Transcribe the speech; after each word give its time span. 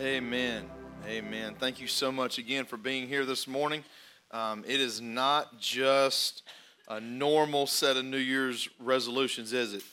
Amen. 0.00 0.64
Amen. 1.06 1.54
Thank 1.56 1.80
you 1.80 1.86
so 1.86 2.10
much 2.10 2.38
again 2.38 2.64
for 2.64 2.76
being 2.76 3.06
here 3.06 3.24
this 3.24 3.46
morning. 3.46 3.84
Um, 4.32 4.64
it 4.66 4.80
is 4.80 5.00
not 5.00 5.60
just 5.60 6.42
a 6.88 7.00
normal 7.00 7.68
set 7.68 7.96
of 7.96 8.04
New 8.04 8.16
Year's 8.16 8.68
resolutions, 8.80 9.52
is 9.52 9.72
it? 9.72 9.84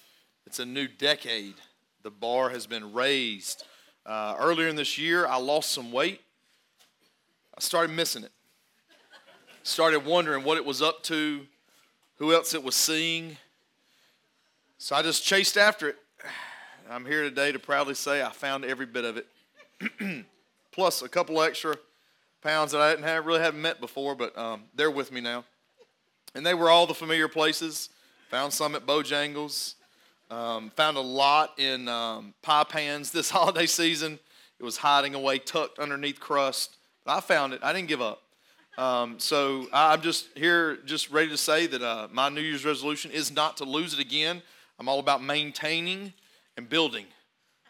It's 0.48 0.58
a 0.58 0.66
new 0.66 0.88
decade. 0.88 1.54
The 2.02 2.10
bar 2.10 2.50
has 2.50 2.66
been 2.66 2.94
raised. 2.94 3.64
Uh, 4.04 4.36
earlier 4.40 4.68
in 4.68 4.76
this 4.76 4.98
year, 4.98 5.28
I 5.28 5.36
lost 5.36 5.72
some 5.72 5.92
weight. 5.92 6.22
I 7.56 7.62
started 7.62 7.96
missing 7.96 8.24
it. 8.24 8.32
Started 9.62 10.04
wondering 10.04 10.44
what 10.44 10.58
it 10.58 10.66
was 10.66 10.82
up 10.82 11.04
to, 11.04 11.46
who 12.16 12.34
else 12.34 12.56
it 12.56 12.64
was 12.64 12.76
seeing. 12.76 13.38
So 14.80 14.96
I 14.96 15.04
just 15.04 15.24
chased 15.24 15.58
after 15.58 15.90
it. 15.90 15.98
I'm 16.90 17.06
here 17.06 17.22
today 17.22 17.52
to 17.52 17.60
proudly 17.60 17.94
say 17.94 18.24
I 18.24 18.32
found 18.32 18.66
every 18.66 18.88
bit 18.88 19.06
of 19.06 19.18
it. 19.18 19.28
plus 20.72 21.02
a 21.02 21.10
couple 21.10 21.42
extra 21.42 21.76
pounds 22.42 22.72
that 22.72 22.82
I 22.82 22.92
didn't 22.92 23.06
have, 23.06 23.26
really 23.26 23.40
haven't 23.40 23.62
met 23.62 23.80
before, 23.80 24.16
but 24.16 24.38
um, 24.38 24.64
they're 24.76 24.92
with 24.92 25.12
me 25.12 25.22
now. 25.22 25.46
And 26.34 26.46
they 26.46 26.54
were 26.54 26.70
all 26.70 26.88
the 26.88 26.94
familiar 26.94 27.28
places. 27.28 27.90
Found 28.30 28.54
some 28.54 28.76
at 28.76 28.86
Bojangles. 28.86 29.76
Um, 30.30 30.72
found 30.72 30.98
a 30.98 31.02
lot 31.02 31.60
in 31.60 31.88
um, 31.88 32.34
pie 32.42 32.64
pans 32.64 33.12
this 33.12 33.30
holiday 33.32 33.66
season. 33.66 34.20
It 34.60 34.64
was 34.64 34.78
hiding 34.78 35.16
away, 35.16 35.40
tucked 35.40 35.80
underneath 35.80 36.20
crust. 36.20 36.78
But 37.06 37.18
I 37.18 37.22
found 37.22 37.54
it. 37.54 37.60
I 37.64 37.74
didn't 37.74 37.90
give 37.90 38.02
up. 38.02 38.22
Um, 38.78 39.20
so 39.20 39.68
I'm 39.74 40.02
just 40.02 40.28
here, 40.36 40.78
just 40.86 41.12
ready 41.12 41.30
to 41.30 41.38
say 41.38 41.68
that 41.68 41.82
uh, 41.82 42.08
my 42.12 42.30
New 42.30 42.42
Year's 42.42 42.64
resolution 42.64 43.12
is 43.12 43.32
not 43.32 43.58
to 43.58 43.66
lose 43.66 43.94
it 43.94 44.00
again. 44.00 44.42
I'm 44.80 44.88
all 44.88 45.00
about 45.00 45.22
maintaining 45.22 46.14
and 46.56 46.70
building 46.70 47.06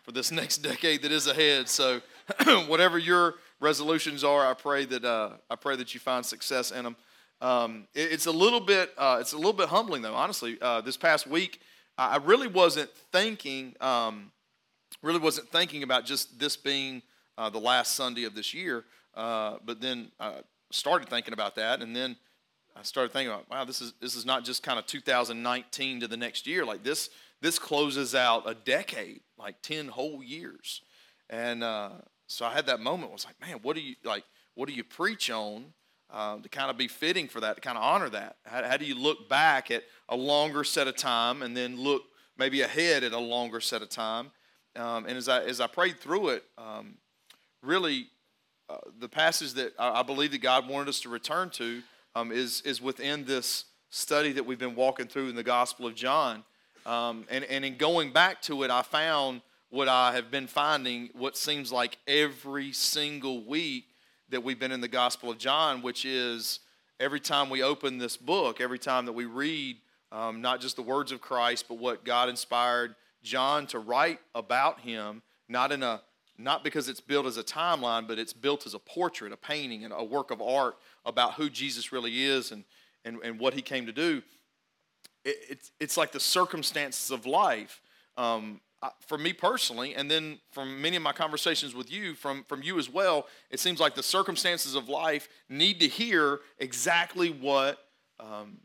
for 0.03 0.11
this 0.11 0.31
next 0.41 0.57
decade 0.57 1.01
that 1.03 1.11
is 1.11 1.27
ahead. 1.27 1.69
So, 1.69 2.01
whatever 2.67 2.97
your 2.97 3.35
resolutions 3.59 4.23
are, 4.23 4.45
I 4.45 4.53
pray 4.53 4.85
that 4.85 5.05
uh, 5.05 5.31
I 5.49 5.55
pray 5.55 5.75
that 5.75 5.93
you 5.93 5.99
find 5.99 6.25
success 6.25 6.71
in 6.71 6.83
them. 6.83 6.95
Um, 7.41 7.87
it, 7.93 8.11
it's 8.11 8.25
a 8.27 8.31
little 8.31 8.59
bit 8.59 8.91
uh, 8.97 9.17
it's 9.19 9.33
a 9.33 9.37
little 9.37 9.53
bit 9.53 9.69
humbling 9.69 10.01
though. 10.01 10.15
Honestly, 10.15 10.57
uh, 10.61 10.81
this 10.81 10.97
past 10.97 11.27
week, 11.27 11.61
I 11.97 12.17
really 12.17 12.47
wasn't 12.47 12.89
thinking 13.11 13.75
um, 13.81 14.31
really 15.01 15.19
wasn't 15.19 15.49
thinking 15.49 15.83
about 15.83 16.05
just 16.05 16.39
this 16.39 16.55
being 16.55 17.01
uh, 17.37 17.49
the 17.49 17.59
last 17.59 17.95
Sunday 17.95 18.23
of 18.25 18.35
this 18.35 18.53
year. 18.53 18.85
Uh, 19.15 19.57
but 19.65 19.81
then 19.81 20.11
I 20.19 20.41
started 20.71 21.09
thinking 21.09 21.33
about 21.33 21.55
that, 21.55 21.81
and 21.81 21.95
then 21.95 22.15
I 22.75 22.83
started 22.83 23.11
thinking 23.11 23.33
about 23.33 23.49
wow, 23.49 23.65
this 23.65 23.81
is 23.81 23.93
this 23.99 24.15
is 24.15 24.25
not 24.25 24.43
just 24.45 24.63
kind 24.63 24.79
of 24.79 24.85
2019 24.85 26.01
to 26.01 26.07
the 26.07 26.17
next 26.17 26.47
year. 26.47 26.65
Like 26.65 26.83
this 26.83 27.09
this 27.41 27.57
closes 27.57 28.13
out 28.13 28.49
a 28.49 28.53
decade, 28.53 29.21
like 29.37 29.61
10 29.61 29.87
whole 29.87 30.23
years. 30.23 30.81
And 31.29 31.63
uh, 31.63 31.91
so 32.27 32.45
I 32.45 32.53
had 32.53 32.67
that 32.67 32.79
moment. 32.79 33.09
I 33.09 33.13
was 33.13 33.25
like, 33.25 33.39
man, 33.41 33.59
what 33.61 33.75
do 33.75 33.81
you 33.81 33.95
like? 34.03 34.23
What 34.55 34.67
do 34.67 34.73
you 34.75 34.83
preach 34.83 35.31
on 35.31 35.73
uh, 36.11 36.37
to 36.37 36.49
kind 36.49 36.69
of 36.69 36.77
be 36.77 36.87
fitting 36.87 37.27
for 37.27 37.39
that, 37.39 37.55
to 37.55 37.61
kind 37.61 37.77
of 37.77 37.83
honor 37.83 38.09
that? 38.09 38.37
How, 38.45 38.63
how, 38.63 38.77
do 38.77 38.85
you 38.85 38.95
look 38.95 39.29
back 39.29 39.71
at 39.71 39.83
a 40.09 40.15
longer 40.15 40.63
set 40.63 40.87
of 40.87 40.97
time 40.97 41.41
and 41.41 41.55
then 41.55 41.77
look 41.77 42.03
maybe 42.37 42.61
ahead 42.61 43.03
at 43.03 43.13
a 43.13 43.19
longer 43.19 43.59
set 43.59 43.81
of 43.81 43.89
time? 43.89 44.31
Um, 44.75 45.05
and 45.05 45.17
as 45.17 45.27
I 45.27 45.43
as 45.43 45.59
I 45.59 45.67
prayed 45.67 45.99
through 45.99 46.29
it, 46.29 46.43
um, 46.57 46.95
really, 47.61 48.07
uh, 48.69 48.77
the 48.99 49.09
passage 49.09 49.53
that 49.53 49.73
I, 49.77 49.99
I, 49.99 50.03
believe 50.03 50.31
that 50.31 50.41
God 50.41 50.69
wanted 50.69 50.87
us 50.87 51.01
to 51.01 51.09
return 51.09 51.49
to 51.51 51.81
um, 52.15 52.31
is 52.31 52.61
is 52.61 52.81
within 52.81 53.25
this 53.25 53.65
study 53.89 54.31
that 54.31 54.45
we've 54.45 54.59
been 54.59 54.75
walking 54.75 55.07
through 55.07 55.27
in 55.27 55.35
the 55.35 55.43
Gospel 55.43 55.87
of 55.87 55.95
John. 55.95 56.43
Um, 56.85 57.25
and, 57.29 57.43
and 57.45 57.63
in 57.63 57.77
going 57.77 58.11
back 58.11 58.41
to 58.43 58.63
it, 58.63 58.71
I 58.71 58.81
found 58.81 59.41
what 59.69 59.87
I 59.87 60.13
have 60.13 60.29
been 60.31 60.47
finding, 60.47 61.09
what 61.13 61.37
seems 61.37 61.71
like 61.71 61.97
every 62.07 62.71
single 62.73 63.43
week 63.43 63.85
that 64.29 64.43
we've 64.43 64.59
been 64.59 64.71
in 64.71 64.81
the 64.81 64.87
Gospel 64.87 65.31
of 65.31 65.37
John, 65.37 65.81
which 65.81 66.05
is 66.05 66.59
every 66.99 67.19
time 67.19 67.49
we 67.49 67.63
open 67.63 67.97
this 67.97 68.17
book, 68.17 68.59
every 68.59 68.79
time 68.79 69.05
that 69.05 69.13
we 69.13 69.25
read 69.25 69.77
um, 70.11 70.41
not 70.41 70.59
just 70.59 70.75
the 70.75 70.81
words 70.81 71.11
of 71.11 71.21
Christ, 71.21 71.65
but 71.67 71.77
what 71.77 72.03
God 72.03 72.29
inspired 72.29 72.95
John 73.23 73.65
to 73.67 73.79
write 73.79 74.19
about 74.35 74.81
him, 74.81 75.21
not 75.47 75.71
in 75.71 75.83
a 75.83 76.01
not 76.37 76.63
because 76.63 76.89
it's 76.89 76.99
built 76.99 77.27
as 77.27 77.37
a 77.37 77.43
timeline, 77.43 78.07
but 78.07 78.17
it's 78.17 78.33
built 78.33 78.65
as 78.65 78.73
a 78.73 78.79
portrait, 78.79 79.31
a 79.31 79.37
painting, 79.37 79.83
and 79.83 79.93
a 79.95 80.03
work 80.03 80.31
of 80.31 80.41
art 80.41 80.75
about 81.05 81.33
who 81.35 81.51
Jesus 81.51 81.91
really 81.91 82.23
is 82.23 82.51
and, 82.51 82.63
and, 83.05 83.19
and 83.23 83.39
what 83.39 83.53
he 83.53 83.61
came 83.61 83.85
to 83.85 83.91
do 83.91 84.23
it, 85.25 85.37
it's, 85.49 85.71
it's 85.79 85.97
like 85.97 86.11
the 86.11 86.19
circumstances 86.19 87.11
of 87.11 87.25
life. 87.25 87.81
Um, 88.17 88.61
for 88.99 89.17
me 89.17 89.31
personally, 89.31 89.93
and 89.93 90.09
then 90.09 90.39
from 90.51 90.81
many 90.81 90.95
of 90.95 91.03
my 91.03 91.13
conversations 91.13 91.75
with 91.75 91.91
you, 91.91 92.15
from, 92.15 92.43
from 92.45 92.63
you 92.63 92.79
as 92.79 92.89
well, 92.89 93.27
it 93.51 93.59
seems 93.59 93.79
like 93.79 93.93
the 93.93 94.01
circumstances 94.01 94.73
of 94.73 94.89
life 94.89 95.29
need 95.49 95.79
to 95.81 95.87
hear 95.87 96.39
exactly 96.57 97.29
what 97.29 97.77
um, 98.19 98.57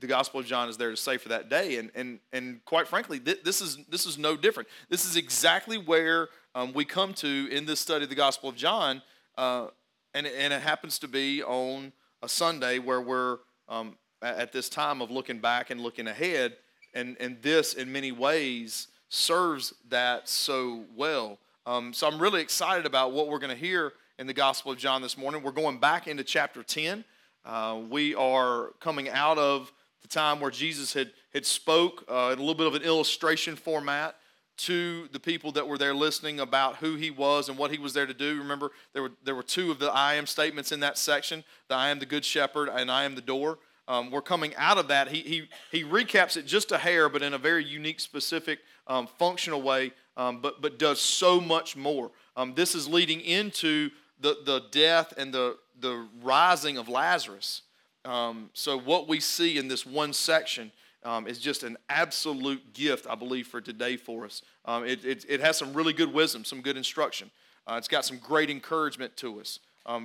the 0.00 0.06
Gospel 0.06 0.40
of 0.40 0.46
John 0.46 0.68
is 0.68 0.76
there 0.76 0.90
to 0.90 0.96
say 0.96 1.16
for 1.16 1.30
that 1.30 1.48
day. 1.48 1.78
And, 1.78 1.90
and, 1.94 2.20
and 2.32 2.64
quite 2.64 2.86
frankly, 2.86 3.18
th- 3.18 3.42
this, 3.42 3.60
is, 3.60 3.78
this 3.88 4.06
is 4.06 4.18
no 4.18 4.36
different. 4.36 4.68
This 4.88 5.04
is 5.04 5.16
exactly 5.16 5.78
where 5.78 6.28
um, 6.54 6.72
we 6.72 6.84
come 6.84 7.12
to 7.14 7.48
in 7.50 7.66
this 7.66 7.80
study 7.80 8.04
of 8.04 8.10
the 8.10 8.16
Gospel 8.16 8.48
of 8.50 8.56
John. 8.56 9.02
Uh, 9.36 9.68
and, 10.14 10.26
and 10.26 10.52
it 10.52 10.62
happens 10.62 10.98
to 11.00 11.08
be 11.08 11.42
on 11.42 11.92
a 12.22 12.28
Sunday 12.28 12.78
where 12.78 13.00
we're 13.00 13.38
um, 13.68 13.96
at 14.36 14.52
this 14.52 14.68
time 14.68 15.00
of 15.00 15.10
looking 15.10 15.38
back 15.38 15.70
and 15.70 15.80
looking 15.80 16.08
ahead. 16.08 16.56
And, 16.94 17.16
and 17.20 17.40
this, 17.42 17.74
in 17.74 17.92
many 17.92 18.12
ways, 18.12 18.88
serves 19.08 19.74
that 19.88 20.28
so 20.28 20.84
well. 20.96 21.38
Um, 21.66 21.92
so 21.92 22.06
I'm 22.06 22.18
really 22.18 22.40
excited 22.40 22.86
about 22.86 23.12
what 23.12 23.28
we're 23.28 23.38
going 23.38 23.54
to 23.54 23.60
hear 23.60 23.92
in 24.18 24.26
the 24.26 24.32
Gospel 24.32 24.72
of 24.72 24.78
John 24.78 25.02
this 25.02 25.18
morning. 25.18 25.42
We're 25.42 25.52
going 25.52 25.78
back 25.78 26.06
into 26.06 26.24
chapter 26.24 26.62
10. 26.62 27.04
Uh, 27.44 27.80
we 27.90 28.14
are 28.14 28.70
coming 28.80 29.08
out 29.08 29.38
of 29.38 29.72
the 30.02 30.08
time 30.08 30.40
where 30.40 30.50
Jesus 30.50 30.92
had, 30.92 31.12
had 31.32 31.44
spoke 31.44 32.04
uh, 32.08 32.30
in 32.32 32.38
a 32.38 32.42
little 32.42 32.54
bit 32.54 32.66
of 32.66 32.74
an 32.74 32.82
illustration 32.82 33.56
format 33.56 34.16
to 34.58 35.08
the 35.12 35.20
people 35.20 35.52
that 35.52 35.68
were 35.68 35.76
there 35.76 35.94
listening 35.94 36.40
about 36.40 36.76
who 36.76 36.94
he 36.94 37.10
was 37.10 37.48
and 37.48 37.58
what 37.58 37.70
he 37.70 37.78
was 37.78 37.92
there 37.92 38.06
to 38.06 38.14
do. 38.14 38.38
Remember, 38.38 38.70
there 38.92 39.02
were, 39.02 39.12
there 39.22 39.34
were 39.34 39.42
two 39.42 39.70
of 39.70 39.78
the 39.78 39.90
I 39.92 40.14
am 40.14 40.26
statements 40.26 40.72
in 40.72 40.80
that 40.80 40.96
section 40.96 41.44
the 41.68 41.74
I 41.74 41.90
am 41.90 41.98
the 41.98 42.06
good 42.06 42.24
shepherd 42.24 42.68
and 42.68 42.90
I 42.90 43.04
am 43.04 43.14
the 43.14 43.20
door. 43.20 43.58
Um, 43.88 44.10
we're 44.10 44.22
coming 44.22 44.54
out 44.56 44.78
of 44.78 44.88
that. 44.88 45.08
He, 45.08 45.20
he, 45.20 45.48
he 45.70 45.84
recaps 45.84 46.36
it 46.36 46.46
just 46.46 46.72
a 46.72 46.78
hair, 46.78 47.08
but 47.08 47.22
in 47.22 47.34
a 47.34 47.38
very 47.38 47.64
unique, 47.64 48.00
specific, 48.00 48.60
um, 48.86 49.06
functional 49.06 49.62
way, 49.62 49.92
um, 50.16 50.40
but, 50.40 50.60
but 50.60 50.78
does 50.78 51.00
so 51.00 51.40
much 51.40 51.76
more. 51.76 52.10
Um, 52.36 52.54
this 52.54 52.74
is 52.74 52.88
leading 52.88 53.20
into 53.20 53.90
the, 54.20 54.38
the 54.44 54.64
death 54.70 55.14
and 55.16 55.32
the, 55.32 55.56
the 55.80 56.06
rising 56.22 56.78
of 56.78 56.88
Lazarus. 56.88 57.62
Um, 58.04 58.50
so, 58.54 58.78
what 58.78 59.08
we 59.08 59.20
see 59.20 59.58
in 59.58 59.68
this 59.68 59.84
one 59.84 60.12
section 60.12 60.70
um, 61.02 61.26
is 61.26 61.38
just 61.38 61.64
an 61.64 61.76
absolute 61.88 62.72
gift, 62.72 63.06
I 63.08 63.16
believe, 63.16 63.48
for 63.48 63.60
today 63.60 63.96
for 63.96 64.24
us. 64.24 64.42
It, 64.68 65.04
it, 65.04 65.24
it, 65.28 65.40
has 65.40 65.56
some 65.56 65.74
really 65.74 65.92
good 65.92 66.12
wisdom, 66.12 66.44
some 66.44 66.60
good 66.60 66.76
instruction. 66.76 67.30
Uh, 67.66 67.74
it's 67.78 67.88
got 67.88 68.04
some 68.04 68.18
great 68.18 68.48
encouragement 68.48 69.16
to 69.16 69.40
us 69.40 69.58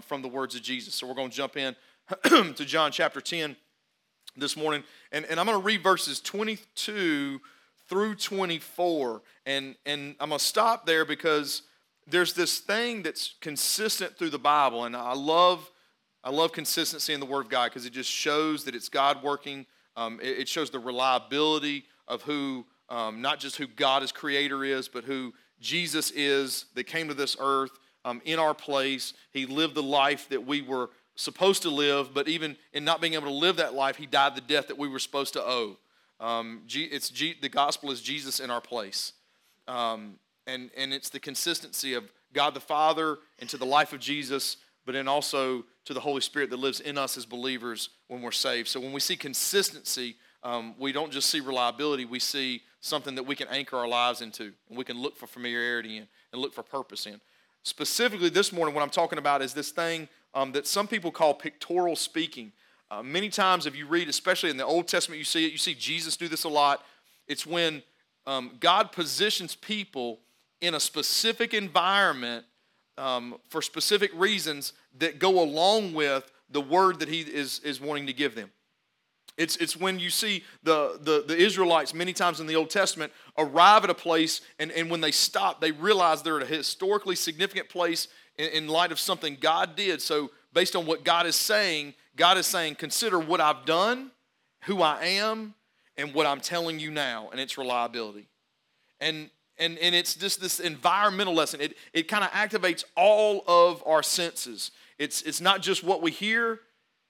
from 0.04 0.24
the 0.24 0.28
words 0.28 0.56
of 0.56 0.64
Jesus. 0.64 0.96
So, 0.96 1.08
we're 1.08 1.14
going 1.14 1.30
to 1.30 1.36
jump 1.36 1.58
in 1.58 1.76
to 2.56 2.66
John 2.66 2.92
chapter 2.92 3.22
10 3.22 3.56
this 4.36 4.56
morning. 4.56 4.84
And, 5.12 5.26
and 5.26 5.40
I'm 5.40 5.46
going 5.46 5.58
to 5.58 5.64
read 5.64 5.84
verses 5.84 6.20
22 6.22 7.42
through 7.88 8.16
24. 8.16 9.22
And, 9.46 9.76
and 9.86 10.16
I'm 10.20 10.30
going 10.30 10.40
to 10.40 10.46
stop 10.46 10.86
there 10.86 11.06
because 11.06 11.64
there's 12.08 12.34
this 12.34 12.60
thing 12.60 13.04
that's 13.04 13.36
consistent 13.42 14.18
through 14.18 14.30
the 14.30 14.40
Bible. 14.40 14.86
And 14.86 14.96
I 14.96 15.14
love, 15.14 15.70
I 16.24 16.30
love 16.30 16.52
consistency 16.52 17.14
in 17.14 17.20
the 17.20 17.26
Word 17.26 17.42
of 17.42 17.50
God 17.50 17.66
because 17.66 17.86
it 17.86 17.94
just 17.94 18.10
shows 18.10 18.64
that 18.66 18.76
it's 18.76 18.90
God 18.90 19.22
working. 19.24 19.66
Um, 19.98 20.20
it, 20.22 20.40
it, 20.40 20.48
shows 20.48 20.70
the 20.70 20.80
reliability 20.80 21.84
of 22.08 22.22
who, 22.22 22.66
um, 22.90 23.22
not 23.22 23.40
just 23.40 23.58
who 23.58 23.68
God 23.68 24.04
as 24.04 24.12
creator 24.14 24.64
is, 24.64 24.88
but 24.88 25.04
who 25.04 25.34
Jesus 25.60 26.12
is 26.12 26.66
that 26.76 26.86
came 26.86 27.10
to 27.10 27.14
this 27.14 27.36
earth 27.40 27.72
um, 28.06 28.22
in 28.24 28.40
our 28.40 28.54
place. 28.54 29.14
He 29.32 29.46
lived 29.46 29.76
the 29.76 29.84
life 29.84 30.30
that 30.30 30.46
we 30.46 30.62
were 30.62 30.90
supposed 31.22 31.62
to 31.64 31.70
live, 31.70 32.14
but 32.14 32.28
even 32.28 32.58
in 32.74 32.84
not 32.84 33.02
being 33.02 33.14
able 33.14 33.28
to 33.28 33.34
live 33.34 33.58
that 33.58 33.74
life, 33.74 33.96
he 33.96 34.06
died 34.06 34.36
the 34.36 34.42
death 34.42 34.68
that 34.68 34.78
we 34.78 34.88
were 34.88 35.00
supposed 35.00 35.34
to 35.34 35.42
owe. 35.42 35.78
Um, 36.20 36.64
it's 36.68 37.10
the 37.10 37.50
gospel 37.50 37.92
is 37.92 38.02
Jesus 38.02 38.40
in 38.40 38.52
our 38.52 38.62
place. 38.62 39.14
Um, 39.68 40.16
and, 40.48 40.70
and 40.76 40.94
it's 40.94 41.10
the 41.10 41.20
consistency 41.20 41.94
of 41.94 42.12
God 42.34 42.54
the 42.54 42.60
Father 42.60 43.18
into 43.40 43.58
the 43.58 43.66
life 43.66 43.94
of 43.94 44.00
Jesus, 44.00 44.58
but 44.86 44.94
then 44.94 45.08
also 45.08 45.66
to 45.86 45.94
the 45.94 46.00
Holy 46.00 46.22
Spirit 46.22 46.50
that 46.50 46.58
lives 46.58 46.80
in 46.80 46.98
us 46.98 47.18
as 47.18 47.26
believers 47.26 47.90
when 48.08 48.22
we're 48.22 48.32
saved. 48.32 48.68
So 48.68 48.80
when 48.80 48.94
we 48.94 49.00
see 49.00 49.16
consistency, 49.16 50.16
um, 50.44 50.76
we 50.80 50.92
don't 50.92 51.12
just 51.12 51.30
see 51.30 51.40
reliability, 51.40 52.06
we 52.06 52.20
see 52.20 52.62
something 52.80 53.16
that 53.16 53.24
we 53.24 53.36
can 53.36 53.48
anchor 53.50 53.78
our 53.78 53.88
lives 53.88 54.22
into 54.22 54.52
and 54.70 54.78
we 54.78 54.84
can 54.84 55.00
look 55.00 55.16
for 55.16 55.28
familiarity 55.28 55.98
in 55.98 56.08
and 56.32 56.42
look 56.42 56.54
for 56.54 56.64
purpose 56.64 57.06
in. 57.06 57.20
Specifically, 57.64 58.30
this 58.30 58.52
morning, 58.52 58.74
what 58.74 58.82
I'm 58.82 58.90
talking 58.90 59.20
about 59.20 59.44
is 59.44 59.54
this 59.54 59.70
thing 59.70 60.08
um, 60.34 60.52
that 60.54 60.68
some 60.68 60.88
people 60.88 61.12
call 61.12 61.34
pictorial 61.34 61.96
speaking. 61.96 62.52
Uh, 62.90 63.02
many 63.02 63.30
times, 63.30 63.66
if 63.66 63.76
you 63.76 63.88
read, 63.88 64.10
especially 64.10 64.50
in 64.50 64.58
the 64.58 64.66
Old 64.66 64.88
Testament, 64.88 65.18
you 65.20 65.26
see 65.26 65.46
it. 65.46 65.52
You 65.52 65.58
see 65.58 65.74
Jesus 65.74 66.18
do 66.18 66.28
this 66.28 66.44
a 66.44 66.50
lot. 66.50 66.84
It's 67.28 67.46
when 67.46 67.84
um, 68.28 68.58
God 68.60 68.92
positions 68.92 69.56
people 69.56 70.20
in 70.60 70.76
a 70.76 70.80
specific 70.80 71.54
environment 71.54 72.46
um, 72.98 73.36
for 73.50 73.62
specific 73.62 74.12
reasons 74.14 74.74
that 75.00 75.20
go 75.20 75.42
along 75.42 75.94
with 75.94 76.32
the 76.50 76.62
word 76.62 77.00
that 77.00 77.10
he 77.10 77.22
is, 77.22 77.60
is 77.60 77.80
wanting 77.80 78.08
to 78.08 78.14
give 78.14 78.36
them. 78.36 78.52
It's, 79.38 79.56
it's 79.58 79.78
when 79.78 79.98
you 79.98 80.10
see 80.10 80.44
the, 80.62 81.00
the, 81.02 81.24
the 81.26 81.38
Israelites 81.38 81.94
many 81.94 82.14
times 82.14 82.40
in 82.40 82.48
the 82.48 82.56
Old 82.56 82.70
Testament 82.70 83.12
arrive 83.38 83.84
at 83.84 83.90
a 83.90 83.96
place, 83.96 84.42
and, 84.60 84.72
and 84.72 84.92
when 84.92 85.02
they 85.02 85.12
stop, 85.12 85.62
they 85.62 85.72
realize 85.72 86.22
they're 86.22 86.38
at 86.38 86.44
a 86.44 86.54
historically 86.54 87.16
significant 87.16 87.70
place 87.70 88.08
in, 88.38 88.50
in 88.50 88.68
light 88.68 88.92
of 88.92 89.00
something 89.00 89.38
God 89.40 89.76
did. 89.76 90.02
So, 90.02 90.32
based 90.54 90.76
on 90.76 90.86
what 90.86 91.04
God 91.04 91.26
is 91.26 91.36
saying, 91.36 91.94
God 92.16 92.38
is 92.38 92.48
saying, 92.48 92.76
consider 92.76 93.20
what 93.20 93.40
I've 93.40 93.66
done, 93.66 94.12
who 94.64 94.82
I 94.82 95.04
am, 95.04 95.54
and 95.98 96.14
what 96.14 96.26
I'm 96.26 96.42
telling 96.42 96.80
you 96.80 96.92
now, 96.92 97.30
and 97.32 97.40
its 97.40 97.58
reliability. 97.58 98.28
And 99.00 99.30
and, 99.62 99.78
and 99.78 99.94
it's 99.94 100.16
just 100.16 100.42
this 100.42 100.60
environmental 100.60 101.36
lesson. 101.36 101.62
It, 101.62 101.78
it 101.94 102.08
kind 102.08 102.24
of 102.24 102.32
activates 102.32 102.84
all 102.96 103.44
of 103.48 103.84
our 103.86 104.02
senses. 104.02 104.72
It's, 104.98 105.22
it's 105.22 105.40
not 105.40 105.62
just 105.62 105.84
what 105.84 106.02
we 106.02 106.10
hear, 106.10 106.62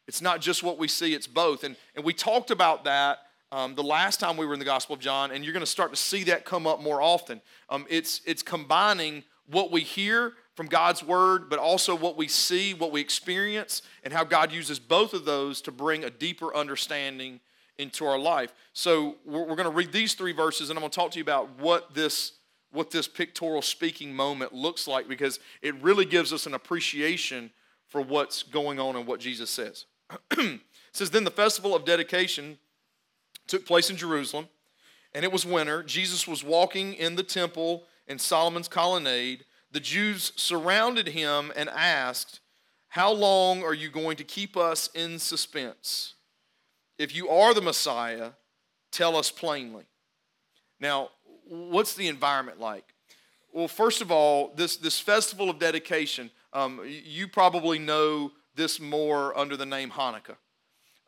it's 0.05 0.21
not 0.21 0.41
just 0.41 0.61
what 0.61 0.77
we 0.77 0.89
see, 0.89 1.13
it's 1.13 1.27
both. 1.27 1.63
And, 1.63 1.77
and 1.95 2.03
we 2.03 2.13
talked 2.13 2.51
about 2.51 2.83
that 2.83 3.19
um, 3.53 3.75
the 3.75 3.83
last 3.83 4.19
time 4.19 4.35
we 4.35 4.45
were 4.45 4.53
in 4.53 4.59
the 4.59 4.65
Gospel 4.65 4.95
of 4.95 4.99
John, 4.99 5.31
and 5.31 5.45
you're 5.45 5.53
going 5.53 5.61
to 5.61 5.65
start 5.65 5.91
to 5.91 5.97
see 5.97 6.23
that 6.25 6.43
come 6.43 6.67
up 6.67 6.81
more 6.81 7.01
often. 7.01 7.41
Um, 7.69 7.85
it's, 7.89 8.21
it's 8.25 8.43
combining 8.43 9.23
what 9.47 9.71
we 9.71 9.81
hear 9.81 10.33
from 10.61 10.67
God's 10.67 11.03
Word, 11.03 11.49
but 11.49 11.57
also 11.57 11.95
what 11.95 12.15
we 12.17 12.27
see, 12.27 12.75
what 12.75 12.91
we 12.91 13.01
experience, 13.01 13.81
and 14.03 14.13
how 14.13 14.23
God 14.23 14.51
uses 14.51 14.77
both 14.77 15.15
of 15.15 15.25
those 15.25 15.59
to 15.63 15.71
bring 15.71 16.03
a 16.03 16.11
deeper 16.11 16.55
understanding 16.55 17.39
into 17.79 18.05
our 18.05 18.19
life. 18.19 18.53
So 18.71 19.15
we're, 19.25 19.39
we're 19.39 19.55
going 19.55 19.63
to 19.63 19.71
read 19.71 19.91
these 19.91 20.13
three 20.13 20.33
verses, 20.33 20.69
and 20.69 20.77
I'm 20.77 20.81
going 20.81 20.91
to 20.91 20.95
talk 20.95 21.09
to 21.13 21.17
you 21.17 21.23
about 21.23 21.49
what 21.57 21.95
this 21.95 22.33
what 22.71 22.91
this 22.91 23.07
pictorial 23.07 23.63
speaking 23.63 24.15
moment 24.15 24.53
looks 24.53 24.87
like 24.87 25.07
because 25.07 25.39
it 25.63 25.73
really 25.81 26.05
gives 26.05 26.31
us 26.31 26.45
an 26.45 26.53
appreciation 26.53 27.49
for 27.87 27.99
what's 27.99 28.43
going 28.43 28.79
on 28.79 28.95
and 28.95 29.07
what 29.07 29.19
Jesus 29.19 29.49
says. 29.49 29.85
says, 30.91 31.09
Then 31.09 31.23
the 31.23 31.31
festival 31.31 31.75
of 31.75 31.85
dedication 31.85 32.59
took 33.47 33.65
place 33.65 33.89
in 33.89 33.97
Jerusalem, 33.97 34.47
and 35.15 35.25
it 35.25 35.31
was 35.31 35.43
winter. 35.43 35.81
Jesus 35.81 36.27
was 36.27 36.43
walking 36.43 36.93
in 36.93 37.15
the 37.15 37.23
temple 37.23 37.85
in 38.07 38.19
Solomon's 38.19 38.67
colonnade. 38.67 39.43
The 39.71 39.79
Jews 39.79 40.33
surrounded 40.35 41.09
him 41.09 41.51
and 41.55 41.69
asked, 41.69 42.39
How 42.89 43.11
long 43.11 43.63
are 43.63 43.73
you 43.73 43.89
going 43.89 44.17
to 44.17 44.23
keep 44.23 44.57
us 44.57 44.89
in 44.93 45.19
suspense? 45.19 46.15
If 46.97 47.15
you 47.15 47.29
are 47.29 47.53
the 47.53 47.61
Messiah, 47.61 48.31
tell 48.91 49.15
us 49.15 49.31
plainly. 49.31 49.85
Now, 50.79 51.09
what's 51.47 51.95
the 51.95 52.07
environment 52.07 52.59
like? 52.59 52.93
Well, 53.53 53.67
first 53.67 54.01
of 54.01 54.11
all, 54.11 54.53
this, 54.55 54.77
this 54.77 54.99
festival 54.99 55.49
of 55.49 55.59
dedication, 55.59 56.31
um, 56.53 56.81
you 56.85 57.27
probably 57.27 57.79
know 57.79 58.31
this 58.55 58.79
more 58.79 59.37
under 59.37 59.57
the 59.57 59.65
name 59.65 59.91
Hanukkah. 59.91 60.37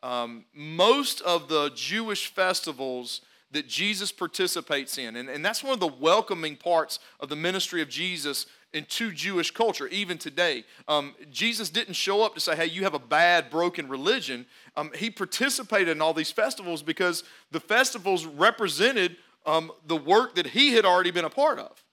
Um, 0.02 0.44
most 0.54 1.20
of 1.22 1.48
the 1.48 1.70
Jewish 1.74 2.26
festivals 2.26 3.22
that 3.54 3.66
Jesus 3.66 4.12
participates 4.12 4.98
in, 4.98 5.16
and, 5.16 5.28
and 5.28 5.44
that's 5.44 5.64
one 5.64 5.72
of 5.72 5.80
the 5.80 5.86
welcoming 5.86 6.56
parts 6.56 6.98
of 7.20 7.28
the 7.28 7.36
ministry 7.36 7.80
of 7.80 7.88
Jesus 7.88 8.46
into 8.72 9.12
Jewish 9.12 9.52
culture, 9.52 9.86
even 9.86 10.18
today. 10.18 10.64
Um, 10.88 11.14
Jesus 11.30 11.70
didn't 11.70 11.94
show 11.94 12.22
up 12.22 12.34
to 12.34 12.40
say, 12.40 12.56
hey, 12.56 12.66
you 12.66 12.82
have 12.82 12.94
a 12.94 12.98
bad, 12.98 13.48
broken 13.48 13.88
religion. 13.88 14.46
Um, 14.76 14.90
he 14.96 15.10
participated 15.10 15.88
in 15.88 16.02
all 16.02 16.12
these 16.12 16.32
festivals 16.32 16.82
because 16.82 17.22
the 17.52 17.60
festivals 17.60 18.26
represented 18.26 19.16
um, 19.46 19.70
the 19.86 19.96
work 19.96 20.34
that 20.34 20.48
he 20.48 20.72
had 20.72 20.84
already 20.84 21.12
been 21.12 21.24
a 21.24 21.30
part 21.30 21.58
of. 21.60 21.84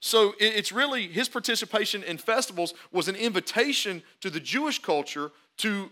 So 0.00 0.34
it's 0.38 0.70
really 0.70 1.08
his 1.08 1.28
participation 1.28 2.02
in 2.02 2.18
festivals 2.18 2.74
was 2.92 3.08
an 3.08 3.16
invitation 3.16 4.02
to 4.20 4.28
the 4.28 4.40
Jewish 4.40 4.78
culture 4.78 5.30
to, 5.58 5.90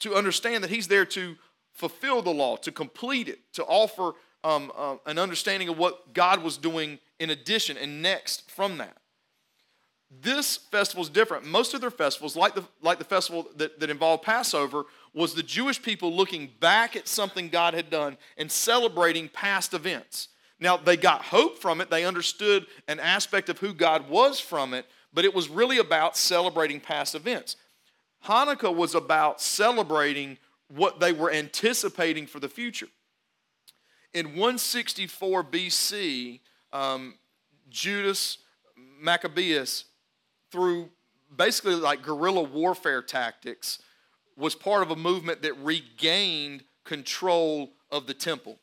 to 0.00 0.14
understand 0.14 0.64
that 0.64 0.70
he's 0.70 0.88
there 0.88 1.04
to 1.06 1.36
fulfill 1.72 2.22
the 2.22 2.30
law, 2.30 2.56
to 2.56 2.72
complete 2.72 3.28
it, 3.28 3.40
to 3.54 3.64
offer 3.64 4.12
um, 4.44 4.72
uh, 4.76 4.96
an 5.06 5.18
understanding 5.18 5.68
of 5.68 5.78
what 5.78 6.14
God 6.14 6.42
was 6.42 6.56
doing 6.56 6.98
in 7.18 7.30
addition 7.30 7.76
and 7.76 8.02
next 8.02 8.50
from 8.50 8.78
that. 8.78 8.96
This 10.20 10.56
festival 10.56 11.02
is 11.02 11.08
different. 11.08 11.46
Most 11.46 11.72
of 11.72 11.80
their 11.80 11.90
festivals, 11.90 12.36
like 12.36 12.54
the, 12.54 12.64
like 12.82 12.98
the 12.98 13.04
festival 13.04 13.48
that, 13.56 13.80
that 13.80 13.88
involved 13.88 14.22
Passover, 14.22 14.84
was 15.14 15.34
the 15.34 15.42
Jewish 15.42 15.80
people 15.80 16.14
looking 16.14 16.50
back 16.60 16.96
at 16.96 17.08
something 17.08 17.48
God 17.48 17.72
had 17.72 17.88
done 17.88 18.18
and 18.36 18.50
celebrating 18.50 19.28
past 19.28 19.72
events. 19.72 20.28
Now, 20.60 20.76
they 20.76 20.96
got 20.96 21.22
hope 21.22 21.58
from 21.58 21.80
it, 21.80 21.90
they 21.90 22.04
understood 22.04 22.66
an 22.88 23.00
aspect 23.00 23.48
of 23.48 23.58
who 23.58 23.72
God 23.72 24.08
was 24.08 24.38
from 24.38 24.74
it, 24.74 24.86
but 25.12 25.24
it 25.24 25.34
was 25.34 25.48
really 25.48 25.78
about 25.78 26.16
celebrating 26.16 26.78
past 26.78 27.14
events. 27.14 27.56
Hanukkah 28.26 28.74
was 28.74 28.94
about 28.94 29.40
celebrating 29.40 30.38
what 30.68 31.00
they 31.00 31.12
were 31.12 31.32
anticipating 31.32 32.26
for 32.26 32.38
the 32.38 32.48
future. 32.48 32.86
In 34.14 34.28
164 34.28 35.44
BC, 35.44 36.40
um, 36.72 37.14
Judas 37.70 38.38
Maccabeus, 39.00 39.84
through 40.50 40.90
basically 41.34 41.74
like 41.74 42.02
guerrilla 42.02 42.42
warfare 42.42 43.02
tactics, 43.02 43.78
was 44.36 44.54
part 44.54 44.82
of 44.82 44.90
a 44.90 44.96
movement 44.96 45.42
that 45.42 45.54
regained 45.58 46.64
control 46.84 47.70
of 47.90 48.06
the 48.06 48.14
temple 48.14 48.58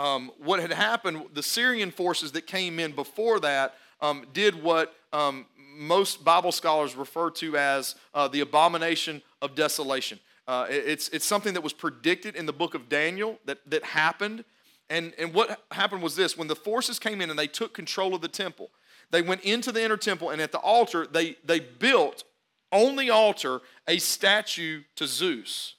um, 0.00 0.30
what 0.38 0.60
had 0.60 0.72
happened, 0.72 1.26
the 1.34 1.42
Syrian 1.42 1.90
forces 1.90 2.32
that 2.32 2.46
came 2.46 2.78
in 2.78 2.92
before 2.92 3.38
that 3.40 3.74
um, 4.00 4.24
did 4.32 4.62
what 4.62 4.94
um, 5.12 5.44
most 5.76 6.24
Bible 6.24 6.52
scholars 6.52 6.96
refer 6.96 7.30
to 7.32 7.58
as 7.58 7.96
uh, 8.14 8.26
the 8.26 8.40
abomination 8.40 9.20
of 9.42 9.54
desolation. 9.54 10.18
Uh, 10.48 10.66
it's, 10.70 11.10
it's 11.10 11.26
something 11.26 11.52
that 11.52 11.60
was 11.60 11.74
predicted 11.74 12.34
in 12.34 12.46
the 12.46 12.52
book 12.52 12.74
of 12.74 12.88
Daniel 12.88 13.38
that, 13.44 13.58
that 13.66 13.84
happened. 13.84 14.42
And, 14.90 15.14
and 15.18 15.32
what 15.32 15.62
happened 15.70 16.02
was 16.02 16.16
this 16.16 16.36
when 16.36 16.48
the 16.48 16.56
forces 16.56 16.98
came 16.98 17.20
in 17.20 17.30
and 17.30 17.38
they 17.38 17.46
took 17.46 17.72
control 17.72 18.14
of 18.14 18.20
the 18.20 18.28
temple, 18.28 18.70
they 19.10 19.22
went 19.22 19.42
into 19.42 19.72
the 19.72 19.82
inner 19.82 19.96
temple, 19.96 20.30
and 20.30 20.42
at 20.42 20.52
the 20.52 20.58
altar, 20.58 21.06
they, 21.06 21.36
they 21.44 21.60
built 21.60 22.24
on 22.72 22.96
the 22.96 23.10
altar 23.10 23.60
a 23.88 23.98
statue 23.98 24.82
to 24.96 25.06
Zeus. 25.06 25.76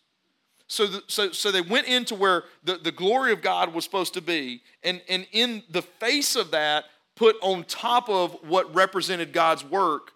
So, 0.68 0.88
the, 0.88 1.04
so, 1.08 1.32
so 1.32 1.52
they 1.52 1.62
went 1.62 1.88
into 1.88 2.16
where 2.16 2.46
the, 2.64 2.78
the 2.78 2.94
glory 2.94 3.34
of 3.34 3.42
God 3.42 3.74
was 3.74 3.84
supposed 3.84 4.14
to 4.14 4.22
be, 4.22 4.64
and, 4.84 5.02
and 5.10 5.28
in 5.34 5.64
the 5.70 5.82
face 5.82 6.38
of 6.38 6.52
that, 6.52 6.86
put 7.16 7.36
on 7.42 7.66
top 7.66 8.10
of 8.10 8.38
what 8.48 8.74
represented 8.74 9.34
God's 9.34 9.66
work, 9.66 10.14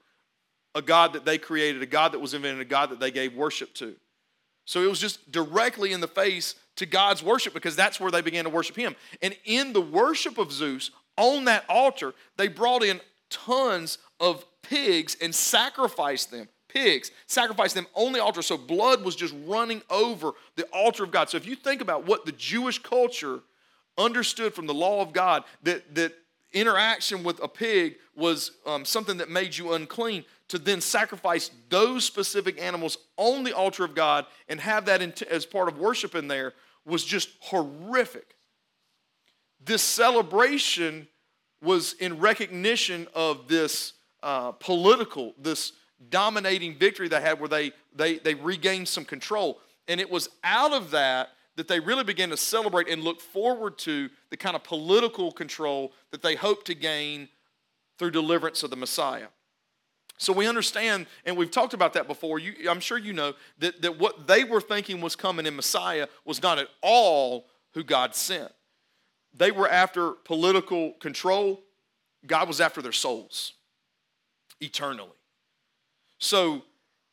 a 0.74 0.82
God 0.82 1.14
that 1.14 1.26
they 1.26 1.38
created, 1.38 1.82
a 1.82 1.86
God 1.86 2.14
that 2.14 2.20
was 2.20 2.34
invented, 2.34 2.62
a 2.62 2.66
God 2.66 2.90
that 2.90 3.02
they 3.02 3.12
gave 3.12 3.34
worship 3.36 3.74
to. 3.76 3.96
So 4.64 4.82
it 4.82 4.88
was 4.88 5.00
just 5.00 5.32
directly 5.32 5.92
in 5.92 6.02
the 6.02 6.08
face 6.08 6.56
to 6.78 6.86
God's 6.86 7.24
worship 7.24 7.54
because 7.54 7.76
that's 7.76 8.00
where 8.00 8.12
they 8.12 8.22
began 8.22 8.44
to 8.44 8.50
worship 8.50 8.76
Him. 8.76 8.96
And 9.22 9.36
in 9.46 9.74
the 9.74 9.82
worship 9.82 10.38
of 10.38 10.52
Zeus, 10.52 10.92
on 11.18 11.46
that 11.46 11.66
altar, 11.70 12.14
they 12.38 12.48
brought 12.48 12.84
in 12.84 13.00
tons 13.30 13.98
of 14.20 14.46
pigs 14.62 15.16
and 15.22 15.34
sacrificed 15.34 16.32
them 16.32 16.48
pigs, 16.76 17.10
sacrificed 17.26 17.74
them 17.74 17.88
on 17.94 18.12
the 18.12 18.22
altar. 18.22 18.42
So 18.42 18.58
blood 18.58 19.04
was 19.04 19.16
just 19.16 19.34
running 19.48 19.82
over 19.90 20.34
the 20.58 20.66
altar 20.66 21.06
of 21.06 21.12
God. 21.12 21.30
So 21.30 21.38
if 21.38 21.48
you 21.48 21.56
think 21.56 21.82
about 21.82 22.06
what 22.06 22.26
the 22.26 22.34
Jewish 22.34 22.80
culture 22.80 23.40
understood 23.98 24.54
from 24.54 24.68
the 24.68 24.74
law 24.74 25.02
of 25.02 25.14
God, 25.14 25.46
that, 25.64 25.96
that 25.96 26.14
interaction 26.54 27.24
with 27.24 27.42
a 27.42 27.48
pig 27.48 27.96
was 28.16 28.52
um, 28.66 28.84
something 28.84 29.18
that 29.18 29.30
made 29.30 29.58
you 29.58 29.74
unclean, 29.74 30.26
to 30.50 30.60
then 30.60 30.82
sacrifice 30.82 31.50
those 31.70 32.06
specific 32.06 32.62
animals 32.62 32.98
on 33.18 33.44
the 33.44 33.54
altar 33.54 33.84
of 33.84 33.96
God 33.96 34.26
and 34.48 34.60
have 34.60 34.86
that 34.86 35.22
as 35.24 35.46
part 35.46 35.68
of 35.68 35.80
worship 35.80 36.16
in 36.16 36.28
there 36.28 36.54
was 36.86 37.04
just 37.04 37.30
horrific. 37.40 38.36
This 39.64 39.82
celebration 39.82 41.08
was 41.62 41.94
in 41.94 42.20
recognition 42.20 43.08
of 43.16 43.48
this 43.48 43.94
uh, 44.22 44.52
political, 44.52 45.34
this 45.40 45.74
dominating 46.10 46.78
victory 46.78 47.08
they 47.08 47.22
had 47.22 47.40
where 47.40 47.50
they, 47.50 47.72
they, 47.96 48.20
they 48.20 48.36
regained 48.36 48.88
some 48.88 49.06
control. 49.06 49.60
And 49.88 50.00
it 50.00 50.10
was 50.10 50.30
out 50.44 50.74
of 50.74 50.92
that 50.92 51.30
that 51.56 51.68
they 51.68 51.80
really 51.80 52.04
began 52.04 52.30
to 52.30 52.38
celebrate 52.38 52.90
and 52.90 53.02
look 53.04 53.22
forward 53.22 53.78
to 53.80 54.10
the 54.30 54.38
kind 54.38 54.56
of 54.56 54.64
political 54.64 55.32
control 55.32 55.94
that 56.12 56.22
they 56.22 56.36
hoped 56.36 56.68
to 56.68 56.76
gain 56.76 57.30
through 57.98 58.12
deliverance 58.12 58.62
of 58.62 58.70
the 58.70 58.76
Messiah. 58.76 59.28
So 60.18 60.32
we 60.32 60.48
understand, 60.48 61.08
and 61.26 61.36
we've 61.36 61.52
talked 61.52 61.74
about 61.74 61.94
that 61.94 62.08
before. 62.08 62.40
You, 62.40 62.70
I'm 62.70 62.80
sure 62.80 62.98
you 62.98 63.14
know 63.14 63.34
that, 63.60 63.82
that 63.82 64.00
what 64.00 64.28
they 64.28 64.44
were 64.44 64.62
thinking 64.62 65.02
was 65.02 65.16
coming 65.16 65.46
in 65.46 65.56
Messiah 65.56 66.08
was 66.24 66.42
not 66.42 66.58
at 66.58 66.68
all 66.82 67.48
who 67.74 67.84
God 67.84 68.16
sent. 68.16 68.52
They 69.34 69.52
were 69.52 69.70
after 69.70 70.12
political 70.12 70.94
control, 70.94 71.62
God 72.26 72.48
was 72.48 72.62
after 72.62 72.82
their 72.82 72.94
souls 72.94 73.54
eternally. 74.62 75.10
So 76.18 76.64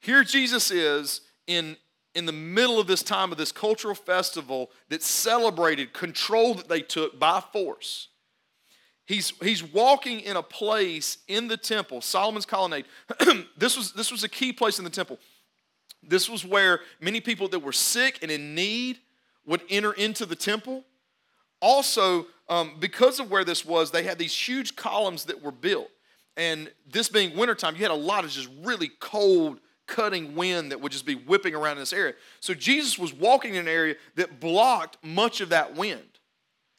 here 0.01 0.23
Jesus 0.23 0.71
is 0.71 1.23
in, 1.49 1.77
in 2.15 2.27
the 2.27 2.33
middle 2.33 2.79
of 2.79 2.87
this 2.87 3.03
time 3.03 3.33
of 3.33 3.39
this 3.39 3.51
cultural 3.51 3.97
festival 3.97 4.71
that 4.89 5.03
celebrated 5.03 5.93
control 5.93 6.55
that 6.55 6.69
they 6.69 6.81
took 6.81 7.19
by 7.19 7.43
force. 7.53 8.09
He's, 9.07 9.33
he's 9.43 9.63
walking 9.63 10.21
in 10.21 10.37
a 10.37 10.43
place 10.43 11.19
in 11.29 11.49
the 11.49 11.57
temple, 11.57 12.01
Solomon's 12.01 12.47
colonnade. 12.47 12.87
this, 13.57 13.77
was, 13.77 13.93
this 13.93 14.11
was 14.11 14.25
a 14.25 14.29
key 14.29 14.53
place 14.53 14.79
in 14.79 14.85
the 14.85 14.91
temple. 14.91 15.19
This 16.03 16.29
was 16.29 16.45
where 16.45 16.81
many 17.01 17.21
people 17.21 17.49
that 17.49 17.61
were 17.61 17.73
sick 17.73 18.19
and 18.23 18.31
in 18.31 18.55
need 18.55 18.99
would 19.47 19.63
enter 19.69 19.93
into 19.93 20.27
the 20.27 20.37
temple. 20.37 20.85
Also, 21.61 22.27
um, 22.49 22.77
because 22.81 23.21
of 23.21 23.31
where 23.31 23.45
this 23.45 23.65
was, 23.65 23.91
they 23.91 24.03
had 24.03 24.19
these 24.19 24.35
huge 24.35 24.75
columns 24.77 25.25
that 25.27 25.43
were 25.43 25.53
built. 25.53 25.91
And 26.37 26.71
this 26.91 27.09
being 27.09 27.37
wintertime, 27.37 27.77
you 27.77 27.83
had 27.83 27.91
a 27.91 27.95
lot 27.95 28.25
of 28.25 28.31
just 28.31 28.49
really 28.63 28.91
cold, 29.01 29.61
cutting 29.87 30.35
wind 30.35 30.73
that 30.73 30.81
would 30.81 30.93
just 30.93 31.07
be 31.07 31.15
whipping 31.15 31.55
around 31.55 31.73
in 31.73 31.79
this 31.79 31.93
area. 31.93 32.15
So 32.41 32.55
Jesus 32.55 32.99
was 32.99 33.13
walking 33.13 33.55
in 33.55 33.61
an 33.61 33.69
area 33.69 33.97
that 34.17 34.41
blocked 34.41 34.97
much 35.05 35.41
of 35.41 35.51
that 35.51 35.77
wind. 35.77 36.03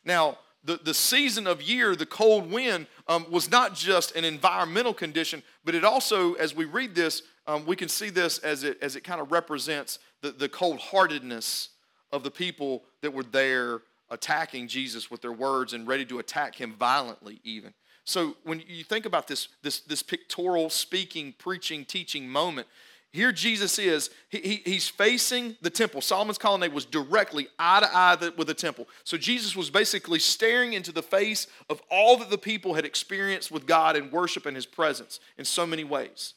Now, 0.03 0.37
the, 0.63 0.79
the 0.83 0.93
season 0.93 1.47
of 1.47 1.61
year, 1.61 1.95
the 1.95 2.05
cold 2.05 2.51
wind, 2.51 2.87
um, 3.07 3.25
was 3.29 3.51
not 3.51 3.75
just 3.75 4.15
an 4.15 4.23
environmental 4.23 4.93
condition, 4.93 5.43
but 5.65 5.75
it 5.75 5.83
also, 5.83 6.33
as 6.35 6.55
we 6.55 6.65
read 6.65 6.95
this, 6.95 7.23
um, 7.47 7.65
we 7.65 7.75
can 7.75 7.89
see 7.89 8.09
this 8.09 8.39
as 8.39 8.63
it, 8.63 8.77
as 8.81 8.95
it 8.95 9.03
kind 9.03 9.19
of 9.19 9.31
represents 9.31 9.99
the, 10.21 10.31
the 10.31 10.47
cold 10.47 10.79
heartedness 10.79 11.69
of 12.11 12.23
the 12.23 12.31
people 12.31 12.83
that 13.01 13.13
were 13.13 13.23
there 13.23 13.81
attacking 14.09 14.67
Jesus 14.67 15.11
with 15.11 15.21
their 15.21 15.33
words 15.33 15.73
and 15.73 15.87
ready 15.87 16.05
to 16.05 16.19
attack 16.19 16.55
him 16.55 16.73
violently, 16.79 17.41
even. 17.43 17.73
So 18.05 18.35
when 18.43 18.61
you 18.67 18.83
think 18.83 19.05
about 19.05 19.27
this, 19.27 19.47
this, 19.61 19.79
this 19.81 20.03
pictorial 20.03 20.69
speaking, 20.69 21.33
preaching, 21.37 21.85
teaching 21.85 22.27
moment, 22.29 22.67
here 23.13 23.31
Jesus 23.31 23.77
is. 23.77 24.09
He, 24.29 24.39
he, 24.39 24.61
he's 24.65 24.89
facing 24.89 25.55
the 25.61 25.69
temple. 25.69 26.01
Solomon's 26.01 26.39
colonnade 26.39 26.73
was 26.73 26.83
directly 26.83 27.47
eye 27.59 27.81
to 27.81 27.95
eye 27.95 28.31
with 28.35 28.47
the 28.47 28.55
temple. 28.55 28.87
So 29.03 29.17
Jesus 29.17 29.55
was 29.55 29.69
basically 29.69 30.17
staring 30.17 30.73
into 30.73 30.91
the 30.91 31.03
face 31.03 31.45
of 31.69 31.79
all 31.91 32.17
that 32.17 32.31
the 32.31 32.39
people 32.39 32.73
had 32.73 32.85
experienced 32.85 33.51
with 33.51 33.67
God 33.67 33.95
and 33.95 34.11
worship 34.11 34.47
in 34.47 34.55
his 34.55 34.65
presence 34.65 35.19
in 35.37 35.45
so 35.45 35.67
many 35.67 35.83
ways. 35.83 36.33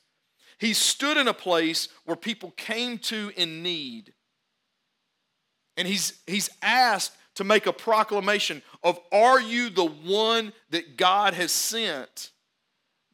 He 0.59 0.75
stood 0.75 1.16
in 1.16 1.28
a 1.28 1.35
place 1.35 1.88
where 2.04 2.16
people 2.16 2.52
came 2.59 2.99
to 2.99 3.33
in 3.37 3.62
need. 3.62 4.12
And 5.78 5.88
he's, 5.88 6.21
he's 6.26 6.50
asked 6.61 7.12
to 7.37 7.45
make 7.45 7.66
a 7.66 7.73
proclamation 7.73 8.62
of 8.83 9.00
are 9.11 9.40
you 9.40 9.71
the 9.71 9.87
one 9.87 10.52
that 10.71 10.99
God 10.99 11.33
has 11.33 11.52
sent? 11.52 12.33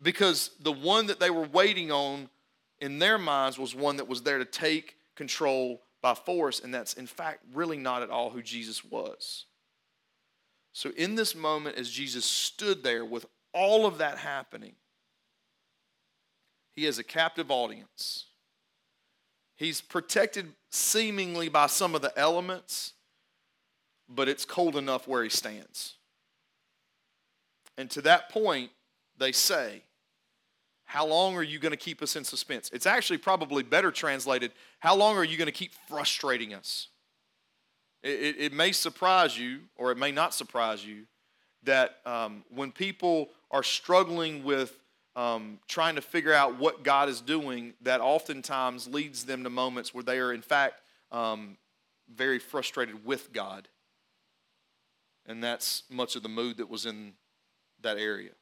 Because 0.02 0.50
the 0.60 0.72
one 0.72 1.06
that 1.06 1.20
they 1.20 1.30
were 1.30 1.46
waiting 1.46 1.92
on 1.92 2.28
in 2.82 2.98
their 2.98 3.16
minds 3.16 3.60
was 3.60 3.76
one 3.76 3.96
that 3.96 4.08
was 4.08 4.22
there 4.22 4.38
to 4.38 4.44
take 4.44 4.96
control 5.14 5.80
by 6.02 6.14
force, 6.14 6.58
and 6.58 6.74
that's 6.74 6.94
in 6.94 7.06
fact 7.06 7.44
really 7.54 7.78
not 7.78 8.02
at 8.02 8.10
all 8.10 8.28
who 8.28 8.42
Jesus 8.42 8.84
was. 8.84 9.46
So, 10.72 10.90
in 10.96 11.14
this 11.14 11.36
moment, 11.36 11.78
as 11.78 11.88
Jesus 11.88 12.24
stood 12.24 12.82
there 12.82 13.04
with 13.04 13.24
all 13.54 13.86
of 13.86 13.98
that 13.98 14.18
happening, 14.18 14.72
he 16.72 16.84
has 16.84 16.98
a 16.98 17.04
captive 17.04 17.52
audience. 17.52 18.26
He's 19.54 19.80
protected 19.80 20.52
seemingly 20.70 21.48
by 21.48 21.68
some 21.68 21.94
of 21.94 22.02
the 22.02 22.12
elements, 22.18 22.94
but 24.08 24.28
it's 24.28 24.44
cold 24.44 24.74
enough 24.74 25.06
where 25.06 25.22
he 25.22 25.30
stands. 25.30 25.94
And 27.78 27.88
to 27.90 28.02
that 28.02 28.28
point, 28.30 28.72
they 29.18 29.30
say, 29.30 29.82
How 30.92 31.06
long 31.06 31.34
are 31.36 31.42
you 31.42 31.58
going 31.58 31.70
to 31.70 31.78
keep 31.78 32.02
us 32.02 32.16
in 32.16 32.24
suspense? 32.24 32.68
It's 32.70 32.84
actually 32.84 33.16
probably 33.16 33.62
better 33.62 33.90
translated, 33.90 34.52
How 34.78 34.94
long 34.94 35.16
are 35.16 35.24
you 35.24 35.38
going 35.38 35.46
to 35.46 35.50
keep 35.50 35.72
frustrating 35.88 36.52
us? 36.52 36.88
It, 38.02 38.10
it, 38.10 38.36
it, 38.38 38.52
may 38.52 38.72
surprise 38.72 39.38
you, 39.38 39.60
or 39.76 39.90
it 39.90 39.96
may 39.96 40.12
not 40.12 40.34
surprise 40.34 40.84
you, 40.84 41.04
that 41.62 41.96
um, 42.04 42.44
when 42.54 42.72
people 42.72 43.30
are 43.50 43.62
struggling 43.62 44.44
with 44.44 44.78
um, 45.16 45.60
trying 45.66 45.94
to 45.94 46.02
figure 46.02 46.34
out 46.34 46.58
what 46.58 46.82
God 46.82 47.08
is 47.08 47.22
doing, 47.22 47.72
that 47.80 48.02
oftentimes 48.02 48.86
leads 48.86 49.24
them 49.24 49.44
to 49.44 49.48
moments 49.50 49.94
where 49.94 50.04
they 50.04 50.18
are, 50.18 50.34
in 50.34 50.42
fact, 50.42 50.82
um, 51.10 51.56
very 52.14 52.38
frustrated 52.38 53.02
with 53.02 53.32
God. 53.32 53.66
And 55.24 55.42
that's 55.42 55.84
much 55.88 56.16
of 56.16 56.22
the 56.22 56.28
mood 56.28 56.58
that 56.58 56.68
was 56.68 56.84
in 56.84 57.14
that 57.80 57.96
area. 57.96 58.32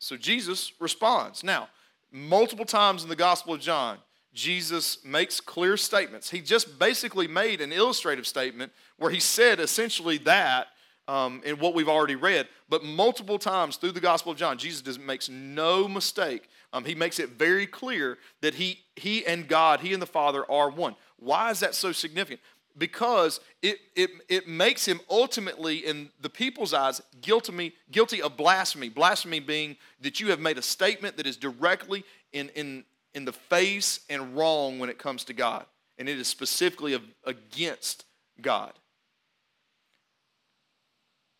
So 0.00 0.16
Jesus 0.16 0.72
responds. 0.80 1.44
Now, 1.44 1.68
multiple 2.10 2.64
times 2.64 3.04
in 3.04 3.08
the 3.08 3.16
Gospel 3.16 3.54
of 3.54 3.60
John, 3.60 3.98
Jesus 4.32 5.04
makes 5.04 5.40
clear 5.40 5.76
statements. 5.76 6.30
He 6.30 6.40
just 6.40 6.78
basically 6.78 7.28
made 7.28 7.60
an 7.60 7.72
illustrative 7.72 8.26
statement 8.26 8.72
where 8.96 9.10
he 9.10 9.20
said 9.20 9.60
essentially 9.60 10.18
that 10.18 10.68
um, 11.06 11.42
in 11.44 11.58
what 11.58 11.74
we've 11.74 11.88
already 11.88 12.14
read. 12.16 12.48
But 12.68 12.84
multiple 12.84 13.38
times 13.38 13.76
through 13.76 13.92
the 13.92 14.00
Gospel 14.00 14.32
of 14.32 14.38
John, 14.38 14.56
Jesus 14.56 14.80
does, 14.80 14.98
makes 14.98 15.28
no 15.28 15.86
mistake. 15.88 16.48
Um, 16.72 16.84
he 16.84 16.94
makes 16.94 17.18
it 17.18 17.30
very 17.30 17.66
clear 17.66 18.18
that 18.40 18.54
he, 18.54 18.80
he 18.96 19.26
and 19.26 19.48
God, 19.48 19.80
he 19.80 19.92
and 19.92 20.00
the 20.00 20.06
Father 20.06 20.50
are 20.50 20.70
one. 20.70 20.94
Why 21.18 21.50
is 21.50 21.60
that 21.60 21.74
so 21.74 21.92
significant? 21.92 22.40
Because 22.78 23.40
it, 23.62 23.78
it, 23.94 24.10
it 24.28 24.48
makes 24.48 24.86
him 24.86 25.00
ultimately, 25.10 25.78
in 25.78 26.10
the 26.20 26.30
people's 26.30 26.72
eyes, 26.72 27.02
guilty, 27.20 27.74
guilty 27.90 28.22
of 28.22 28.36
blasphemy. 28.36 28.88
Blasphemy 28.88 29.40
being 29.40 29.76
that 30.00 30.20
you 30.20 30.30
have 30.30 30.40
made 30.40 30.58
a 30.58 30.62
statement 30.62 31.16
that 31.16 31.26
is 31.26 31.36
directly 31.36 32.04
in, 32.32 32.48
in, 32.50 32.84
in 33.14 33.24
the 33.24 33.32
face 33.32 34.00
and 34.08 34.36
wrong 34.36 34.78
when 34.78 34.88
it 34.88 34.98
comes 34.98 35.24
to 35.24 35.32
God. 35.32 35.66
And 35.98 36.08
it 36.08 36.18
is 36.18 36.28
specifically 36.28 36.98
against 37.24 38.04
God. 38.40 38.72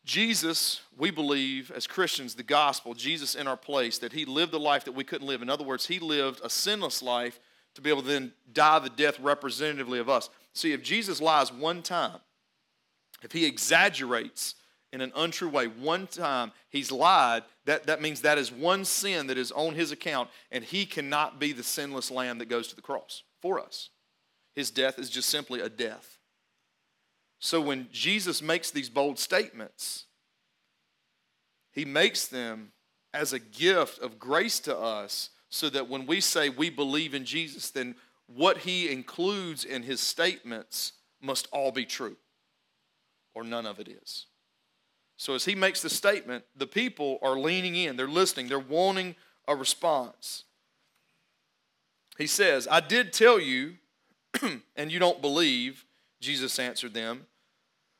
Jesus, 0.04 0.80
we 0.96 1.10
believe 1.10 1.70
as 1.70 1.86
Christians, 1.86 2.34
the 2.34 2.42
gospel, 2.42 2.94
Jesus 2.94 3.34
in 3.34 3.46
our 3.46 3.56
place, 3.56 3.98
that 3.98 4.12
he 4.12 4.24
lived 4.24 4.52
a 4.54 4.58
life 4.58 4.84
that 4.84 4.92
we 4.92 5.04
couldn't 5.04 5.26
live. 5.26 5.40
In 5.40 5.48
other 5.48 5.64
words, 5.64 5.86
he 5.86 5.98
lived 5.98 6.40
a 6.42 6.50
sinless 6.50 7.00
life 7.02 7.38
to 7.74 7.80
be 7.80 7.90
able 7.90 8.02
to 8.02 8.08
then 8.08 8.32
die 8.52 8.78
the 8.78 8.90
death 8.90 9.18
representatively 9.20 9.98
of 9.98 10.08
us. 10.08 10.28
See, 10.52 10.72
if 10.72 10.82
Jesus 10.82 11.20
lies 11.20 11.52
one 11.52 11.82
time, 11.82 12.18
if 13.22 13.32
he 13.32 13.44
exaggerates 13.46 14.54
in 14.92 15.00
an 15.00 15.12
untrue 15.14 15.48
way 15.48 15.66
one 15.66 16.06
time, 16.06 16.52
he's 16.68 16.90
lied, 16.90 17.44
that, 17.64 17.86
that 17.86 18.02
means 18.02 18.22
that 18.22 18.38
is 18.38 18.50
one 18.50 18.84
sin 18.84 19.28
that 19.28 19.38
is 19.38 19.52
on 19.52 19.74
his 19.74 19.92
account, 19.92 20.28
and 20.50 20.64
he 20.64 20.84
cannot 20.84 21.38
be 21.38 21.52
the 21.52 21.62
sinless 21.62 22.10
lamb 22.10 22.38
that 22.38 22.48
goes 22.48 22.68
to 22.68 22.76
the 22.76 22.82
cross 22.82 23.22
for 23.40 23.60
us. 23.60 23.90
His 24.54 24.70
death 24.70 24.98
is 24.98 25.10
just 25.10 25.28
simply 25.28 25.60
a 25.60 25.68
death. 25.68 26.18
So 27.38 27.60
when 27.60 27.88
Jesus 27.92 28.42
makes 28.42 28.70
these 28.70 28.90
bold 28.90 29.18
statements, 29.18 30.06
he 31.72 31.84
makes 31.84 32.26
them 32.26 32.72
as 33.14 33.32
a 33.32 33.38
gift 33.38 33.98
of 34.00 34.18
grace 34.18 34.60
to 34.60 34.76
us 34.76 35.30
so 35.50 35.68
that 35.70 35.88
when 35.88 36.06
we 36.06 36.20
say 36.20 36.48
we 36.48 36.70
believe 36.70 37.12
in 37.14 37.24
Jesus, 37.24 37.70
then 37.70 37.96
what 38.26 38.58
he 38.58 38.90
includes 38.90 39.64
in 39.64 39.82
his 39.82 40.00
statements 40.00 40.92
must 41.20 41.48
all 41.52 41.72
be 41.72 41.84
true, 41.84 42.16
or 43.34 43.44
none 43.44 43.66
of 43.66 43.78
it 43.80 43.88
is. 43.88 44.26
So 45.16 45.34
as 45.34 45.44
he 45.44 45.54
makes 45.54 45.82
the 45.82 45.90
statement, 45.90 46.44
the 46.56 46.66
people 46.66 47.18
are 47.20 47.38
leaning 47.38 47.76
in, 47.76 47.96
they're 47.96 48.08
listening, 48.08 48.48
they're 48.48 48.58
wanting 48.58 49.16
a 49.46 49.54
response. 49.54 50.44
He 52.16 52.26
says, 52.26 52.66
I 52.70 52.80
did 52.80 53.12
tell 53.12 53.40
you, 53.40 53.74
and 54.76 54.90
you 54.90 54.98
don't 54.98 55.20
believe, 55.20 55.84
Jesus 56.20 56.58
answered 56.58 56.94
them 56.94 57.26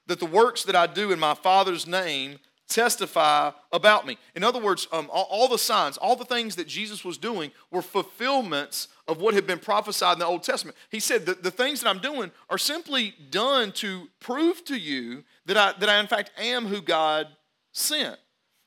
that 0.07 0.19
the 0.19 0.27
works 0.27 0.65
that 0.65 0.77
I 0.77 0.87
do 0.87 1.13
in 1.13 1.19
my 1.19 1.35
Father's 1.35 1.87
name 1.87 2.39
testify 2.71 3.51
about 3.73 4.07
me. 4.07 4.17
In 4.35 4.43
other 4.45 4.61
words, 4.61 4.89
um, 4.93 5.09
all, 5.13 5.27
all, 5.31 5.49
the 5.49 5.59
signs, 5.59 5.97
all 5.99 6.17
the 6.17 6.25
things 6.25 6.57
that 6.57 6.67
Jesus 6.67 7.05
was 7.05 7.19
doing 7.19 7.51
were 7.71 7.83
fulfillments 7.83 8.89
of 9.07 9.21
what 9.21 9.35
had 9.35 9.47
been 9.47 9.59
prophesied 9.59 10.15
in 10.15 10.19
the 10.21 10.27
Old 10.27 10.43
Testament. 10.43 10.77
He 10.89 11.01
said 11.01 11.27
that 11.27 11.43
the 11.43 11.51
things 11.51 11.81
that 11.81 11.91
I'm 11.91 11.99
doing 11.99 12.31
are 12.49 12.59
simply 12.59 13.15
done 13.31 13.73
to 13.73 14.09
prove 14.21 14.65
to 14.67 14.77
you 14.77 15.25
that 15.47 15.57
I, 15.57 15.79
that 15.79 15.89
I 15.89 16.01
in 16.01 16.07
fact, 16.07 16.31
am 16.39 16.67
who 16.67 16.81
God 16.81 17.27
sent. 17.73 18.19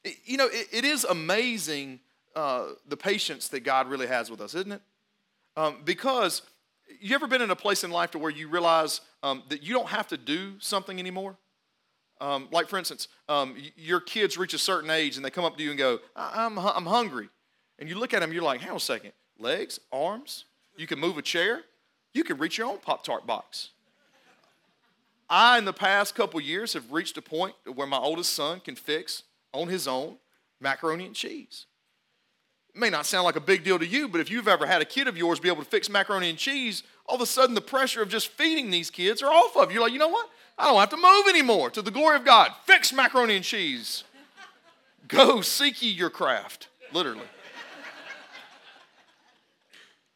It, 0.04 0.18
you 0.26 0.38
know, 0.38 0.48
it, 0.48 0.68
it 0.72 0.86
is 0.86 1.06
amazing 1.06 2.00
uh, 2.36 2.70
the 2.88 2.98
patience 2.98 3.48
that 3.50 3.62
God 3.62 3.88
really 3.88 4.08
has 4.08 4.30
with 4.30 4.42
us, 4.42 4.54
isn't 4.54 4.72
it? 4.72 4.82
Um, 5.56 5.78
because 5.86 6.42
you 7.00 7.16
ever 7.16 7.28
been 7.28 7.42
in 7.42 7.52
a 7.52 7.56
place 7.56 7.84
in 7.84 7.92
life 7.92 8.12
to 8.12 8.20
where 8.20 8.32
you 8.32 8.48
realize 8.48 9.02
um, 9.22 9.44
that 9.50 9.64
you 9.64 9.74
don't 9.74 9.90
have 9.90 10.08
to 10.08 10.18
do 10.18 10.60
something 10.60 11.00
anymore? 11.00 11.38
Um, 12.24 12.48
like, 12.54 12.70
for 12.70 12.80
instance, 12.80 13.10
um, 13.28 13.54
your 13.76 14.00
kids 14.00 14.38
reach 14.38 14.54
a 14.54 14.58
certain 14.58 14.90
age 14.90 15.18
and 15.18 15.26
they 15.26 15.30
come 15.30 15.44
up 15.44 15.58
to 15.58 15.64
you 15.64 15.72
and 15.72 15.78
go, 15.78 16.00
I'm, 16.16 16.58
I'm 16.58 16.86
hungry. 16.86 17.28
And 17.80 17.90
you 17.90 18.00
look 18.00 18.14
at 18.14 18.22
them, 18.22 18.32
you're 18.32 18.44
like, 18.44 18.62
hang 18.62 18.70
on 18.70 18.78
a 18.78 18.80
second. 18.80 19.12
Legs, 19.38 19.82
arms, 19.92 20.46
you 20.78 20.88
can 20.88 21.00
move 21.00 21.18
a 21.18 21.22
chair, 21.22 21.64
you 22.14 22.24
can 22.24 22.38
reach 22.38 22.58
your 22.58 22.68
own 22.68 22.78
Pop 22.78 23.04
Tart 23.04 23.28
box. 23.28 23.72
I, 25.30 25.58
in 25.58 25.66
the 25.66 25.74
past 25.74 26.16
couple 26.16 26.40
years, 26.40 26.72
have 26.74 26.94
reached 26.94 27.18
a 27.18 27.22
point 27.22 27.56
where 27.76 27.88
my 27.88 27.98
oldest 27.98 28.32
son 28.32 28.62
can 28.62 28.76
fix 28.76 29.24
on 29.52 29.68
his 29.68 29.86
own 29.86 30.16
macaroni 30.62 31.06
and 31.06 31.16
cheese. 31.16 31.66
It 32.74 32.80
may 32.80 32.90
not 32.90 33.06
sound 33.06 33.26
like 33.26 33.36
a 33.36 33.42
big 33.42 33.64
deal 33.64 33.78
to 33.78 33.86
you, 33.86 34.08
but 34.08 34.20
if 34.20 34.32
you've 34.32 34.48
ever 34.48 34.66
had 34.66 34.82
a 34.82 34.86
kid 34.86 35.08
of 35.08 35.16
yours 35.16 35.40
be 35.40 35.48
able 35.48 35.64
to 35.64 35.70
fix 35.70 35.90
macaroni 35.90 36.30
and 36.30 36.38
cheese, 36.38 36.84
all 37.06 37.16
of 37.16 37.22
a 37.22 37.26
sudden 37.26 37.54
the 37.54 37.62
pressure 37.62 38.02
of 38.02 38.10
just 38.10 38.30
feeding 38.30 38.72
these 38.72 38.90
kids 38.90 39.22
are 39.22 39.32
off 39.32 39.56
of 39.56 39.70
you. 39.70 39.76
You're 39.76 39.84
like, 39.84 39.94
you 39.94 40.00
know 40.00 40.08
what? 40.08 40.30
I 40.58 40.66
don't 40.66 40.80
have 40.80 40.90
to 40.90 40.98
move 40.98 41.28
anymore 41.28 41.70
to 41.72 41.82
the 41.82 41.92
glory 41.92 42.16
of 42.16 42.26
God. 42.26 42.52
Fix 42.66 42.92
macaroni 42.92 43.36
and 43.36 43.46
cheese. 43.46 44.04
Go 45.08 45.42
seek 45.42 45.82
ye 45.82 45.90
your 45.90 46.10
craft, 46.10 46.70
literally. 46.92 47.28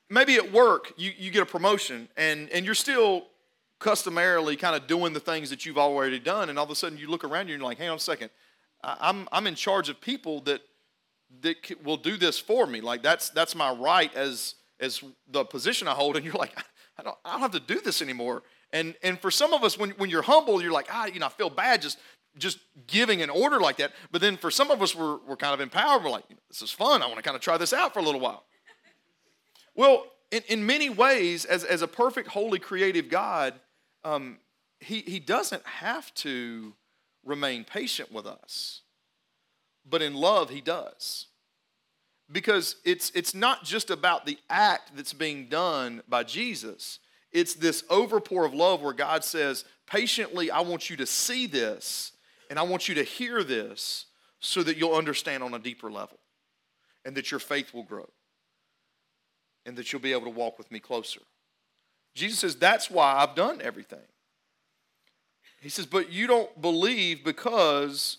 Maybe 0.09 0.35
at 0.35 0.51
work, 0.51 0.93
you, 0.95 1.11
you 1.17 1.31
get 1.31 1.43
a 1.43 1.45
promotion 1.45 2.07
and, 2.15 2.49
and 2.49 2.65
you're 2.65 2.75
still 2.75 3.27
customarily 3.79 4.55
kind 4.55 4.75
of 4.75 4.87
doing 4.87 5.13
the 5.13 5.19
things 5.19 5.49
that 5.49 5.65
you've 5.65 5.77
already 5.77 6.17
done, 6.17 6.49
and 6.49 6.57
all 6.57 6.65
of 6.65 6.71
a 6.71 6.75
sudden 6.75 6.97
you 6.97 7.07
look 7.07 7.23
around 7.23 7.47
you 7.47 7.53
and 7.53 7.61
you're 7.61 7.69
like, 7.69 7.77
hang 7.77 7.89
on 7.89 7.97
a 7.97 7.99
second, 7.99 8.31
I'm, 8.83 9.27
I'm 9.31 9.45
in 9.45 9.55
charge 9.55 9.89
of 9.89 10.01
people 10.01 10.41
that, 10.41 10.61
that 11.41 11.55
will 11.83 11.97
do 11.97 12.17
this 12.17 12.39
for 12.39 12.65
me. 12.65 12.81
Like, 12.81 13.03
that's, 13.03 13.29
that's 13.29 13.55
my 13.55 13.71
right 13.71 14.13
as, 14.15 14.55
as 14.79 15.03
the 15.29 15.43
position 15.43 15.87
I 15.87 15.91
hold, 15.91 16.15
and 16.15 16.25
you're 16.25 16.35
like, 16.35 16.57
I 16.97 17.03
don't, 17.03 17.17
I 17.23 17.31
don't 17.31 17.41
have 17.41 17.51
to 17.51 17.59
do 17.59 17.79
this 17.81 18.01
anymore. 18.01 18.43
And, 18.73 18.95
and 19.03 19.19
for 19.19 19.31
some 19.31 19.53
of 19.53 19.63
us, 19.63 19.77
when, 19.77 19.91
when 19.91 20.09
you're 20.09 20.21
humble, 20.23 20.61
you're 20.61 20.71
like, 20.71 20.87
ah, 20.91 21.05
you 21.05 21.19
know, 21.19 21.27
I 21.27 21.29
feel 21.29 21.49
bad 21.49 21.81
just, 21.81 21.97
just 22.37 22.59
giving 22.87 23.21
an 23.21 23.29
order 23.29 23.59
like 23.59 23.77
that. 23.77 23.93
But 24.11 24.21
then 24.21 24.37
for 24.37 24.51
some 24.51 24.71
of 24.71 24.81
us, 24.81 24.95
we're, 24.95 25.17
we're 25.27 25.37
kind 25.37 25.53
of 25.53 25.61
empowered. 25.61 26.03
We're 26.03 26.09
like, 26.09 26.25
this 26.49 26.61
is 26.61 26.71
fun. 26.71 27.01
I 27.01 27.05
want 27.05 27.17
to 27.17 27.23
kind 27.23 27.35
of 27.35 27.41
try 27.41 27.57
this 27.57 27.71
out 27.71 27.93
for 27.93 27.99
a 27.99 28.03
little 28.03 28.21
while. 28.21 28.43
Well, 29.75 30.07
in, 30.31 30.41
in 30.47 30.65
many 30.65 30.89
ways, 30.89 31.45
as, 31.45 31.63
as 31.63 31.81
a 31.81 31.87
perfect, 31.87 32.29
holy, 32.29 32.59
creative 32.59 33.09
God, 33.09 33.53
um, 34.03 34.39
he, 34.79 35.01
he 35.01 35.19
doesn't 35.19 35.65
have 35.65 36.13
to 36.15 36.73
remain 37.23 37.63
patient 37.63 38.11
with 38.11 38.25
us. 38.25 38.81
But 39.89 40.01
in 40.01 40.13
love, 40.13 40.49
he 40.49 40.61
does. 40.61 41.27
Because 42.31 42.75
it's, 42.83 43.11
it's 43.15 43.33
not 43.33 43.63
just 43.63 43.89
about 43.89 44.25
the 44.25 44.37
act 44.49 44.91
that's 44.95 45.13
being 45.13 45.47
done 45.47 46.01
by 46.09 46.23
Jesus, 46.23 46.99
it's 47.31 47.53
this 47.53 47.83
overpour 47.83 48.45
of 48.45 48.53
love 48.53 48.81
where 48.81 48.93
God 48.93 49.23
says, 49.23 49.63
patiently, 49.85 50.51
I 50.51 50.61
want 50.61 50.89
you 50.89 50.97
to 50.97 51.05
see 51.05 51.47
this 51.47 52.11
and 52.49 52.59
I 52.59 52.63
want 52.63 52.89
you 52.89 52.95
to 52.95 53.03
hear 53.03 53.43
this 53.43 54.05
so 54.39 54.63
that 54.63 54.77
you'll 54.77 54.95
understand 54.95 55.43
on 55.43 55.53
a 55.53 55.59
deeper 55.59 55.91
level 55.91 56.19
and 57.05 57.15
that 57.15 57.31
your 57.31 57.39
faith 57.39 57.73
will 57.73 57.83
grow 57.83 58.09
and 59.65 59.75
that 59.77 59.91
you'll 59.91 60.01
be 60.01 60.11
able 60.11 60.25
to 60.25 60.29
walk 60.29 60.57
with 60.57 60.71
me 60.71 60.79
closer. 60.79 61.21
Jesus 62.15 62.39
says, 62.39 62.55
That's 62.55 62.89
why 62.89 63.15
I've 63.15 63.35
done 63.35 63.61
everything. 63.61 63.99
He 65.61 65.69
says, 65.69 65.85
But 65.85 66.11
you 66.11 66.27
don't 66.27 66.61
believe 66.61 67.23
because 67.23 68.17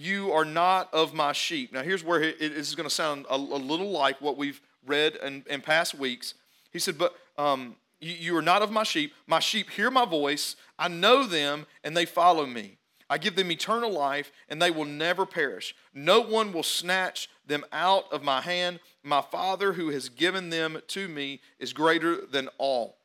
you 0.00 0.32
are 0.32 0.46
not 0.46 0.92
of 0.94 1.12
my 1.12 1.32
sheep. 1.32 1.72
Now, 1.72 1.82
here's 1.82 2.02
where 2.02 2.22
it 2.22 2.40
is 2.40 2.74
going 2.74 2.88
to 2.88 2.94
sound 2.94 3.26
a, 3.28 3.34
a, 3.34 3.36
little 3.36 3.90
like 3.90 4.20
what 4.20 4.38
we've 4.38 4.60
read 4.86 5.16
in, 5.16 5.44
in 5.48 5.60
past 5.60 5.94
weeks. 5.94 6.34
He 6.72 6.78
said, 6.78 6.96
But 6.96 7.14
um, 7.36 7.76
you, 8.00 8.14
you 8.14 8.36
are 8.36 8.42
not 8.42 8.62
of 8.62 8.70
my 8.70 8.82
sheep. 8.82 9.12
My 9.26 9.40
sheep 9.40 9.68
hear 9.68 9.90
my 9.90 10.06
voice. 10.06 10.56
I 10.78 10.88
know 10.88 11.26
them, 11.26 11.66
and 11.84 11.94
they 11.94 12.06
follow 12.06 12.46
me. 12.46 12.78
I 13.10 13.18
give 13.18 13.36
them 13.36 13.50
eternal 13.50 13.92
life, 13.92 14.32
and 14.48 14.62
they 14.62 14.70
will 14.70 14.86
never 14.86 15.26
perish. 15.26 15.74
No 15.92 16.20
one 16.20 16.52
will 16.52 16.62
snatch 16.62 17.28
them 17.46 17.64
out 17.70 18.10
of 18.10 18.22
my 18.22 18.40
hand. 18.40 18.80
My 19.02 19.20
Father, 19.20 19.74
who 19.74 19.90
has 19.90 20.08
given 20.08 20.48
them 20.48 20.80
to 20.88 21.08
me, 21.08 21.40
is 21.58 21.74
greater 21.74 22.24
than 22.24 22.48
all. 22.56 22.96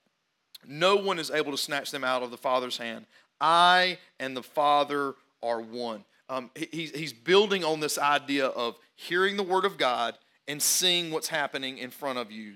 No 0.65 0.95
one 0.95 1.19
is 1.19 1.29
able 1.29 1.51
to 1.51 1.57
snatch 1.57 1.91
them 1.91 2.05
out 2.05 2.23
of 2.23 2.31
the 2.31 2.37
Father's 2.37 2.77
hand. 2.77 3.05
I 3.41 3.97
and 4.17 4.37
the 4.37 4.43
Father 4.43 5.15
are 5.43 5.59
one. 5.59 6.05
Um, 6.29 6.49
he, 6.55 6.91
he's 6.93 7.13
building 7.13 7.63
on 7.63 7.79
this 7.79 7.97
idea 7.97 8.47
of 8.47 8.77
hearing 8.95 9.37
the 9.37 9.43
Word 9.43 9.65
of 9.65 9.77
God 9.77 10.17
and 10.47 10.61
seeing 10.61 11.11
what's 11.11 11.27
happening 11.27 11.77
in 11.77 11.91
front 11.91 12.19
of 12.19 12.31
you 12.31 12.53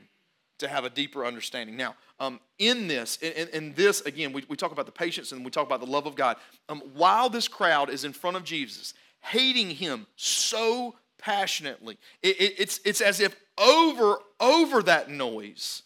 to 0.60 0.68
have 0.68 0.84
a 0.84 0.90
deeper 0.90 1.26
understanding. 1.26 1.76
Now, 1.78 1.96
um, 2.20 2.40
in 2.58 2.88
this, 2.88 3.18
in, 3.18 3.48
in, 3.50 3.74
this, 3.74 4.02
again, 4.02 4.34
we, 4.34 4.44
we 4.50 4.58
talk 4.58 4.72
about 4.72 4.86
the 4.86 4.92
patience 4.92 5.32
and 5.32 5.44
we 5.44 5.52
talk 5.52 5.66
about 5.66 5.80
the 5.80 5.88
love 5.88 6.06
of 6.06 6.16
God. 6.16 6.38
Um, 6.68 6.82
while 6.94 7.30
this 7.30 7.48
crowd 7.48 7.90
is 7.90 8.04
in 8.04 8.14
front 8.14 8.36
of 8.38 8.44
Jesus, 8.44 8.94
hating 9.22 9.72
him 9.72 10.06
so 10.16 10.96
passionately, 11.18 11.98
it, 12.22 12.40
it, 12.42 12.54
it's, 12.58 12.80
it's 12.84 13.02
as 13.02 13.20
if 13.20 13.36
over, 13.58 14.18
over 14.40 14.84
that 14.84 15.10
noise, 15.10 15.84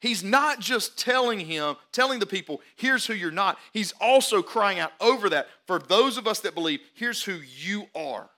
he's 0.00 0.22
not 0.22 0.60
just 0.60 0.98
telling 0.98 1.40
him, 1.40 1.76
telling 1.92 2.18
the 2.18 2.26
people, 2.26 2.60
here's 2.76 3.06
who 3.06 3.14
you're 3.14 3.30
not. 3.30 3.58
He's 3.72 3.92
also 4.00 4.42
crying 4.42 4.78
out 4.78 4.92
over 5.00 5.28
that 5.30 5.48
for 5.66 5.78
those 5.78 6.16
of 6.16 6.26
us 6.26 6.40
that 6.40 6.54
believe, 6.54 6.80
here's 6.94 7.22
who 7.22 7.34
you 7.34 7.86
are. 7.94 8.30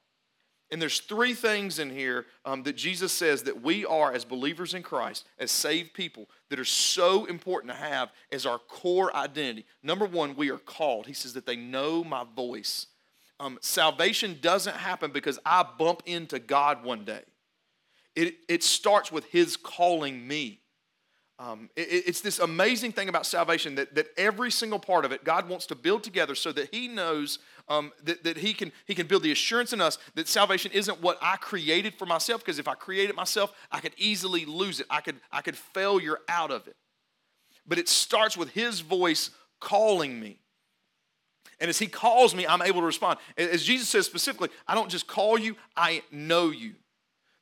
And 0.73 0.81
there's 0.81 1.01
three 1.01 1.35
things 1.35 1.81
in 1.81 1.91
here 1.91 2.27
um, 2.45 2.63
that 2.63 2.77
Jesus 2.77 3.13
says 3.13 3.43
that 3.43 3.61
we 3.61 3.85
are, 3.85 4.13
as 4.13 4.25
believers 4.25 4.73
in 4.73 4.85
Christ, 4.85 5.27
as 5.39 5.51
saved 5.51 5.95
people, 5.95 6.29
that 6.49 6.61
are 6.61 6.65
so 6.65 7.25
important 7.25 7.73
to 7.73 7.79
have 7.79 8.13
as 8.31 8.47
our 8.47 8.59
core 8.59 9.15
identity. 9.17 9.67
Number 9.83 10.07
one, 10.07 10.37
we 10.37 10.51
are 10.51 10.59
called. 10.59 11.09
He 11.09 11.13
says 11.13 11.33
that 11.33 11.45
they 11.45 11.57
know 11.57 12.05
my 12.05 12.25
voice. 12.37 12.87
Um, 13.41 13.59
salvation 13.61 14.39
doesn't 14.41 14.77
happen 14.77 15.11
because 15.11 15.41
I 15.45 15.65
bump 15.77 16.03
into 16.07 16.39
God 16.39 16.85
one 16.85 17.05
day, 17.05 17.23
it, 18.15 18.37
it 18.49 18.63
starts 18.63 19.11
with 19.11 19.25
His 19.27 19.57
calling 19.57 20.27
me. 20.29 20.60
Um, 21.41 21.71
it, 21.75 22.05
it's 22.07 22.21
this 22.21 22.39
amazing 22.39 22.93
thing 22.93 23.09
about 23.09 23.25
salvation 23.25 23.75
that, 23.77 23.95
that 23.95 24.09
every 24.19 24.51
single 24.51 24.79
part 24.79 25.07
of 25.07 25.11
it, 25.11 25.25
God 25.25 25.49
wants 25.49 25.65
to 25.67 25.75
build 25.75 26.05
together 26.05 26.35
so 26.35 26.53
that 26.53 26.69
He 26.71 26.87
knows 26.87 27.39
um, 27.71 27.93
that, 28.03 28.25
that 28.25 28.37
he, 28.37 28.53
can, 28.53 28.73
he 28.85 28.95
can 28.95 29.07
build 29.07 29.23
the 29.23 29.31
assurance 29.31 29.73
in 29.73 29.81
us 29.81 29.97
that 30.17 30.29
salvation 30.29 30.73
isn't 30.73 31.01
what 31.01 31.17
I 31.23 31.37
created 31.37 31.95
for 31.95 32.05
myself, 32.05 32.45
because 32.45 32.59
if 32.59 32.67
I 32.67 32.75
create 32.75 33.09
it 33.09 33.17
myself, 33.17 33.53
I 33.71 33.79
could 33.81 33.95
easily 33.97 34.45
lose 34.45 34.81
it. 34.81 34.87
I 34.91 35.01
could, 35.01 35.17
I 35.31 35.41
could 35.41 35.57
failure 35.57 36.19
out 36.29 36.51
of 36.51 36.67
it. 36.67 36.77
But 37.67 37.79
it 37.79 37.89
starts 37.89 38.37
with 38.37 38.51
his 38.51 38.81
voice 38.81 39.31
calling 39.61 40.19
me. 40.19 40.41
And 41.61 41.69
as 41.69 41.79
he 41.79 41.87
calls 41.87 42.35
me, 42.35 42.47
I'm 42.47 42.63
able 42.63 42.81
to 42.81 42.87
respond. 42.87 43.19
As 43.39 43.63
Jesus 43.63 43.89
says 43.89 44.05
specifically, 44.05 44.49
I 44.67 44.75
don't 44.75 44.91
just 44.91 45.07
call 45.07 45.39
you, 45.39 45.57
I 45.77 46.03
know 46.11 46.51
you. 46.51 46.75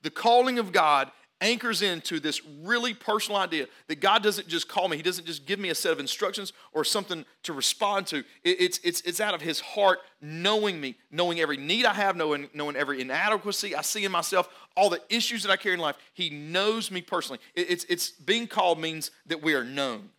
The 0.03 0.11
calling 0.11 0.59
of 0.59 0.73
God 0.73 1.11
anchors 1.41 1.83
into 1.83 2.21
this 2.21 2.45
really 2.63 2.95
personal 2.95 3.41
idea 3.41 3.67
that 3.87 4.01
God 4.01 4.23
doesn't 4.23 4.49
just 4.49 4.69
call 4.69 4.89
me, 4.89 4.97
He 4.97 5.03
doesn't 5.03 5.27
just 5.27 5.47
give 5.47 5.59
me 5.59 5.71
a 5.71 5.75
set 5.75 5.93
of 5.93 6.01
instructions 6.01 6.53
or 6.73 6.85
something 6.85 7.25
to 7.45 7.53
respond 7.53 8.07
to. 8.09 8.25
It's, 8.45 8.79
it's, 8.83 9.01
it's 9.03 9.21
out 9.21 9.35
of 9.35 9.41
His 9.41 9.61
heart 9.61 10.01
knowing 10.21 10.81
me, 10.81 10.97
knowing 11.11 11.41
every 11.41 11.57
need 11.57 11.87
I 11.87 11.95
have, 11.95 12.17
knowing, 12.17 12.49
knowing 12.55 12.77
every 12.77 13.01
inadequacy 13.01 13.75
I 13.75 13.83
see 13.83 14.05
in 14.05 14.13
myself, 14.13 14.49
all 14.77 14.91
the 14.91 15.03
issues 15.09 15.43
that 15.43 15.53
I 15.53 15.57
carry 15.57 15.75
in 15.75 15.81
life. 15.81 15.97
He 16.15 16.31
knows 16.31 16.91
me 16.91 17.03
personally. 17.03 17.41
It's, 17.55 17.85
it's 17.85 18.11
being 18.11 18.47
called 18.47 18.79
means 18.79 19.11
that 19.27 19.43
we 19.43 19.55
are 19.55 19.65
known. 19.65 20.11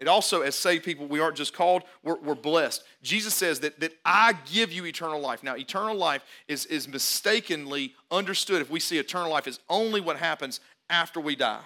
It 0.00 0.06
also, 0.06 0.42
as 0.42 0.54
saved 0.54 0.84
people, 0.84 1.06
we 1.06 1.18
aren't 1.18 1.36
just 1.36 1.52
called, 1.52 1.82
we're, 2.04 2.18
we're, 2.20 2.36
blessed. 2.36 2.84
Jesus 3.02 3.34
says 3.34 3.60
that, 3.60 3.80
that 3.80 3.92
I 4.04 4.34
give 4.52 4.72
you 4.72 4.86
eternal 4.86 5.20
life. 5.20 5.42
Now, 5.42 5.56
eternal 5.56 5.96
life 5.96 6.22
is, 6.46 6.66
is 6.66 6.86
mistakenly 6.86 7.94
understood 8.10 8.62
if 8.62 8.70
we 8.70 8.78
see 8.78 8.98
eternal 8.98 9.30
life 9.30 9.48
as 9.48 9.58
only 9.68 10.00
what 10.00 10.16
happens 10.16 10.60
after 10.88 11.20
we 11.20 11.34
die. 11.34 11.62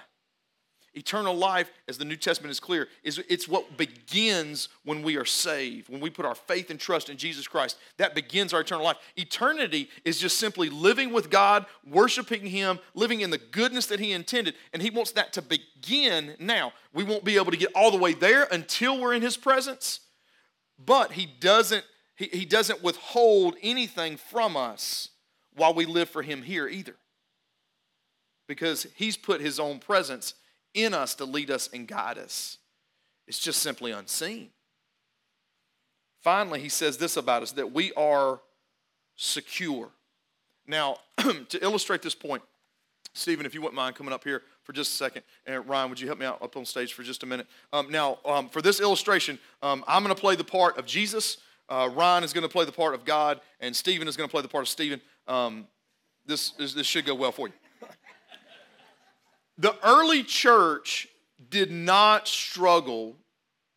Eternal 0.94 1.34
life, 1.34 1.72
as 1.88 1.96
the 1.96 2.04
New 2.04 2.16
Testament 2.16 2.50
is 2.50 2.60
clear, 2.60 2.86
is 3.02 3.18
it's 3.30 3.48
what 3.48 3.78
begins 3.78 4.68
when 4.84 5.02
we 5.02 5.16
are 5.16 5.24
saved, 5.24 5.88
when 5.88 6.02
we 6.02 6.10
put 6.10 6.26
our 6.26 6.34
faith 6.34 6.68
and 6.68 6.78
trust 6.78 7.08
in 7.08 7.16
Jesus 7.16 7.48
Christ. 7.48 7.78
That 7.96 8.14
begins 8.14 8.52
our 8.52 8.60
eternal 8.60 8.84
life. 8.84 8.98
Eternity 9.16 9.88
is 10.04 10.18
just 10.18 10.36
simply 10.36 10.68
living 10.68 11.10
with 11.10 11.30
God, 11.30 11.64
worshiping 11.88 12.44
Him, 12.44 12.78
living 12.94 13.22
in 13.22 13.30
the 13.30 13.38
goodness 13.38 13.86
that 13.86 14.00
He 14.00 14.12
intended, 14.12 14.54
and 14.74 14.82
He 14.82 14.90
wants 14.90 15.12
that 15.12 15.32
to 15.32 15.40
begin 15.40 16.34
now. 16.38 16.74
We 16.92 17.04
won't 17.04 17.24
be 17.24 17.36
able 17.36 17.52
to 17.52 17.56
get 17.56 17.72
all 17.74 17.90
the 17.90 17.96
way 17.96 18.12
there 18.12 18.46
until 18.52 19.00
we're 19.00 19.14
in 19.14 19.22
His 19.22 19.38
presence, 19.38 20.00
but 20.78 21.12
He 21.12 21.24
doesn't, 21.24 21.84
He, 22.16 22.26
he 22.26 22.44
doesn't 22.44 22.82
withhold 22.82 23.56
anything 23.62 24.18
from 24.18 24.58
us 24.58 25.08
while 25.56 25.72
we 25.72 25.86
live 25.86 26.10
for 26.10 26.20
Him 26.20 26.42
here 26.42 26.68
either. 26.68 26.96
Because 28.46 28.86
He's 28.94 29.16
put 29.16 29.40
His 29.40 29.58
own 29.58 29.78
presence 29.78 30.34
in 30.74 30.94
us 30.94 31.14
to 31.16 31.24
lead 31.24 31.50
us 31.50 31.68
and 31.72 31.86
guide 31.86 32.18
us. 32.18 32.58
It's 33.26 33.38
just 33.38 33.60
simply 33.60 33.92
unseen. 33.92 34.50
Finally, 36.22 36.60
he 36.60 36.68
says 36.68 36.98
this 36.98 37.16
about 37.16 37.42
us 37.42 37.52
that 37.52 37.72
we 37.72 37.92
are 37.94 38.40
secure. 39.16 39.90
Now, 40.66 40.98
to 41.48 41.62
illustrate 41.62 42.02
this 42.02 42.14
point, 42.14 42.42
Stephen, 43.14 43.44
if 43.44 43.54
you 43.54 43.60
wouldn't 43.60 43.76
mind 43.76 43.94
coming 43.94 44.12
up 44.12 44.24
here 44.24 44.42
for 44.62 44.72
just 44.72 44.92
a 44.92 44.94
second, 44.94 45.22
and 45.46 45.66
Ryan, 45.68 45.90
would 45.90 46.00
you 46.00 46.06
help 46.06 46.18
me 46.18 46.24
out 46.24 46.40
up 46.40 46.56
on 46.56 46.64
stage 46.64 46.94
for 46.94 47.02
just 47.02 47.22
a 47.22 47.26
minute? 47.26 47.46
Um, 47.72 47.90
now, 47.90 48.18
um, 48.24 48.48
for 48.48 48.62
this 48.62 48.80
illustration, 48.80 49.38
um, 49.62 49.84
I'm 49.86 50.02
going 50.02 50.14
to 50.14 50.20
play 50.20 50.36
the 50.36 50.44
part 50.44 50.78
of 50.78 50.86
Jesus. 50.86 51.38
Uh, 51.68 51.90
Ryan 51.92 52.24
is 52.24 52.32
going 52.32 52.42
to 52.42 52.48
play 52.48 52.64
the 52.64 52.72
part 52.72 52.94
of 52.94 53.04
God, 53.04 53.40
and 53.60 53.74
Stephen 53.74 54.08
is 54.08 54.16
going 54.16 54.28
to 54.28 54.30
play 54.30 54.42
the 54.42 54.48
part 54.48 54.62
of 54.62 54.68
Stephen. 54.68 55.00
Um, 55.28 55.66
this, 56.24 56.50
this, 56.50 56.72
this 56.72 56.86
should 56.86 57.04
go 57.04 57.14
well 57.14 57.32
for 57.32 57.48
you. 57.48 57.54
The 59.58 59.76
early 59.84 60.22
church 60.22 61.08
did 61.50 61.70
not 61.70 62.26
struggle 62.26 63.16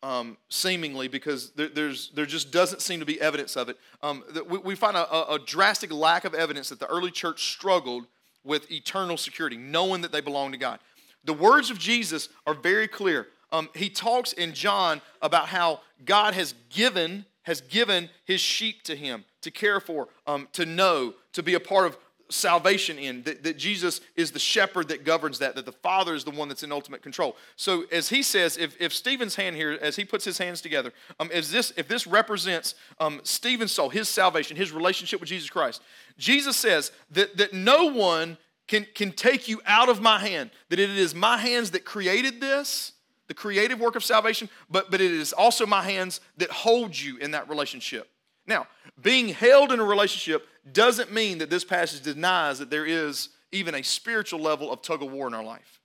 um, 0.02 0.36
seemingly 0.48 1.08
because 1.08 1.50
there, 1.52 1.68
there's, 1.68 2.10
there 2.10 2.26
just 2.26 2.52
doesn't 2.52 2.80
seem 2.80 3.00
to 3.00 3.06
be 3.06 3.20
evidence 3.20 3.56
of 3.56 3.68
it. 3.68 3.78
Um, 4.02 4.24
we, 4.48 4.58
we, 4.58 4.74
find 4.74 4.96
a, 4.96 5.32
a, 5.32 5.38
drastic 5.38 5.92
lack 5.92 6.24
of 6.24 6.34
evidence 6.34 6.68
that 6.68 6.78
the 6.78 6.86
early 6.86 7.10
church 7.10 7.50
struggled 7.50 8.06
with 8.44 8.70
eternal 8.70 9.16
security, 9.16 9.56
knowing 9.56 10.02
that 10.02 10.12
they 10.12 10.20
belong 10.20 10.52
to 10.52 10.58
God. 10.58 10.78
The 11.24 11.32
words 11.32 11.70
of 11.70 11.78
Jesus 11.78 12.28
are 12.46 12.54
very 12.54 12.86
clear. 12.86 13.26
Um, 13.50 13.68
he 13.74 13.88
talks 13.88 14.32
in 14.32 14.54
John 14.54 15.00
about 15.22 15.48
how 15.48 15.80
God 16.04 16.34
has 16.34 16.54
given 16.70 17.24
has 17.42 17.60
given 17.60 18.10
his 18.24 18.40
sheep 18.40 18.82
to 18.82 18.96
him 18.96 19.24
to 19.40 19.52
care 19.52 19.78
for, 19.78 20.08
um, 20.26 20.48
to 20.52 20.66
know, 20.66 21.14
to 21.32 21.44
be 21.44 21.54
a 21.54 21.60
part 21.60 21.86
of 21.86 21.96
salvation 22.28 22.98
in, 22.98 23.22
that, 23.22 23.42
that 23.44 23.56
Jesus 23.56 24.00
is 24.16 24.30
the 24.30 24.38
shepherd 24.38 24.88
that 24.88 25.04
governs 25.04 25.38
that, 25.38 25.54
that 25.54 25.66
the 25.66 25.72
Father 25.72 26.14
is 26.14 26.24
the 26.24 26.30
one 26.30 26.48
that's 26.48 26.62
in 26.62 26.72
ultimate 26.72 27.02
control. 27.02 27.36
So 27.56 27.84
as 27.92 28.08
he 28.08 28.22
says, 28.22 28.56
if, 28.56 28.80
if 28.80 28.92
Stephen's 28.92 29.36
hand 29.36 29.56
here, 29.56 29.78
as 29.80 29.96
he 29.96 30.04
puts 30.04 30.24
his 30.24 30.38
hands 30.38 30.60
together, 30.60 30.92
um, 31.20 31.30
is 31.30 31.50
this, 31.50 31.72
if 31.76 31.88
this 31.88 32.06
represents 32.06 32.74
um, 32.98 33.20
Stephen's 33.22 33.72
soul, 33.72 33.88
his 33.88 34.08
salvation, 34.08 34.56
his 34.56 34.72
relationship 34.72 35.20
with 35.20 35.28
Jesus 35.28 35.50
Christ, 35.50 35.82
Jesus 36.18 36.56
says 36.56 36.92
that, 37.10 37.36
that 37.36 37.52
no 37.52 37.86
one 37.86 38.38
can, 38.66 38.86
can 38.94 39.12
take 39.12 39.48
you 39.48 39.60
out 39.66 39.88
of 39.88 40.00
my 40.00 40.18
hand, 40.18 40.50
that 40.70 40.78
it 40.78 40.90
is 40.90 41.14
my 41.14 41.38
hands 41.38 41.70
that 41.72 41.84
created 41.84 42.40
this, 42.40 42.92
the 43.28 43.34
creative 43.34 43.80
work 43.80 43.96
of 43.96 44.04
salvation, 44.04 44.48
but, 44.70 44.90
but 44.90 45.00
it 45.00 45.10
is 45.10 45.32
also 45.32 45.66
my 45.66 45.82
hands 45.82 46.20
that 46.36 46.50
hold 46.50 46.98
you 46.98 47.16
in 47.18 47.32
that 47.32 47.48
relationship. 47.48 48.08
Now, 48.46 48.66
being 49.00 49.28
held 49.28 49.72
in 49.72 49.80
a 49.80 49.84
relationship 49.84 50.46
doesn't 50.72 51.12
mean 51.12 51.38
that 51.38 51.50
this 51.50 51.64
passage 51.64 52.02
denies 52.02 52.58
that 52.58 52.70
there 52.70 52.86
is 52.86 53.30
even 53.52 53.74
a 53.74 53.82
spiritual 53.82 54.40
level 54.40 54.72
of 54.72 54.82
tug 54.82 55.02
of 55.02 55.10
war 55.10 55.26
in 55.26 55.34
our 55.34 55.44
life. 55.44 55.80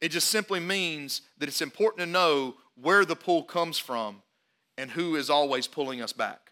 It 0.00 0.10
just 0.10 0.28
simply 0.28 0.60
means 0.60 1.22
that 1.38 1.48
it's 1.48 1.62
important 1.62 2.00
to 2.00 2.06
know 2.06 2.56
where 2.80 3.04
the 3.04 3.16
pull 3.16 3.44
comes 3.44 3.78
from 3.78 4.22
and 4.76 4.90
who 4.90 5.16
is 5.16 5.30
always 5.30 5.66
pulling 5.66 6.00
us 6.00 6.12
back. 6.12 6.51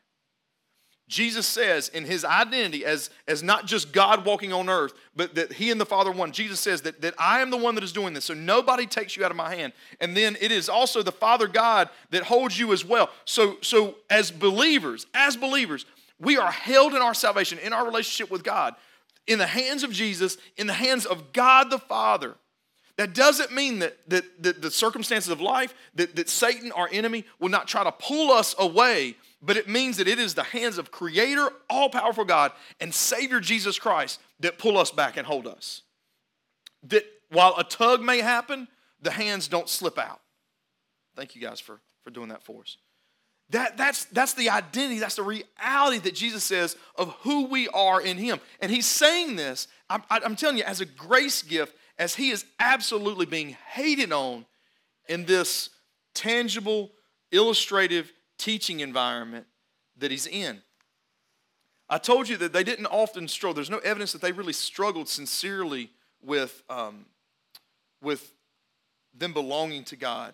Jesus 1.10 1.44
says 1.44 1.88
in 1.88 2.04
his 2.04 2.24
identity 2.24 2.84
as, 2.84 3.10
as 3.26 3.42
not 3.42 3.66
just 3.66 3.92
God 3.92 4.24
walking 4.24 4.52
on 4.52 4.68
earth, 4.68 4.92
but 5.16 5.34
that 5.34 5.52
he 5.52 5.72
and 5.72 5.80
the 5.80 5.84
Father 5.84 6.12
one. 6.12 6.30
Jesus 6.30 6.60
says 6.60 6.82
that, 6.82 7.00
that 7.02 7.14
I 7.18 7.40
am 7.40 7.50
the 7.50 7.56
one 7.56 7.74
that 7.74 7.82
is 7.82 7.90
doing 7.90 8.14
this, 8.14 8.26
so 8.26 8.34
nobody 8.34 8.86
takes 8.86 9.16
you 9.16 9.24
out 9.24 9.32
of 9.32 9.36
my 9.36 9.52
hand. 9.52 9.72
And 10.00 10.16
then 10.16 10.36
it 10.40 10.52
is 10.52 10.68
also 10.68 11.02
the 11.02 11.10
Father 11.10 11.48
God 11.48 11.88
that 12.10 12.22
holds 12.22 12.56
you 12.56 12.72
as 12.72 12.84
well. 12.84 13.10
So, 13.24 13.56
so 13.60 13.96
as 14.08 14.30
believers, 14.30 15.08
as 15.12 15.36
believers, 15.36 15.84
we 16.20 16.36
are 16.36 16.52
held 16.52 16.94
in 16.94 17.02
our 17.02 17.14
salvation, 17.14 17.58
in 17.58 17.72
our 17.72 17.84
relationship 17.84 18.30
with 18.30 18.44
God, 18.44 18.76
in 19.26 19.40
the 19.40 19.48
hands 19.48 19.82
of 19.82 19.90
Jesus, 19.90 20.38
in 20.56 20.68
the 20.68 20.72
hands 20.72 21.06
of 21.06 21.32
God 21.32 21.70
the 21.70 21.78
Father. 21.80 22.36
That 22.98 23.14
doesn't 23.14 23.52
mean 23.52 23.80
that, 23.80 23.96
that, 24.10 24.42
that 24.44 24.62
the 24.62 24.70
circumstances 24.70 25.32
of 25.32 25.40
life, 25.40 25.74
that, 25.96 26.14
that 26.14 26.28
Satan, 26.28 26.70
our 26.70 26.88
enemy, 26.92 27.24
will 27.40 27.48
not 27.48 27.66
try 27.66 27.82
to 27.82 27.90
pull 27.90 28.30
us 28.30 28.54
away, 28.60 29.16
but 29.42 29.56
it 29.56 29.68
means 29.68 29.96
that 29.96 30.08
it 30.08 30.18
is 30.18 30.34
the 30.34 30.42
hands 30.42 30.78
of 30.78 30.90
Creator, 30.90 31.48
all 31.68 31.88
powerful 31.88 32.24
God, 32.24 32.52
and 32.80 32.92
Savior 32.92 33.40
Jesus 33.40 33.78
Christ 33.78 34.20
that 34.40 34.58
pull 34.58 34.76
us 34.76 34.90
back 34.90 35.16
and 35.16 35.26
hold 35.26 35.46
us. 35.46 35.82
That 36.84 37.04
while 37.30 37.54
a 37.56 37.64
tug 37.64 38.02
may 38.02 38.20
happen, 38.20 38.68
the 39.00 39.10
hands 39.10 39.48
don't 39.48 39.68
slip 39.68 39.98
out. 39.98 40.20
Thank 41.16 41.34
you 41.34 41.40
guys 41.40 41.60
for, 41.60 41.80
for 42.02 42.10
doing 42.10 42.28
that 42.28 42.42
for 42.42 42.60
us. 42.62 42.76
That, 43.50 43.76
that's, 43.76 44.04
that's 44.06 44.34
the 44.34 44.50
identity, 44.50 45.00
that's 45.00 45.16
the 45.16 45.24
reality 45.24 45.98
that 45.98 46.14
Jesus 46.14 46.44
says 46.44 46.76
of 46.96 47.08
who 47.22 47.46
we 47.46 47.66
are 47.68 48.00
in 48.00 48.16
Him. 48.16 48.40
And 48.60 48.70
He's 48.70 48.86
saying 48.86 49.36
this, 49.36 49.66
I'm, 49.88 50.02
I'm 50.08 50.36
telling 50.36 50.56
you, 50.56 50.64
as 50.64 50.80
a 50.80 50.86
grace 50.86 51.42
gift, 51.42 51.74
as 51.98 52.14
He 52.14 52.30
is 52.30 52.44
absolutely 52.60 53.26
being 53.26 53.56
hated 53.72 54.12
on 54.12 54.46
in 55.08 55.24
this 55.24 55.70
tangible, 56.14 56.92
illustrative 57.32 58.12
teaching 58.40 58.80
environment 58.80 59.46
that 59.98 60.10
He's 60.10 60.26
in. 60.26 60.62
I 61.88 61.98
told 61.98 62.28
you 62.28 62.36
that 62.38 62.52
they 62.52 62.64
didn't 62.64 62.86
often 62.86 63.28
struggle. 63.28 63.54
There's 63.54 63.70
no 63.70 63.78
evidence 63.78 64.12
that 64.12 64.22
they 64.22 64.32
really 64.32 64.52
struggled 64.52 65.08
sincerely 65.08 65.90
with, 66.22 66.62
um, 66.70 67.06
with 68.00 68.32
them 69.12 69.32
belonging 69.32 69.84
to 69.84 69.96
God. 69.96 70.32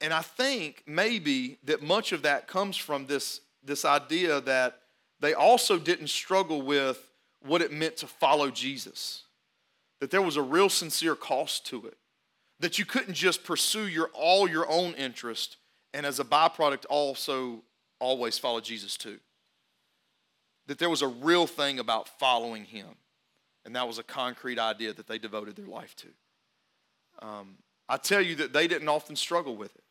And 0.00 0.14
I 0.14 0.22
think 0.22 0.82
maybe 0.86 1.58
that 1.64 1.82
much 1.82 2.12
of 2.12 2.22
that 2.22 2.48
comes 2.48 2.78
from 2.78 3.06
this, 3.06 3.42
this 3.62 3.84
idea 3.84 4.40
that 4.40 4.80
they 5.20 5.34
also 5.34 5.78
didn't 5.78 6.08
struggle 6.08 6.62
with 6.62 7.10
what 7.42 7.60
it 7.60 7.70
meant 7.70 7.98
to 7.98 8.06
follow 8.06 8.50
Jesus, 8.50 9.24
that 10.00 10.10
there 10.10 10.22
was 10.22 10.36
a 10.36 10.42
real 10.42 10.70
sincere 10.70 11.14
cost 11.14 11.66
to 11.66 11.86
it, 11.86 11.98
that 12.58 12.78
you 12.78 12.86
couldn't 12.86 13.14
just 13.14 13.44
pursue 13.44 13.86
your, 13.86 14.08
all 14.14 14.48
your 14.48 14.68
own 14.70 14.94
interest 14.94 15.58
and 15.92 16.06
as 16.06 16.20
a 16.20 16.24
byproduct 16.24 16.86
also 16.88 17.62
always 17.98 18.38
follow 18.38 18.60
Jesus 18.60 18.96
too. 18.96 19.18
That 20.66 20.78
there 20.78 20.90
was 20.90 21.02
a 21.02 21.08
real 21.08 21.46
thing 21.46 21.78
about 21.78 22.08
following 22.18 22.64
him, 22.64 22.88
and 23.64 23.74
that 23.76 23.86
was 23.86 23.98
a 23.98 24.02
concrete 24.02 24.58
idea 24.58 24.92
that 24.92 25.06
they 25.06 25.18
devoted 25.18 25.56
their 25.56 25.66
life 25.66 25.94
to. 25.96 27.26
Um, 27.26 27.56
I 27.88 27.96
tell 27.96 28.22
you 28.22 28.36
that 28.36 28.52
they 28.52 28.68
didn't 28.68 28.88
often 28.88 29.16
struggle 29.16 29.56
with 29.56 29.74
it. 29.74 29.82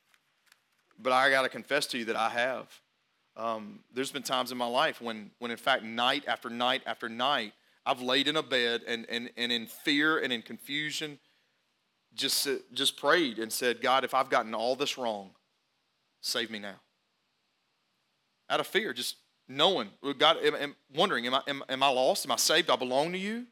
But 1.01 1.13
I 1.13 1.29
got 1.29 1.43
to 1.43 1.49
confess 1.49 1.85
to 1.87 1.97
you 1.97 2.05
that 2.05 2.15
I 2.15 2.29
have. 2.29 2.67
Um, 3.37 3.79
there's 3.93 4.11
been 4.11 4.23
times 4.23 4.51
in 4.51 4.57
my 4.57 4.67
life 4.67 5.01
when, 5.01 5.31
when, 5.39 5.49
in 5.49 5.57
fact, 5.57 5.83
night 5.83 6.25
after 6.27 6.49
night 6.49 6.81
after 6.85 7.07
night, 7.07 7.53
I've 7.85 8.01
laid 8.01 8.27
in 8.27 8.35
a 8.35 8.43
bed 8.43 8.81
and, 8.85 9.05
and, 9.09 9.29
and 9.37 9.51
in 9.51 9.65
fear 9.65 10.17
and 10.17 10.33
in 10.33 10.41
confusion, 10.41 11.19
just, 12.13 12.47
just 12.73 12.97
prayed 12.97 13.39
and 13.39 13.51
said, 13.51 13.81
God, 13.81 14.03
if 14.03 14.13
I've 14.13 14.29
gotten 14.29 14.53
all 14.53 14.75
this 14.75 14.97
wrong, 14.97 15.31
save 16.21 16.49
me 16.49 16.59
now. 16.59 16.75
Out 18.49 18.59
of 18.59 18.67
fear, 18.67 18.93
just 18.93 19.17
knowing, 19.47 19.89
God, 20.17 20.37
am, 20.37 20.75
wondering, 20.95 21.25
am 21.27 21.35
I, 21.35 21.41
am, 21.47 21.63
am 21.69 21.83
I 21.83 21.89
lost? 21.89 22.25
Am 22.25 22.31
I 22.31 22.35
saved? 22.35 22.69
I 22.69 22.75
belong 22.75 23.11
to 23.11 23.17
you? 23.17 23.45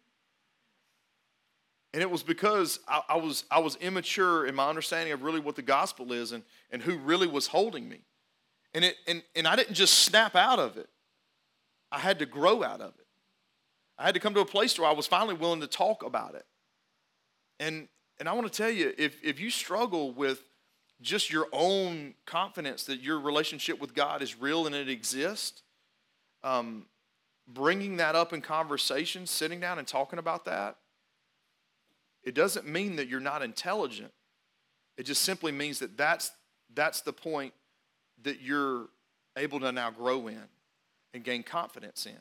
And 1.94 2.02
it 2.02 2.12
was 2.12 2.22
because 2.22 2.80
I, 2.88 3.02
I, 3.10 3.18
was, 3.18 3.46
I 3.50 3.60
was 3.60 3.76
immature 3.78 4.46
in 4.46 4.56
my 4.56 4.70
understanding 4.70 5.14
of 5.14 5.24
really 5.24 5.40
what 5.40 5.56
the 5.56 5.62
gospel 5.62 6.14
is 6.14 6.32
and, 6.32 6.44
and 6.72 6.82
who 6.82 6.98
really 6.98 7.28
was 7.28 7.48
holding 7.48 7.88
me. 7.88 8.02
And, 8.74 8.86
it, 8.86 8.96
and, 9.08 9.24
and 9.36 9.48
I 9.48 9.56
didn't 9.56 9.74
just 9.74 10.00
snap 10.02 10.36
out 10.36 10.60
of 10.60 10.78
it, 10.78 10.90
I 11.92 12.00
had 12.00 12.20
to 12.20 12.26
grow 12.26 12.64
out 12.64 12.82
of 12.82 12.94
it. 13.00 13.08
I 13.98 14.06
had 14.06 14.14
to 14.14 14.20
come 14.20 14.34
to 14.36 14.42
a 14.42 14.46
place 14.46 14.78
where 14.78 14.88
I 14.88 14.94
was 14.94 15.08
finally 15.08 15.34
willing 15.34 15.62
to 15.62 15.68
talk 15.68 16.04
about 16.04 16.36
it. 16.36 16.46
And, 17.60 17.88
and 18.20 18.30
I 18.30 18.34
want 18.34 18.52
to 18.52 18.56
tell 18.56 18.70
you 18.70 18.94
if, 18.98 19.24
if 19.24 19.40
you 19.40 19.50
struggle 19.50 20.12
with 20.12 20.44
just 21.02 21.32
your 21.32 21.48
own 21.52 22.16
confidence 22.26 22.84
that 22.86 23.02
your 23.02 23.20
relationship 23.20 23.80
with 23.80 23.94
God 23.94 24.22
is 24.22 24.40
real 24.40 24.66
and 24.66 24.76
it 24.76 24.90
exists, 24.90 25.62
um, 26.44 26.86
bringing 27.48 27.98
that 27.98 28.16
up 28.16 28.34
in 28.34 28.42
conversation, 28.42 29.26
sitting 29.26 29.60
down 29.60 29.80
and 29.80 29.88
talking 29.88 30.20
about 30.20 30.46
that, 30.46 30.78
it 32.24 32.34
doesn't 32.34 32.68
mean 32.68 32.96
that 32.98 33.08
you're 33.08 33.20
not 33.20 33.42
intelligent. 33.42 34.12
It 34.98 35.04
just 35.04 35.22
simply 35.22 35.52
means 35.52 35.80
that 35.80 35.96
that's, 35.96 36.32
that's 36.74 37.02
the 37.02 37.14
point 37.14 37.54
that 38.24 38.42
you're 38.42 38.88
able 39.38 39.60
to 39.60 39.72
now 39.72 39.92
grow 39.92 40.28
in 40.28 40.44
and 41.14 41.24
gain 41.24 41.44
confidence 41.44 42.06
in. 42.06 42.18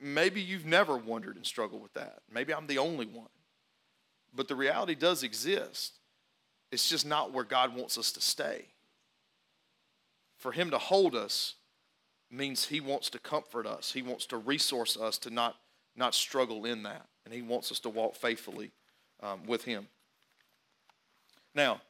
Maybe 0.00 0.40
you've 0.40 0.66
never 0.66 0.96
wondered 0.96 1.36
and 1.36 1.46
struggled 1.46 1.82
with 1.82 1.94
that. 1.94 2.18
Maybe 2.30 2.52
I'm 2.52 2.66
the 2.66 2.78
only 2.78 3.06
one. 3.06 3.28
But 4.34 4.48
the 4.48 4.56
reality 4.56 4.94
does 4.94 5.22
exist. 5.22 5.99
It's 6.72 6.88
just 6.88 7.06
not 7.06 7.32
where 7.32 7.44
God 7.44 7.74
wants 7.74 7.98
us 7.98 8.12
to 8.12 8.20
stay. 8.20 8.66
For 10.36 10.52
Him 10.52 10.70
to 10.70 10.78
hold 10.78 11.14
us 11.14 11.54
means 12.30 12.66
He 12.66 12.80
wants 12.80 13.10
to 13.10 13.18
comfort 13.18 13.66
us, 13.66 13.92
He 13.92 14.02
wants 14.02 14.26
to 14.26 14.36
resource 14.36 14.96
us 14.96 15.18
to 15.18 15.30
not, 15.30 15.56
not 15.96 16.14
struggle 16.14 16.64
in 16.64 16.82
that 16.84 17.06
and 17.24 17.34
He 17.34 17.42
wants 17.42 17.70
us 17.70 17.78
to 17.80 17.88
walk 17.88 18.16
faithfully 18.16 18.70
um, 19.22 19.40
with 19.46 19.64
Him. 19.64 19.86
Now, 21.54 21.80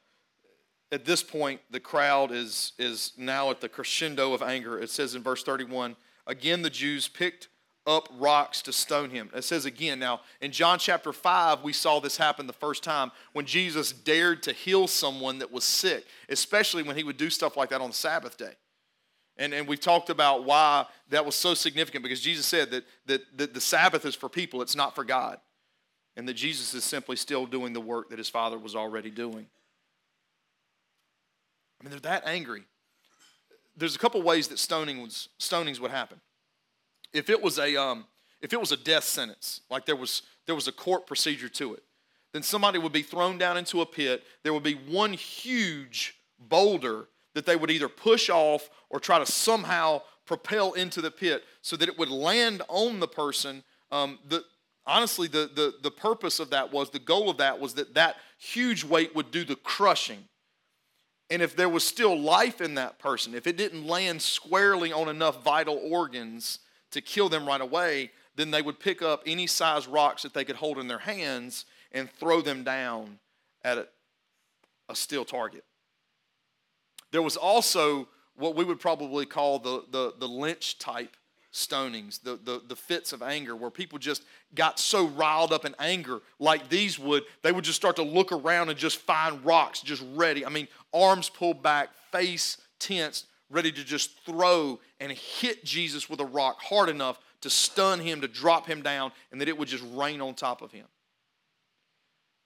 at 0.93 1.05
this 1.05 1.23
point, 1.23 1.61
the 1.71 1.81
crowd 1.81 2.33
is, 2.33 2.73
is 2.79 3.13
now 3.17 3.51
at 3.51 3.61
the 3.61 3.69
crescendo 3.69 4.33
of 4.33 4.43
anger. 4.43 4.79
It 4.79 4.91
says 4.91 5.15
in 5.15 5.23
verse 5.23 5.43
31 5.43 5.97
again, 6.27 6.63
the 6.63 6.71
Jews 6.71 7.09
picked 7.09 7.49
up 7.87 8.09
rocks 8.19 8.63
to 8.63 8.73
stone 8.73 9.11
him. 9.11 9.31
It 9.35 9.45
says 9.45 9.65
again. 9.65 9.99
Now, 9.99 10.21
in 10.41 10.53
John 10.53 10.79
chapter 10.79 11.13
5, 11.13 11.63
we 11.63 11.73
saw 11.73 11.99
this 11.99 12.17
happen 12.17 12.47
the 12.47 12.53
first 12.53 12.85
time 12.85 13.11
when 13.33 13.47
Jesus 13.47 13.93
dared 13.93 14.43
to 14.45 14.53
heal 14.53 14.87
someone 14.87 15.39
that 15.39 15.51
was 15.51 15.65
sick, 15.65 16.05
especially 16.29 16.83
when 16.83 16.97
he 16.97 17.05
would 17.05 17.17
do 17.17 17.31
stuff 17.31 17.57
like 17.57 17.71
that 17.71 17.81
on 17.81 17.91
the 17.91 17.97
Sabbath 17.97 18.37
day. 18.37 18.53
And, 19.37 19.55
and 19.55 19.67
we've 19.67 19.81
talked 19.81 20.11
about 20.11 20.45
why 20.45 20.85
that 21.09 21.25
was 21.25 21.35
so 21.35 21.55
significant 21.55 22.03
because 22.03 22.21
Jesus 22.21 22.47
said 22.47 22.71
that, 22.73 22.85
that, 23.07 23.39
that 23.39 23.55
the 23.55 23.61
Sabbath 23.61 24.05
is 24.05 24.15
for 24.15 24.29
people, 24.29 24.61
it's 24.61 24.77
not 24.77 24.95
for 24.95 25.05
God. 25.05 25.39
And 26.17 26.29
that 26.29 26.35
Jesus 26.35 26.75
is 26.75 26.85
simply 26.85 27.17
still 27.17 27.47
doing 27.47 27.73
the 27.73 27.81
work 27.81 28.11
that 28.11 28.19
his 28.19 28.29
Father 28.29 28.59
was 28.59 28.77
already 28.77 29.11
doing. 29.11 29.47
I 31.81 31.85
mean, 31.85 31.91
they're 31.91 32.01
that 32.01 32.27
angry. 32.27 32.65
There's 33.77 33.97
a 33.97 33.99
couple 33.99 34.21
ways 34.21 34.49
that 34.49 34.59
stoning 34.59 35.01
was, 35.01 35.31
stonings 35.39 35.81
would 35.81 35.91
happen. 35.91 36.21
If 37.13 37.31
it 37.31 37.41
was 37.41 37.59
a, 37.59 37.77
um, 37.77 38.07
if 38.41 38.53
it 38.53 38.61
was 38.61 38.73
a 38.73 38.77
death 38.77 39.05
sentence, 39.05 39.61
like 39.71 39.87
there 39.87 39.97
was, 39.97 40.23
there 40.47 40.55
was 40.55 40.69
a 40.69 40.73
court 40.73 41.07
procedure 41.07 41.49
to 41.49 41.75
it, 41.75 41.83
then 42.33 42.43
somebody 42.43 42.79
would 42.79 42.93
be 42.93 43.03
thrown 43.03 43.39
down 43.39 43.57
into 43.57 43.81
a 43.81 43.87
pit. 43.87 44.23
There 44.43 44.55
would 44.55 44.63
be 44.63 44.75
one 44.75 45.13
huge 45.13 46.17
boulder 46.39 47.09
that 47.35 47.47
they 47.47 47.57
would 47.57 47.71
either 47.71 47.89
push 47.89 48.31
off 48.31 48.71
or 48.89 49.01
try 49.01 49.19
to 49.19 49.27
somehow 49.27 50.03
propel 50.27 50.73
into 50.75 51.01
the 51.01 51.11
pit 51.11 51.45
so 51.61 51.77
that 51.77 51.89
it 51.89 51.99
would 51.99 52.11
land 52.11 52.63
on 52.69 53.01
the 53.01 53.09
person. 53.09 53.65
Um, 53.91 54.19
the, 54.29 54.45
honestly, 54.87 55.27
the, 55.27 55.51
the, 55.53 55.75
the 55.83 55.91
purpose 55.91 56.39
of 56.39 56.51
that 56.51 56.73
was, 56.73 56.91
the 56.91 56.99
goal 57.01 57.31
of 57.31 57.39
that 57.39 57.59
was 57.59 57.75
that 57.75 57.95
that 57.95 58.17
huge 58.39 58.85
weight 58.85 59.15
would 59.15 59.31
do 59.31 59.45
the 59.45 59.57
crushing. 59.57 60.25
And 61.31 61.43
if 61.43 61.55
there 61.55 61.69
was 61.69 61.85
still 61.85 62.19
life 62.19 62.61
in 62.61 62.75
that 62.75 62.99
person, 62.99 63.35
if 63.35 63.47
it 63.47 63.57
didn't 63.57 63.87
land 63.87 64.23
squarely 64.23 64.93
on 64.93 65.09
enough 65.09 65.43
vital 65.45 65.81
organs 65.83 66.61
to 66.91 67.01
kill 67.01 67.29
them 67.29 67.47
right 67.47 67.61
away, 67.61 68.11
then 68.37 68.51
they 68.51 68.63
would 68.63 68.81
pick 68.81 69.03
up 69.03 69.23
any 69.27 69.47
size 69.47 69.87
rocks 69.87 70.23
that 70.23 70.35
they 70.35 70.45
could 70.45 70.57
hold 70.57 70.79
in 70.79 70.89
their 70.89 70.99
hands 70.99 71.67
and 71.93 72.11
throw 72.11 72.41
them 72.41 72.65
down 72.65 73.19
at 73.63 73.79
a, 73.79 73.87
a 74.89 74.97
still 74.97 75.25
target. 75.25 75.65
There 77.13 77.23
was 77.23 77.37
also 77.37 78.09
what 78.37 78.57
we 78.57 78.65
would 78.65 78.81
probably 78.81 79.27
call 79.27 79.59
the, 79.59 79.85
the, 79.91 80.15
the 80.19 80.27
lynch 80.29 80.79
type 80.79 81.17
stonings, 81.53 82.23
the, 82.23 82.39
the, 82.45 82.63
the 82.69 82.77
fits 82.77 83.13
of 83.13 83.23
anger, 83.23 83.57
where 83.57 83.71
people 83.71 83.99
just 83.99 84.23
got 84.55 84.79
so 84.79 85.07
riled 85.09 85.53
up 85.53 85.65
in 85.65 85.75
anger, 85.79 86.21
like 86.39 86.69
these 86.69 86.99
would, 86.99 87.25
they 87.43 87.51
would 87.51 87.65
just 87.65 87.77
start 87.77 87.97
to 87.97 88.03
look 88.03 88.31
around 88.31 88.69
and 88.69 88.79
just 88.79 88.99
find 88.99 89.45
rocks 89.45 89.81
just 89.81 90.05
ready. 90.15 90.47
I 90.47 90.49
mean, 90.49 90.69
arms 90.95 91.29
pulled 91.29 91.63
back, 91.63 91.91
face 92.13 92.57
tensed, 92.79 93.27
ready 93.51 93.73
to 93.73 93.85
just 93.85 94.25
throw 94.25 94.79
and 95.01 95.13
hit 95.13 95.65
Jesus 95.65 96.09
with 96.09 96.21
a 96.21 96.25
rock 96.25 96.61
hard 96.61 96.89
enough 96.89 97.19
to 97.41 97.51
stun 97.51 98.01
him, 98.01 98.21
to 98.21 98.29
drop 98.29 98.67
him 98.67 98.83
down, 98.83 99.13
and 99.33 99.41
that 99.41 99.49
it 99.49 99.59
would 99.59 99.69
just 99.69 99.85
rain 99.93 100.21
on 100.21 100.35
top 100.35 100.63
of 100.63 100.73
him. 100.73 100.87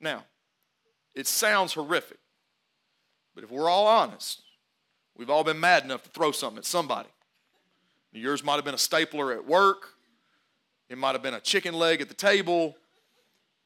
Now, 0.00 0.24
it 1.14 1.26
sounds 1.26 1.74
horrific, 1.74 2.18
but 3.34 3.44
if 3.44 3.50
we're 3.50 3.68
all 3.68 3.86
honest, 3.86 4.42
we've 5.16 5.30
all 5.30 5.44
been 5.44 5.60
mad 5.60 5.84
enough 5.84 6.02
to 6.04 6.10
throw 6.10 6.32
something 6.32 6.58
at 6.58 6.64
somebody. 6.64 7.08
Yours 8.12 8.44
might 8.44 8.54
have 8.54 8.64
been 8.64 8.74
a 8.74 8.78
stapler 8.78 9.32
at 9.32 9.46
work, 9.46 9.88
it 10.88 10.98
might 10.98 11.12
have 11.12 11.22
been 11.22 11.34
a 11.34 11.40
chicken 11.40 11.74
leg 11.74 12.00
at 12.00 12.08
the 12.08 12.14
table. 12.14 12.76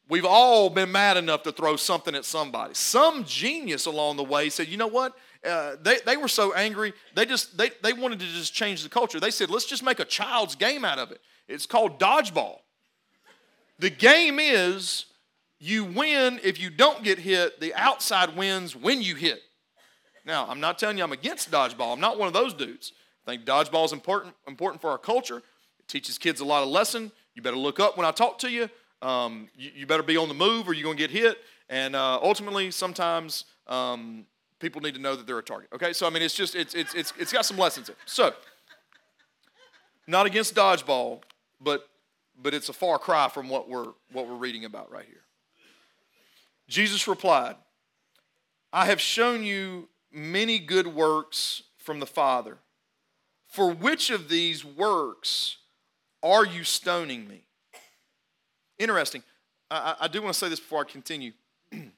We've 0.08 0.24
all 0.24 0.70
been 0.70 0.90
mad 0.90 1.18
enough 1.18 1.42
to 1.42 1.52
throw 1.52 1.76
something 1.76 2.14
at 2.14 2.24
somebody. 2.24 2.72
Some 2.72 3.24
genius 3.24 3.84
along 3.84 4.16
the 4.16 4.24
way 4.24 4.48
said, 4.48 4.68
you 4.68 4.78
know 4.78 4.86
what? 4.86 5.14
Uh, 5.44 5.76
they, 5.80 5.98
they 6.04 6.16
were 6.16 6.28
so 6.28 6.52
angry, 6.52 6.92
they 7.14 7.24
just 7.24 7.56
they, 7.56 7.70
they 7.82 7.92
wanted 7.92 8.18
to 8.18 8.26
just 8.26 8.52
change 8.52 8.82
the 8.82 8.88
culture. 8.88 9.20
They 9.20 9.30
said, 9.30 9.50
let's 9.50 9.66
just 9.66 9.82
make 9.82 10.00
a 10.00 10.04
child's 10.04 10.56
game 10.56 10.84
out 10.84 10.98
of 10.98 11.12
it. 11.12 11.20
It's 11.46 11.66
called 11.66 12.00
dodgeball. 12.00 12.58
The 13.78 13.90
game 13.90 14.40
is 14.40 15.06
you 15.60 15.84
win 15.84 16.40
if 16.42 16.60
you 16.60 16.70
don't 16.70 17.04
get 17.04 17.18
hit, 17.18 17.60
the 17.60 17.74
outside 17.74 18.36
wins 18.36 18.74
when 18.74 19.00
you 19.00 19.14
hit. 19.14 19.40
Now, 20.24 20.46
I'm 20.48 20.60
not 20.60 20.78
telling 20.78 20.98
you 20.98 21.04
I'm 21.04 21.12
against 21.12 21.50
dodgeball. 21.50 21.92
I'm 21.92 22.00
not 22.00 22.18
one 22.18 22.28
of 22.28 22.34
those 22.34 22.52
dudes. 22.52 22.92
I 23.26 23.30
think 23.30 23.44
dodgeball 23.44 23.84
is 23.84 23.92
important, 23.92 24.34
important 24.46 24.80
for 24.80 24.90
our 24.90 24.98
culture. 24.98 25.38
It 25.78 25.88
teaches 25.88 26.18
kids 26.18 26.40
a 26.40 26.44
lot 26.44 26.62
of 26.62 26.68
lesson. 26.68 27.12
You 27.34 27.42
better 27.42 27.56
look 27.56 27.78
up 27.78 27.96
when 27.96 28.04
I 28.04 28.10
talk 28.10 28.38
to 28.40 28.50
you. 28.50 28.68
Um, 29.00 29.48
you, 29.56 29.70
you, 29.76 29.86
better 29.86 30.02
be 30.02 30.16
on 30.16 30.26
the 30.26 30.34
move 30.34 30.68
or 30.68 30.72
you're 30.72 30.82
going 30.82 30.96
to 30.96 31.00
get 31.00 31.10
hit. 31.10 31.38
And 31.68 31.94
uh, 31.94 32.18
ultimately, 32.20 32.72
sometimes 32.72 33.44
um, 33.68 34.26
people 34.60 34.80
need 34.80 34.94
to 34.94 35.00
know 35.00 35.16
that 35.16 35.26
they're 35.26 35.38
a 35.38 35.42
target. 35.42 35.70
Okay, 35.72 35.92
so 35.92 36.06
I 36.06 36.10
mean, 36.10 36.22
it's 36.22 36.34
just 36.34 36.54
it's 36.54 36.74
it's 36.74 36.94
it's 36.94 37.12
it's 37.18 37.32
got 37.32 37.44
some 37.44 37.56
lessons 37.56 37.88
in. 37.88 37.92
It. 37.92 37.98
So, 38.06 38.32
not 40.06 40.26
against 40.26 40.54
dodgeball, 40.54 41.22
but 41.60 41.88
but 42.40 42.54
it's 42.54 42.68
a 42.68 42.72
far 42.72 42.98
cry 42.98 43.28
from 43.28 43.48
what 43.48 43.68
we're 43.68 43.92
what 44.12 44.28
we're 44.28 44.36
reading 44.36 44.64
about 44.64 44.90
right 44.90 45.06
here. 45.06 45.22
Jesus 46.68 47.08
replied, 47.08 47.56
"I 48.72 48.86
have 48.86 49.00
shown 49.00 49.44
you 49.44 49.88
many 50.12 50.58
good 50.58 50.86
works 50.86 51.62
from 51.76 52.00
the 52.00 52.06
Father. 52.06 52.58
For 53.46 53.70
which 53.72 54.10
of 54.10 54.28
these 54.28 54.64
works 54.64 55.56
are 56.22 56.44
you 56.44 56.64
stoning 56.64 57.26
me? 57.26 57.44
Interesting. 58.78 59.22
I, 59.70 59.96
I 60.00 60.08
do 60.08 60.20
want 60.20 60.34
to 60.34 60.38
say 60.38 60.48
this 60.48 60.60
before 60.60 60.82
I 60.82 60.84
continue. 60.84 61.32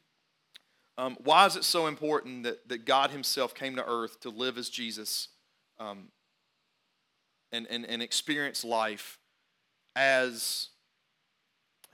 um, 1.00 1.16
why 1.24 1.46
is 1.46 1.56
it 1.56 1.64
so 1.64 1.86
important 1.86 2.44
that, 2.44 2.68
that 2.68 2.84
God 2.84 3.10
Himself 3.10 3.54
came 3.54 3.76
to 3.76 3.86
earth 3.86 4.20
to 4.20 4.30
live 4.30 4.58
as 4.58 4.68
Jesus 4.68 5.28
um, 5.78 6.08
and, 7.52 7.66
and, 7.68 7.86
and 7.86 8.02
experience 8.02 8.64
life 8.64 9.18
as 9.96 10.68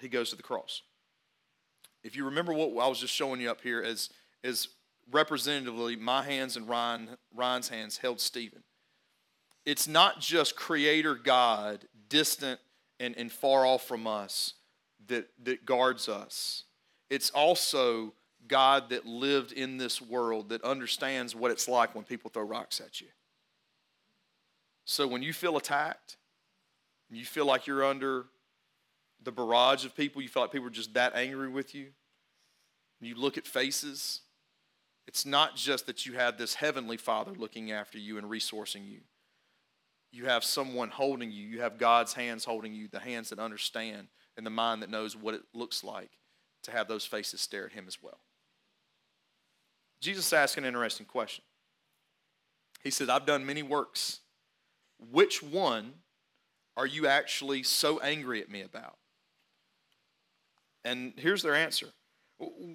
He 0.01 0.09
goes 0.09 0.31
to 0.31 0.37
the 0.37 0.43
cross? 0.43 0.83
If 2.03 2.17
you 2.17 2.25
remember 2.25 2.53
what 2.53 2.71
I 2.83 2.89
was 2.89 3.01
just 3.01 3.15
showing 3.15 3.41
you 3.41 3.51
up 3.51 3.61
here 3.61 3.83
as, 3.83 4.11
as 4.45 4.69
representatively, 5.11 5.97
my 5.97 6.23
hands 6.23 6.57
and 6.57 6.69
Ryan, 6.69 7.11
Ryan's 7.35 7.69
hands 7.69 7.99
held 7.99 8.21
Stephen 8.21 8.63
it's 9.67 9.89
not 9.89 10.21
just 10.21 10.57
creator 10.57 11.17
God, 11.17 11.87
distant 12.09 12.61
and, 13.01 13.17
and 13.19 13.31
far 13.31 13.67
off 13.67 13.87
from 13.87 14.07
us, 14.07 14.55
that, 15.09 15.29
that 15.43 15.67
guards 15.67 16.09
us. 16.09 16.63
It's 17.11 17.31
also 17.31 18.15
God 18.49 18.91
that 18.91 19.07
lived 19.07 19.53
in 19.53 19.77
this 19.77 20.01
world 20.01 20.51
that 20.51 20.63
understands 20.63 21.35
what 21.35 21.51
it's 21.51 21.69
like 21.69 21.95
when 21.95 22.05
people 22.05 22.31
throw 22.31 22.43
rocks 22.43 22.81
at 22.81 23.01
you. 23.01 23.09
So 24.85 25.07
when 25.07 25.23
you 25.23 25.33
feel 25.33 25.57
attacked, 25.57 26.17
you 27.11 27.25
feel 27.25 27.47
like 27.47 27.67
you're 27.67 27.85
under 27.85 28.27
the 29.23 29.33
barrage 29.33 29.85
of 29.85 29.97
people, 29.97 30.23
you 30.23 30.29
feel 30.29 30.43
like 30.43 30.53
people 30.53 30.67
are 30.67 30.71
just 30.71 30.95
that 30.95 31.15
angry 31.15 31.49
with 31.49 31.75
you, 31.75 31.89
you 33.01 33.15
look 33.15 33.37
at 33.37 33.47
faces, 33.47 34.21
it's 35.07 35.25
not 35.27 35.57
just 35.57 35.87
that 35.87 36.07
you 36.07 36.15
have 36.15 36.39
this 36.39 36.55
heavenly 36.55 36.97
Father 36.97 37.33
looking 37.37 37.73
after 37.73 37.99
you 37.99 38.19
and 38.19 38.29
resourcing 38.29 38.89
you 38.89 39.01
you 40.17 40.27
have 40.27 40.45
someone 40.45 40.89
holding 40.89 41.31
you. 41.31 41.47
You 41.47 41.61
have 41.61 41.79
God's 41.79 42.15
hands 42.15 42.45
holding 42.45 42.73
you, 42.73 42.89
the 42.89 43.01
hands 43.01 43.29
that 43.29 43.39
understand 43.39 44.09
and 44.37 44.47
the 44.47 44.51
mind 44.51 44.83
that 44.83 44.91
knows 44.91 45.15
what 45.15 45.35
it 45.35 45.43
looks 45.53 45.85
like 45.85 46.11
to 46.63 46.71
have 46.71 46.89
those 46.89 47.05
faces 47.05 47.41
stare 47.41 47.67
at 47.67 47.73
Him 47.73 47.85
as 47.87 48.03
well. 48.03 48.19
Jesus 50.01 50.33
asked 50.33 50.57
an 50.57 50.65
interesting 50.65 51.07
question. 51.07 51.45
He 52.83 52.91
said, 52.91 53.11
I've 53.11 53.27
done 53.27 53.45
many 53.45 53.63
works. 53.63 54.21
Which 55.11 55.43
one 55.43 55.93
are 56.77 56.87
you 56.87 57.07
actually 57.07 57.63
so 57.63 57.99
angry 58.01 58.41
at 58.41 58.51
me 58.51 58.63
about? 58.63 58.97
And 60.85 61.13
here's 61.17 61.43
their 61.43 61.55
answer 61.55 61.89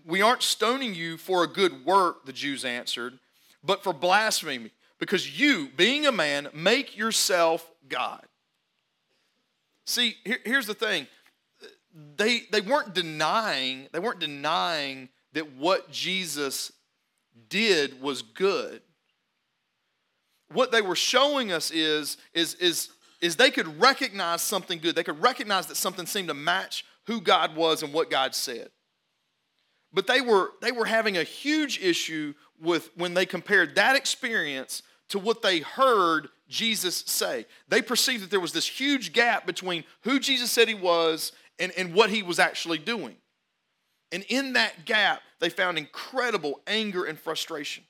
We 0.05 0.21
aren't 0.21 0.41
stoning 0.41 0.93
you 0.93 1.17
for 1.17 1.43
a 1.43 1.47
good 1.47 1.85
work, 1.85 2.25
the 2.25 2.33
Jews 2.33 2.65
answered, 2.65 3.19
but 3.63 3.83
for 3.83 3.93
blasphemy 3.93 4.71
because 5.01 5.39
you, 5.39 5.69
being 5.75 6.05
a 6.05 6.11
man, 6.11 6.47
make 6.53 6.95
yourself 6.95 7.69
God. 7.89 8.21
See, 9.85 10.15
here, 10.23 10.37
here's 10.45 10.67
the 10.67 10.75
thing. 10.75 11.07
They, 12.15 12.43
they 12.51 12.61
weren't 12.61 12.93
denying, 12.93 13.87
they 13.91 13.99
weren't 13.99 14.19
denying 14.19 15.09
that 15.33 15.53
what 15.53 15.91
Jesus 15.91 16.71
did 17.49 18.01
was 18.01 18.21
good. 18.21 18.81
What 20.51 20.71
they 20.71 20.81
were 20.81 20.95
showing 20.95 21.51
us 21.51 21.71
is, 21.71 22.17
is, 22.33 22.55
is, 22.55 22.89
is 23.21 23.35
they 23.35 23.51
could 23.51 23.79
recognize 23.79 24.41
something 24.41 24.79
good. 24.79 24.95
They 24.95 25.03
could 25.03 25.21
recognize 25.21 25.67
that 25.67 25.77
something 25.77 26.05
seemed 26.05 26.27
to 26.27 26.33
match 26.33 26.85
who 27.07 27.21
God 27.21 27.55
was 27.55 27.83
and 27.83 27.93
what 27.93 28.09
God 28.09 28.35
said. 28.35 28.69
But 29.93 30.07
they 30.07 30.21
were, 30.21 30.51
they 30.61 30.71
were 30.71 30.85
having 30.85 31.17
a 31.17 31.23
huge 31.23 31.79
issue 31.81 32.33
with 32.61 32.89
when 32.95 33.13
they 33.13 33.25
compared 33.25 33.75
that 33.75 33.95
experience 33.95 34.83
to 35.09 35.19
what 35.19 35.41
they 35.41 35.59
heard 35.59 36.29
Jesus 36.47 37.03
say. 37.05 37.45
They 37.67 37.81
perceived 37.81 38.23
that 38.23 38.31
there 38.31 38.39
was 38.39 38.53
this 38.53 38.67
huge 38.67 39.13
gap 39.13 39.45
between 39.45 39.83
who 40.01 40.19
Jesus 40.19 40.51
said 40.51 40.67
he 40.67 40.73
was 40.73 41.33
and, 41.59 41.71
and 41.77 41.93
what 41.93 42.09
he 42.09 42.23
was 42.23 42.39
actually 42.39 42.77
doing. 42.77 43.15
And 44.11 44.25
in 44.29 44.53
that 44.53 44.85
gap, 44.85 45.21
they 45.39 45.49
found 45.49 45.77
incredible 45.77 46.61
anger 46.67 47.05
and 47.05 47.17
frustration. 47.17 47.83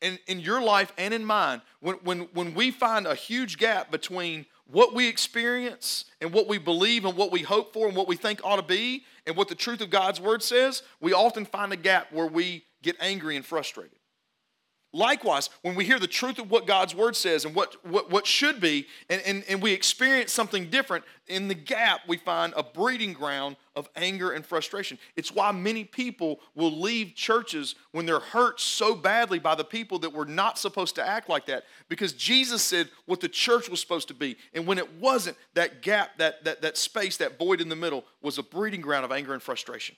And 0.00 0.18
in 0.26 0.40
your 0.40 0.60
life 0.60 0.92
and 0.98 1.14
in 1.14 1.24
mine, 1.24 1.62
when, 1.80 1.96
when, 1.96 2.20
when 2.32 2.54
we 2.54 2.70
find 2.70 3.06
a 3.06 3.14
huge 3.14 3.58
gap 3.58 3.90
between 3.90 4.46
what 4.66 4.94
we 4.94 5.06
experience 5.06 6.06
and 6.20 6.32
what 6.32 6.48
we 6.48 6.58
believe 6.58 7.04
and 7.04 7.16
what 7.16 7.30
we 7.30 7.42
hope 7.42 7.72
for 7.72 7.86
and 7.86 7.96
what 7.96 8.08
we 8.08 8.16
think 8.16 8.40
ought 8.42 8.56
to 8.56 8.62
be 8.62 9.04
and 9.26 9.36
what 9.36 9.48
the 9.48 9.54
truth 9.54 9.80
of 9.80 9.90
God's 9.90 10.20
word 10.20 10.42
says, 10.42 10.82
we 11.00 11.12
often 11.12 11.44
find 11.44 11.72
a 11.72 11.76
gap 11.76 12.12
where 12.12 12.26
we 12.26 12.64
get 12.82 12.96
angry 13.00 13.36
and 13.36 13.44
frustrated. 13.44 13.98
Likewise, 14.94 15.48
when 15.62 15.74
we 15.74 15.86
hear 15.86 15.98
the 15.98 16.06
truth 16.06 16.38
of 16.38 16.50
what 16.50 16.66
God's 16.66 16.94
word 16.94 17.16
says 17.16 17.46
and 17.46 17.54
what, 17.54 17.76
what, 17.86 18.10
what 18.10 18.26
should 18.26 18.60
be, 18.60 18.86
and, 19.08 19.22
and, 19.22 19.42
and 19.48 19.62
we 19.62 19.72
experience 19.72 20.32
something 20.32 20.68
different, 20.68 21.02
in 21.28 21.48
the 21.48 21.54
gap 21.54 22.00
we 22.06 22.18
find 22.18 22.52
a 22.54 22.62
breeding 22.62 23.14
ground 23.14 23.56
of 23.74 23.88
anger 23.96 24.32
and 24.32 24.44
frustration. 24.44 24.98
It's 25.16 25.32
why 25.32 25.50
many 25.50 25.84
people 25.84 26.40
will 26.54 26.78
leave 26.78 27.14
churches 27.14 27.74
when 27.92 28.04
they're 28.04 28.20
hurt 28.20 28.60
so 28.60 28.94
badly 28.94 29.38
by 29.38 29.54
the 29.54 29.64
people 29.64 29.98
that 30.00 30.12
were 30.12 30.26
not 30.26 30.58
supposed 30.58 30.94
to 30.96 31.08
act 31.08 31.26
like 31.26 31.46
that. 31.46 31.64
Because 31.88 32.12
Jesus 32.12 32.60
said 32.60 32.90
what 33.06 33.20
the 33.20 33.30
church 33.30 33.70
was 33.70 33.80
supposed 33.80 34.08
to 34.08 34.14
be. 34.14 34.36
And 34.52 34.66
when 34.66 34.76
it 34.76 34.92
wasn't, 35.00 35.38
that 35.54 35.80
gap, 35.80 36.18
that, 36.18 36.44
that, 36.44 36.60
that 36.60 36.76
space, 36.76 37.16
that 37.16 37.38
void 37.38 37.62
in 37.62 37.70
the 37.70 37.76
middle 37.76 38.04
was 38.20 38.36
a 38.36 38.42
breeding 38.42 38.82
ground 38.82 39.06
of 39.06 39.12
anger 39.12 39.32
and 39.32 39.42
frustration. 39.42 39.96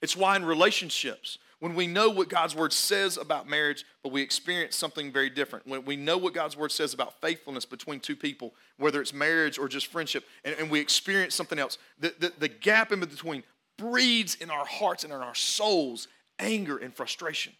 It's 0.00 0.16
why 0.16 0.36
in 0.36 0.44
relationships, 0.44 1.38
when 1.58 1.74
we 1.74 1.86
know 1.86 2.10
what 2.10 2.28
God's 2.28 2.54
word 2.54 2.72
says 2.72 3.16
about 3.16 3.48
marriage, 3.48 3.84
but 4.02 4.12
we 4.12 4.20
experience 4.20 4.76
something 4.76 5.10
very 5.10 5.30
different. 5.30 5.66
When 5.66 5.84
we 5.84 5.96
know 5.96 6.18
what 6.18 6.34
God's 6.34 6.56
word 6.56 6.70
says 6.70 6.92
about 6.92 7.20
faithfulness 7.20 7.64
between 7.64 8.00
two 8.00 8.16
people, 8.16 8.54
whether 8.76 9.00
it's 9.00 9.14
marriage 9.14 9.58
or 9.58 9.68
just 9.68 9.86
friendship, 9.86 10.24
and, 10.44 10.54
and 10.58 10.70
we 10.70 10.80
experience 10.80 11.34
something 11.34 11.58
else, 11.58 11.78
the, 11.98 12.14
the, 12.18 12.32
the 12.38 12.48
gap 12.48 12.92
in 12.92 13.00
between 13.00 13.42
breeds 13.78 14.34
in 14.36 14.50
our 14.50 14.66
hearts 14.66 15.04
and 15.04 15.12
in 15.12 15.20
our 15.20 15.34
souls 15.34 16.08
anger 16.38 16.76
and 16.76 16.94
frustration. 16.94 17.54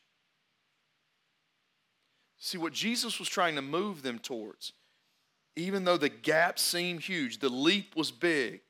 See, 2.39 2.59
what 2.59 2.75
Jesus 2.75 3.19
was 3.19 3.29
trying 3.29 3.55
to 3.55 3.63
move 3.63 4.03
them 4.03 4.19
towards, 4.19 4.73
even 5.57 5.85
though 5.85 5.97
the 5.97 6.11
gap 6.11 6.59
seemed 6.59 7.01
huge, 7.01 7.39
the 7.39 7.49
leap 7.49 7.97
was 7.97 8.11
big, 8.11 8.61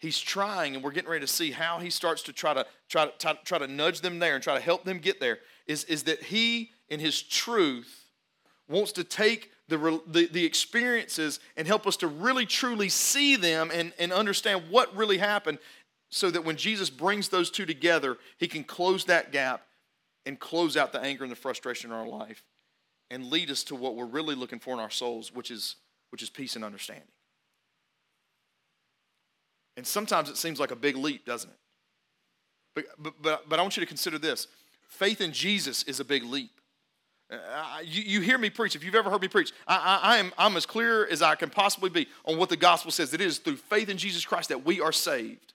he's 0.00 0.18
trying, 0.18 0.74
and 0.74 0.82
we're 0.82 0.90
getting 0.90 1.10
ready 1.10 1.24
to 1.24 1.32
see 1.32 1.52
how 1.52 1.78
he 1.78 1.90
starts 1.90 2.22
to 2.22 2.32
try 2.32 2.54
to 2.54 2.66
try 2.88 3.06
to 3.06 3.12
try, 3.18 3.34
try 3.44 3.58
to 3.58 3.68
nudge 3.68 4.00
them 4.00 4.18
there 4.18 4.34
and 4.34 4.42
try 4.42 4.54
to 4.54 4.60
help 4.60 4.84
them 4.84 4.98
get 4.98 5.20
there. 5.20 5.38
Is, 5.66 5.84
is 5.84 6.02
that 6.04 6.24
he, 6.24 6.72
in 6.88 6.98
his 6.98 7.22
truth, 7.22 8.06
wants 8.68 8.92
to 8.92 9.04
take 9.04 9.50
the, 9.68 10.00
the, 10.06 10.26
the 10.26 10.44
experiences 10.44 11.38
and 11.56 11.66
help 11.66 11.86
us 11.86 11.96
to 11.98 12.08
really 12.08 12.46
truly 12.46 12.88
see 12.88 13.36
them 13.36 13.70
and, 13.72 13.92
and 13.98 14.12
understand 14.12 14.64
what 14.68 14.94
really 14.96 15.18
happened 15.18 15.58
so 16.10 16.30
that 16.30 16.44
when 16.44 16.56
Jesus 16.56 16.90
brings 16.90 17.28
those 17.28 17.50
two 17.50 17.66
together, 17.66 18.18
he 18.38 18.48
can 18.48 18.64
close 18.64 19.04
that 19.04 19.30
gap 19.30 19.62
and 20.26 20.40
close 20.40 20.76
out 20.76 20.92
the 20.92 21.00
anger 21.00 21.22
and 21.22 21.30
the 21.30 21.36
frustration 21.36 21.90
in 21.90 21.96
our 21.96 22.06
life 22.06 22.42
and 23.10 23.30
lead 23.30 23.50
us 23.50 23.62
to 23.64 23.76
what 23.76 23.94
we're 23.94 24.06
really 24.06 24.34
looking 24.34 24.58
for 24.58 24.74
in 24.74 24.80
our 24.80 24.90
souls, 24.90 25.32
which 25.32 25.50
is, 25.50 25.76
which 26.10 26.22
is 26.22 26.30
peace 26.30 26.56
and 26.56 26.64
understanding. 26.64 27.06
And 29.80 29.86
sometimes 29.86 30.28
it 30.28 30.36
seems 30.36 30.60
like 30.60 30.72
a 30.72 30.76
big 30.76 30.94
leap, 30.94 31.24
doesn't 31.24 31.48
it? 31.48 31.56
But, 32.74 32.84
but, 32.98 33.14
but, 33.22 33.48
but 33.48 33.58
I 33.58 33.62
want 33.62 33.78
you 33.78 33.80
to 33.80 33.86
consider 33.86 34.18
this 34.18 34.46
faith 34.88 35.22
in 35.22 35.32
Jesus 35.32 35.84
is 35.84 36.00
a 36.00 36.04
big 36.04 36.22
leap. 36.22 36.50
Uh, 37.30 37.78
you, 37.82 38.02
you, 38.02 38.20
hear 38.20 38.36
me 38.36 38.50
preach. 38.50 38.76
If 38.76 38.84
you've 38.84 38.94
ever 38.94 39.08
heard 39.08 39.22
me 39.22 39.28
preach, 39.28 39.54
I, 39.66 39.76
I, 40.02 40.16
I, 40.16 40.18
am, 40.18 40.32
I'm 40.36 40.54
as 40.58 40.66
clear 40.66 41.06
as 41.06 41.22
I 41.22 41.34
can 41.34 41.48
possibly 41.48 41.88
be 41.88 42.08
on 42.26 42.36
what 42.36 42.50
the 42.50 42.58
gospel 42.58 42.90
says. 42.90 43.14
It 43.14 43.22
is 43.22 43.38
through 43.38 43.56
faith 43.56 43.88
in 43.88 43.96
Jesus 43.96 44.26
Christ 44.26 44.50
that 44.50 44.66
we 44.66 44.82
are 44.82 44.92
saved. 44.92 45.54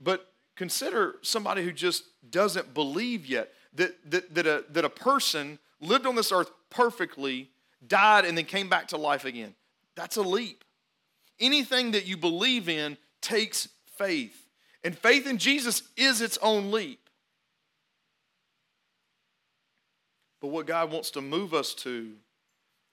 But 0.00 0.32
consider 0.54 1.16
somebody 1.22 1.64
who 1.64 1.72
just 1.72 2.04
doesn't 2.30 2.74
believe 2.74 3.26
yet 3.26 3.50
that, 3.74 4.08
that, 4.08 4.32
that, 4.36 4.46
a, 4.46 4.64
that 4.70 4.84
a 4.84 4.90
person 4.90 5.58
lived 5.80 6.06
on 6.06 6.14
this 6.14 6.30
earth 6.30 6.52
perfectly, 6.70 7.50
died, 7.84 8.24
and 8.24 8.38
then 8.38 8.44
came 8.44 8.68
back 8.68 8.86
to 8.88 8.96
life 8.96 9.24
again. 9.24 9.56
That's 9.96 10.16
a 10.16 10.22
leap. 10.22 10.62
Anything 11.38 11.92
that 11.92 12.06
you 12.06 12.16
believe 12.16 12.68
in 12.68 12.96
takes 13.20 13.68
faith. 13.96 14.46
And 14.84 14.96
faith 14.96 15.26
in 15.26 15.38
Jesus 15.38 15.82
is 15.96 16.20
its 16.20 16.38
own 16.38 16.70
leap. 16.70 17.00
But 20.40 20.48
what 20.48 20.66
God 20.66 20.90
wants 20.90 21.10
to 21.12 21.20
move 21.20 21.54
us 21.54 21.74
to 21.74 22.12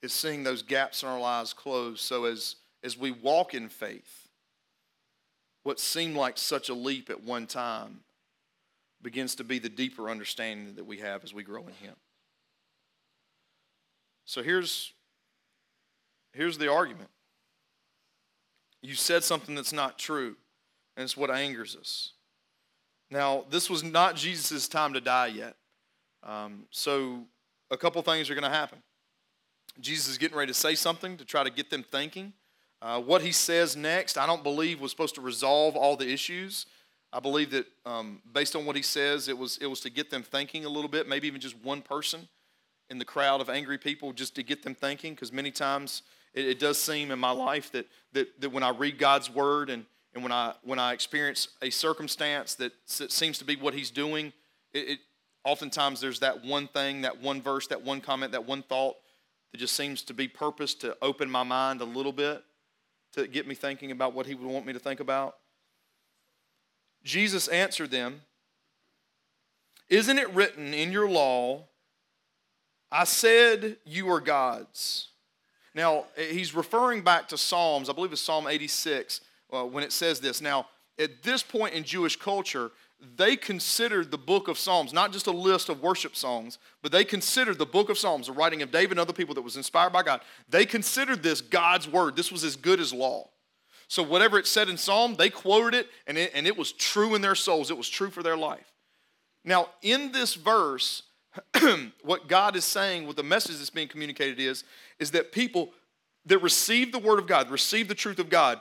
is 0.02 0.12
seeing 0.12 0.42
those 0.42 0.62
gaps 0.62 1.02
in 1.02 1.08
our 1.08 1.20
lives 1.20 1.52
close. 1.52 2.00
So 2.00 2.24
as, 2.24 2.56
as 2.82 2.98
we 2.98 3.10
walk 3.10 3.54
in 3.54 3.68
faith, 3.68 4.28
what 5.62 5.80
seemed 5.80 6.16
like 6.16 6.36
such 6.36 6.68
a 6.68 6.74
leap 6.74 7.10
at 7.10 7.22
one 7.22 7.46
time 7.46 8.00
begins 9.02 9.34
to 9.36 9.44
be 9.44 9.58
the 9.58 9.68
deeper 9.68 10.10
understanding 10.10 10.74
that 10.74 10.84
we 10.84 10.98
have 10.98 11.24
as 11.24 11.32
we 11.32 11.42
grow 11.42 11.62
in 11.62 11.74
Him. 11.74 11.94
So 14.24 14.42
here's, 14.42 14.92
here's 16.32 16.58
the 16.58 16.72
argument 16.72 17.10
you 18.84 18.94
said 18.94 19.24
something 19.24 19.54
that's 19.54 19.72
not 19.72 19.98
true, 19.98 20.36
and 20.96 21.04
it's 21.04 21.16
what 21.16 21.30
angers 21.30 21.74
us. 21.74 22.12
Now, 23.10 23.44
this 23.48 23.70
was 23.70 23.82
not 23.82 24.14
Jesus' 24.14 24.68
time 24.68 24.92
to 24.92 25.00
die 25.00 25.28
yet. 25.28 25.56
Um, 26.22 26.66
so, 26.70 27.24
a 27.70 27.78
couple 27.78 28.02
things 28.02 28.28
are 28.28 28.34
going 28.34 28.44
to 28.44 28.50
happen. 28.50 28.78
Jesus 29.80 30.08
is 30.08 30.18
getting 30.18 30.36
ready 30.36 30.50
to 30.50 30.58
say 30.58 30.74
something 30.74 31.16
to 31.16 31.24
try 31.24 31.42
to 31.42 31.50
get 31.50 31.70
them 31.70 31.82
thinking. 31.82 32.34
Uh, 32.82 33.00
what 33.00 33.22
he 33.22 33.32
says 33.32 33.74
next, 33.74 34.18
I 34.18 34.26
don't 34.26 34.42
believe 34.42 34.80
was 34.80 34.90
supposed 34.90 35.14
to 35.14 35.22
resolve 35.22 35.76
all 35.76 35.96
the 35.96 36.08
issues. 36.08 36.66
I 37.10 37.20
believe 37.20 37.50
that 37.52 37.66
um, 37.86 38.20
based 38.32 38.54
on 38.54 38.66
what 38.66 38.76
he 38.76 38.82
says, 38.82 39.28
it 39.28 39.38
was, 39.38 39.56
it 39.62 39.66
was 39.66 39.80
to 39.80 39.90
get 39.90 40.10
them 40.10 40.22
thinking 40.22 40.66
a 40.66 40.68
little 40.68 40.90
bit, 40.90 41.08
maybe 41.08 41.26
even 41.26 41.40
just 41.40 41.56
one 41.64 41.80
person 41.80 42.28
in 42.90 42.98
the 42.98 43.04
crowd 43.04 43.40
of 43.40 43.48
angry 43.48 43.78
people, 43.78 44.12
just 44.12 44.34
to 44.34 44.42
get 44.42 44.62
them 44.62 44.74
thinking, 44.74 45.14
because 45.14 45.32
many 45.32 45.50
times 45.50 46.02
it, 46.34 46.46
it, 46.46 46.58
does 46.58 46.78
seem 46.78 47.10
in 47.10 47.18
my 47.18 47.30
life 47.30 47.70
that, 47.72 47.86
that, 48.12 48.40
that 48.40 48.50
when 48.50 48.62
I 48.62 48.70
read 48.70 48.98
God's 48.98 49.30
word 49.30 49.70
and, 49.70 49.86
and 50.14 50.22
when, 50.22 50.32
I, 50.32 50.54
when 50.62 50.78
I 50.78 50.92
experience 50.92 51.48
a 51.62 51.70
circumstance 51.70 52.54
that 52.56 52.72
seems 52.86 53.38
to 53.38 53.44
be 53.44 53.56
what 53.56 53.74
he's 53.74 53.90
doing, 53.90 54.32
it, 54.72 54.88
it 54.88 54.98
oftentimes 55.44 56.00
there's 56.00 56.20
that 56.20 56.44
one 56.44 56.68
thing, 56.68 57.02
that 57.02 57.20
one 57.20 57.40
verse, 57.40 57.66
that 57.68 57.82
one 57.82 58.00
comment, 58.00 58.32
that 58.32 58.46
one 58.46 58.62
thought 58.62 58.96
that 59.52 59.58
just 59.58 59.76
seems 59.76 60.02
to 60.02 60.14
be 60.14 60.26
purpose 60.26 60.74
to 60.74 60.96
open 61.00 61.30
my 61.30 61.42
mind 61.42 61.80
a 61.80 61.84
little 61.84 62.12
bit 62.12 62.42
to 63.12 63.28
get 63.28 63.46
me 63.46 63.54
thinking 63.54 63.92
about 63.92 64.12
what 64.12 64.26
he 64.26 64.34
would 64.34 64.48
want 64.48 64.66
me 64.66 64.72
to 64.72 64.78
think 64.80 64.98
about. 64.98 65.36
Jesus 67.04 67.46
answered 67.48 67.90
them, 67.90 68.22
Isn't 69.88 70.18
it 70.18 70.32
written 70.34 70.74
in 70.74 70.90
your 70.90 71.08
law, 71.08 71.68
I 72.90 73.04
said 73.04 73.76
you 73.84 74.10
are 74.10 74.20
gods? 74.20 75.08
Now, 75.74 76.04
he's 76.16 76.54
referring 76.54 77.02
back 77.02 77.28
to 77.28 77.38
Psalms, 77.38 77.90
I 77.90 77.92
believe 77.92 78.12
it's 78.12 78.20
Psalm 78.20 78.46
86, 78.46 79.20
uh, 79.52 79.64
when 79.64 79.82
it 79.82 79.92
says 79.92 80.20
this. 80.20 80.40
Now, 80.40 80.68
at 80.98 81.22
this 81.22 81.42
point 81.42 81.74
in 81.74 81.82
Jewish 81.82 82.16
culture, 82.16 82.70
they 83.16 83.36
considered 83.36 84.10
the 84.10 84.18
book 84.18 84.48
of 84.48 84.58
Psalms 84.58 84.92
not 84.92 85.12
just 85.12 85.26
a 85.26 85.32
list 85.32 85.68
of 85.68 85.82
worship 85.82 86.16
songs, 86.16 86.58
but 86.82 86.92
they 86.92 87.04
considered 87.04 87.58
the 87.58 87.66
book 87.66 87.90
of 87.90 87.98
Psalms, 87.98 88.28
the 88.28 88.32
writing 88.32 88.62
of 88.62 88.70
David 88.70 88.92
and 88.92 89.00
other 89.00 89.12
people 89.12 89.34
that 89.34 89.42
was 89.42 89.56
inspired 89.56 89.92
by 89.92 90.02
God. 90.02 90.20
They 90.48 90.64
considered 90.64 91.22
this 91.22 91.40
God's 91.40 91.88
word. 91.88 92.16
This 92.16 92.32
was 92.32 92.44
as 92.44 92.56
good 92.56 92.80
as 92.80 92.92
law. 92.92 93.28
So, 93.88 94.02
whatever 94.02 94.38
it 94.38 94.46
said 94.46 94.68
in 94.68 94.76
Psalm, 94.76 95.16
they 95.16 95.28
quoted 95.28 95.74
it 95.74 95.88
and, 96.06 96.16
it, 96.16 96.32
and 96.34 96.46
it 96.46 96.56
was 96.56 96.72
true 96.72 97.14
in 97.14 97.20
their 97.20 97.34
souls. 97.34 97.70
It 97.70 97.76
was 97.76 97.88
true 97.88 98.10
for 98.10 98.22
their 98.22 98.36
life. 98.36 98.72
Now, 99.44 99.68
in 99.82 100.12
this 100.12 100.34
verse, 100.34 101.02
what 102.02 102.28
God 102.28 102.56
is 102.56 102.64
saying, 102.64 103.06
what 103.06 103.16
the 103.16 103.22
message 103.22 103.56
that's 103.56 103.70
being 103.70 103.88
communicated 103.88 104.38
is, 104.38 104.64
is 104.98 105.10
that 105.12 105.32
people 105.32 105.72
that 106.26 106.38
receive 106.38 106.92
the 106.92 106.98
word 106.98 107.18
of 107.18 107.26
God, 107.26 107.50
receive 107.50 107.88
the 107.88 107.94
truth 107.94 108.18
of 108.18 108.30
God, 108.30 108.60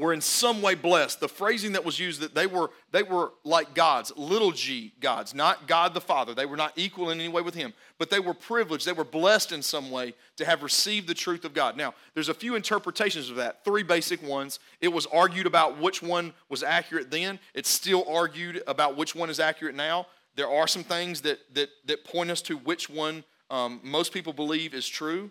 were 0.00 0.12
in 0.12 0.20
some 0.20 0.62
way 0.62 0.74
blessed. 0.74 1.20
The 1.20 1.28
phrasing 1.28 1.72
that 1.72 1.84
was 1.84 1.98
used 1.98 2.20
that 2.20 2.34
they 2.34 2.46
were 2.46 2.70
they 2.90 3.02
were 3.02 3.32
like 3.44 3.74
gods, 3.74 4.12
little 4.16 4.50
g 4.50 4.92
gods, 5.00 5.34
not 5.34 5.68
God 5.68 5.94
the 5.94 6.00
Father. 6.00 6.34
They 6.34 6.46
were 6.46 6.56
not 6.56 6.72
equal 6.76 7.10
in 7.10 7.20
any 7.20 7.28
way 7.28 7.42
with 7.42 7.54
him, 7.54 7.74
but 7.98 8.08
they 8.08 8.18
were 8.18 8.32
privileged. 8.32 8.86
They 8.86 8.92
were 8.92 9.04
blessed 9.04 9.52
in 9.52 9.62
some 9.62 9.90
way 9.90 10.14
to 10.36 10.44
have 10.44 10.62
received 10.62 11.06
the 11.06 11.14
truth 11.14 11.44
of 11.44 11.52
God. 11.52 11.76
Now, 11.76 11.94
there's 12.14 12.30
a 12.30 12.34
few 12.34 12.54
interpretations 12.54 13.28
of 13.28 13.36
that. 13.36 13.64
Three 13.64 13.82
basic 13.82 14.22
ones. 14.22 14.58
It 14.80 14.88
was 14.88 15.06
argued 15.06 15.46
about 15.46 15.78
which 15.78 16.02
one 16.02 16.32
was 16.48 16.62
accurate 16.62 17.10
then. 17.10 17.38
It's 17.54 17.68
still 17.68 18.08
argued 18.08 18.62
about 18.66 18.96
which 18.96 19.14
one 19.14 19.28
is 19.28 19.38
accurate 19.38 19.74
now. 19.74 20.06
There 20.40 20.48
are 20.48 20.66
some 20.66 20.84
things 20.84 21.20
that 21.20 21.38
that 21.52 21.68
that 21.84 22.04
point 22.04 22.30
us 22.30 22.40
to 22.42 22.56
which 22.56 22.88
one 22.88 23.24
um, 23.50 23.80
most 23.82 24.14
people 24.14 24.32
believe 24.32 24.72
is 24.72 24.88
true. 24.88 25.30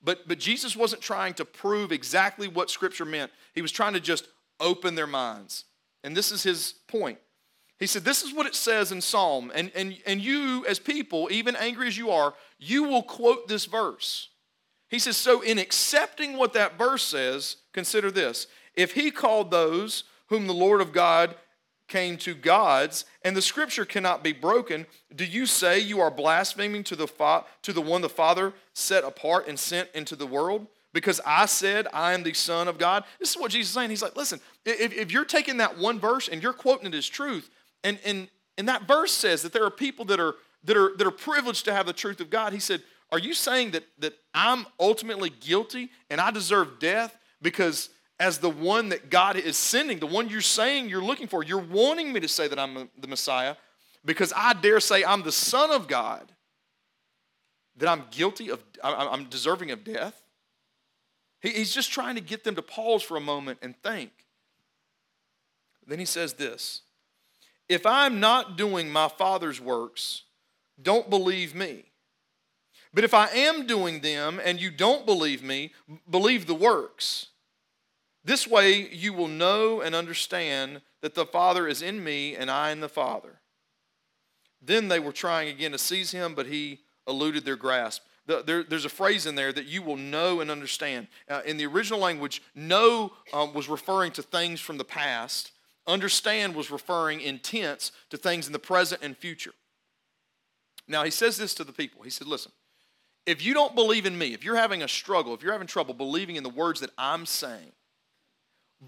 But, 0.00 0.28
but 0.28 0.38
Jesus 0.38 0.76
wasn't 0.76 1.02
trying 1.02 1.34
to 1.34 1.44
prove 1.44 1.90
exactly 1.90 2.46
what 2.46 2.70
Scripture 2.70 3.06
meant. 3.06 3.32
He 3.54 3.62
was 3.62 3.72
trying 3.72 3.94
to 3.94 4.00
just 4.00 4.28
open 4.60 4.94
their 4.94 5.06
minds. 5.06 5.64
And 6.04 6.16
this 6.16 6.30
is 6.30 6.42
his 6.42 6.74
point. 6.86 7.18
He 7.80 7.86
said, 7.86 8.04
This 8.04 8.22
is 8.22 8.32
what 8.32 8.46
it 8.46 8.54
says 8.54 8.92
in 8.92 9.00
Psalm. 9.00 9.50
And, 9.54 9.72
and, 9.74 9.96
and 10.06 10.20
you, 10.20 10.64
as 10.68 10.78
people, 10.78 11.28
even 11.32 11.56
angry 11.56 11.88
as 11.88 11.98
you 11.98 12.10
are, 12.10 12.34
you 12.58 12.84
will 12.84 13.02
quote 13.02 13.48
this 13.48 13.64
verse. 13.64 14.28
He 14.88 14.98
says, 14.98 15.16
So 15.16 15.40
in 15.40 15.58
accepting 15.58 16.36
what 16.36 16.52
that 16.52 16.78
verse 16.78 17.02
says, 17.02 17.56
consider 17.72 18.10
this. 18.10 18.46
If 18.74 18.92
he 18.92 19.10
called 19.10 19.50
those 19.50 20.04
whom 20.28 20.46
the 20.46 20.52
Lord 20.52 20.82
of 20.82 20.92
God 20.92 21.34
came 21.94 22.16
to 22.16 22.34
gods, 22.34 23.04
and 23.22 23.36
the 23.36 23.40
scripture 23.40 23.84
cannot 23.84 24.24
be 24.24 24.32
broken, 24.32 24.84
do 25.14 25.24
you 25.24 25.46
say 25.46 25.78
you 25.78 26.00
are 26.00 26.10
blaspheming 26.10 26.82
to 26.82 26.96
the, 26.96 27.06
fa- 27.06 27.44
to 27.62 27.72
the 27.72 27.80
one 27.80 28.02
the 28.02 28.08
Father 28.08 28.52
set 28.72 29.04
apart 29.04 29.46
and 29.46 29.56
sent 29.56 29.88
into 29.94 30.16
the 30.16 30.26
world? 30.26 30.66
Because 30.92 31.20
I 31.24 31.46
said 31.46 31.86
I 31.92 32.12
am 32.12 32.24
the 32.24 32.32
Son 32.32 32.66
of 32.66 32.78
God. 32.78 33.04
This 33.20 33.30
is 33.30 33.36
what 33.36 33.52
Jesus 33.52 33.68
is 33.68 33.74
saying. 33.74 33.90
He's 33.90 34.02
like, 34.02 34.16
listen, 34.16 34.40
if, 34.66 34.92
if 34.92 35.12
you're 35.12 35.24
taking 35.24 35.58
that 35.58 35.78
one 35.78 36.00
verse 36.00 36.26
and 36.26 36.42
you're 36.42 36.52
quoting 36.52 36.88
it 36.88 36.96
as 36.96 37.06
truth, 37.06 37.48
and, 37.84 38.00
and, 38.04 38.26
and 38.58 38.66
that 38.66 38.88
verse 38.88 39.12
says 39.12 39.42
that 39.42 39.52
there 39.52 39.64
are 39.64 39.70
people 39.70 40.04
that 40.06 40.18
are, 40.18 40.34
that, 40.64 40.76
are, 40.76 40.96
that 40.96 41.06
are 41.06 41.12
privileged 41.12 41.64
to 41.66 41.72
have 41.72 41.86
the 41.86 41.92
truth 41.92 42.18
of 42.18 42.28
God, 42.28 42.52
he 42.52 42.58
said, 42.58 42.82
are 43.12 43.20
you 43.20 43.34
saying 43.34 43.70
that, 43.70 43.84
that 44.00 44.14
I'm 44.34 44.66
ultimately 44.80 45.30
guilty 45.30 45.90
and 46.10 46.20
I 46.20 46.32
deserve 46.32 46.80
death 46.80 47.16
because 47.40 47.90
as 48.20 48.38
the 48.38 48.50
one 48.50 48.90
that 48.90 49.10
God 49.10 49.36
is 49.36 49.56
sending, 49.56 49.98
the 49.98 50.06
one 50.06 50.28
you're 50.28 50.40
saying 50.40 50.88
you're 50.88 51.02
looking 51.02 51.26
for. 51.26 51.42
You're 51.42 51.58
wanting 51.58 52.12
me 52.12 52.20
to 52.20 52.28
say 52.28 52.46
that 52.48 52.58
I'm 52.58 52.88
the 52.98 53.08
Messiah 53.08 53.56
because 54.04 54.32
I 54.36 54.52
dare 54.52 54.80
say 54.80 55.04
I'm 55.04 55.22
the 55.22 55.32
Son 55.32 55.70
of 55.70 55.88
God, 55.88 56.32
that 57.76 57.88
I'm 57.88 58.04
guilty 58.10 58.50
of, 58.50 58.62
I'm 58.82 59.24
deserving 59.24 59.70
of 59.70 59.82
death. 59.82 60.20
He's 61.40 61.74
just 61.74 61.92
trying 61.92 62.14
to 62.14 62.20
get 62.20 62.44
them 62.44 62.54
to 62.54 62.62
pause 62.62 63.02
for 63.02 63.16
a 63.16 63.20
moment 63.20 63.58
and 63.62 63.74
think. 63.82 64.10
Then 65.86 65.98
he 65.98 66.06
says 66.06 66.34
this 66.34 66.82
If 67.68 67.84
I'm 67.84 68.20
not 68.20 68.56
doing 68.56 68.90
my 68.90 69.08
Father's 69.08 69.60
works, 69.60 70.22
don't 70.80 71.10
believe 71.10 71.54
me. 71.54 71.84
But 72.94 73.02
if 73.02 73.12
I 73.12 73.28
am 73.28 73.66
doing 73.66 74.00
them 74.00 74.40
and 74.42 74.60
you 74.60 74.70
don't 74.70 75.04
believe 75.04 75.42
me, 75.42 75.72
believe 76.08 76.46
the 76.46 76.54
works 76.54 77.26
this 78.24 78.46
way 78.46 78.88
you 78.90 79.12
will 79.12 79.28
know 79.28 79.80
and 79.80 79.94
understand 79.94 80.80
that 81.02 81.14
the 81.14 81.26
Father 81.26 81.68
is 81.68 81.82
in 81.82 82.02
me 82.02 82.34
and 82.34 82.50
I 82.50 82.70
in 82.70 82.80
the 82.80 82.88
Father. 82.88 83.40
Then 84.62 84.88
they 84.88 84.98
were 84.98 85.12
trying 85.12 85.48
again 85.48 85.72
to 85.72 85.78
seize 85.78 86.10
him, 86.10 86.34
but 86.34 86.46
he 86.46 86.80
eluded 87.06 87.44
their 87.44 87.56
grasp. 87.56 88.02
the, 88.26 88.42
there, 88.42 88.62
there's 88.62 88.86
a 88.86 88.90
phrase 88.90 89.26
in 89.26 89.34
there 89.34 89.52
that 89.52 89.66
you 89.66 89.82
will 89.82 89.98
know 89.98 90.40
and 90.40 90.50
understand. 90.50 91.08
Uh, 91.28 91.42
in 91.44 91.58
the 91.58 91.66
original 91.66 92.00
language, 92.00 92.42
know 92.54 93.12
um, 93.34 93.52
was 93.52 93.68
referring 93.68 94.12
to 94.12 94.22
things 94.22 94.60
from 94.60 94.78
the 94.78 94.84
past, 94.84 95.52
understand 95.86 96.54
was 96.54 96.70
referring 96.70 97.20
in 97.20 97.38
tense 97.38 97.92
to 98.08 98.16
things 98.16 98.46
in 98.46 98.54
the 98.54 98.58
present 98.58 99.02
and 99.02 99.16
future. 99.16 99.52
Now, 100.88 101.04
he 101.04 101.10
says 101.10 101.36
this 101.36 101.54
to 101.54 101.64
the 101.64 101.72
people. 101.72 102.02
He 102.02 102.10
said, 102.10 102.26
Listen, 102.26 102.52
if 103.26 103.44
you 103.44 103.54
don't 103.54 103.74
believe 103.74 104.06
in 104.06 104.16
me, 104.16 104.32
if 104.32 104.44
you're 104.44 104.56
having 104.56 104.82
a 104.82 104.88
struggle, 104.88 105.34
if 105.34 105.42
you're 105.42 105.52
having 105.52 105.66
trouble 105.66 105.94
believing 105.94 106.36
in 106.36 106.42
the 106.42 106.50
words 106.50 106.80
that 106.80 106.90
I'm 106.96 107.26
saying, 107.26 107.72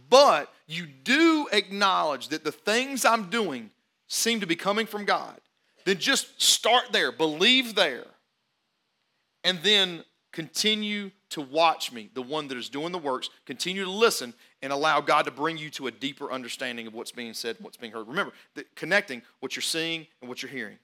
but 0.08 0.52
you 0.66 0.86
do 0.86 1.48
acknowledge 1.52 2.28
that 2.28 2.44
the 2.44 2.52
things 2.52 3.04
I'm 3.04 3.30
doing 3.30 3.70
seem 4.08 4.40
to 4.40 4.46
be 4.46 4.56
coming 4.56 4.86
from 4.86 5.04
God, 5.04 5.40
then 5.84 5.98
just 5.98 6.40
start 6.40 6.92
there, 6.92 7.12
believe 7.12 7.74
there, 7.74 8.06
and 9.44 9.58
then 9.62 10.04
continue 10.32 11.10
to 11.30 11.40
watch 11.40 11.92
me, 11.92 12.10
the 12.14 12.22
one 12.22 12.48
that 12.48 12.58
is 12.58 12.68
doing 12.68 12.92
the 12.92 12.98
works. 12.98 13.30
Continue 13.46 13.84
to 13.84 13.90
listen 13.90 14.34
and 14.62 14.72
allow 14.72 15.00
God 15.00 15.24
to 15.24 15.30
bring 15.30 15.56
you 15.56 15.70
to 15.70 15.86
a 15.86 15.90
deeper 15.90 16.30
understanding 16.30 16.86
of 16.86 16.94
what's 16.94 17.12
being 17.12 17.34
said 17.34 17.56
and 17.56 17.64
what's 17.64 17.76
being 17.76 17.92
heard. 17.92 18.06
Remember, 18.06 18.32
connecting 18.74 19.22
what 19.40 19.56
you're 19.56 19.62
seeing 19.62 20.06
and 20.20 20.28
what 20.28 20.42
you're 20.42 20.50
hearing, 20.50 20.78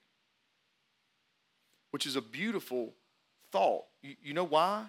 which 1.90 2.06
is 2.06 2.16
a 2.16 2.22
beautiful 2.22 2.94
thought. 3.50 3.84
You, 4.02 4.16
you 4.22 4.34
know 4.34 4.44
why? 4.44 4.86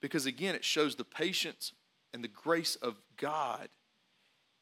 Because 0.00 0.26
again, 0.26 0.54
it 0.54 0.64
shows 0.64 0.96
the 0.96 1.04
patience 1.04 1.72
and 2.12 2.22
the 2.22 2.28
grace 2.28 2.76
of 2.76 2.96
God 3.16 3.68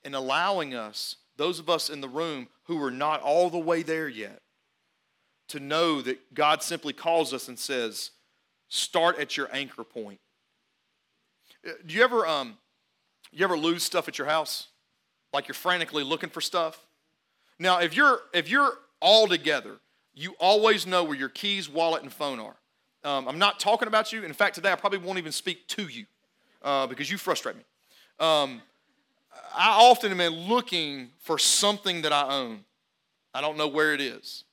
in 0.05 0.15
allowing 0.15 0.75
us, 0.75 1.17
those 1.37 1.59
of 1.59 1.69
us 1.69 1.91
in 1.91 2.01
the 2.01 2.09
room 2.09 2.49
who 2.65 2.83
are 2.83 2.91
not 2.91 3.21
all 3.23 3.51
the 3.51 3.59
way 3.59 3.83
there 3.83 4.09
yet, 4.09 4.41
to 5.49 5.61
know 5.61 6.03
that 6.03 6.35
God 6.35 6.63
simply 6.63 6.93
calls 6.93 7.33
us 7.33 7.49
and 7.49 7.59
says, 7.59 8.11
start 8.69 9.19
at 9.19 9.37
your 9.37 9.49
anchor 9.53 9.85
point. 9.85 10.21
Uh, 11.67 11.73
do 11.85 11.95
you 11.95 12.03
ever, 12.03 12.27
um, 12.27 12.57
you 13.33 13.45
ever 13.45 13.57
lose 13.57 13.83
stuff 13.83 14.09
at 14.09 14.19
your 14.19 14.27
house? 14.27 14.69
Like 15.33 15.49
you're 15.49 15.55
frantically 15.55 16.03
looking 16.03 16.31
for 16.31 16.41
stuff? 16.41 16.87
Now, 17.59 17.81
if 17.81 17.97
you're, 17.97 18.21
if 18.33 18.51
you're 18.51 18.73
all 19.01 19.29
together, 19.29 19.77
you 20.15 20.35
always 20.41 20.87
know 20.87 21.05
where 21.05 21.17
your 21.17 21.29
keys, 21.29 21.69
wallet, 21.69 22.03
and 22.03 22.13
phone 22.13 22.41
are. 22.41 22.57
Um, 23.05 23.29
I'm 23.29 23.39
not 23.39 23.61
talking 23.61 23.87
about 23.87 24.13
you. 24.13 24.25
In 24.25 24.33
fact, 24.33 24.57
today 24.57 24.73
I 24.73 24.77
probably 24.77 24.99
won't 24.99 25.19
even 25.19 25.33
speak 25.33 25.69
to 25.69 25.87
you 25.87 26.07
uh, 26.67 26.87
because 26.87 27.11
you 27.11 27.17
frustrate 27.17 27.57
me. 27.57 27.63
Um, 28.19 28.61
I 29.55 29.71
often 29.71 30.19
am 30.21 30.35
looking 30.35 31.11
for 31.19 31.39
something 31.39 32.03
that 32.03 32.13
I 32.13 32.29
own. 32.29 32.65
I 33.33 33.41
don't 33.41 33.57
know 33.57 33.69
where 33.69 33.95
it 33.95 34.01
is. 34.01 34.45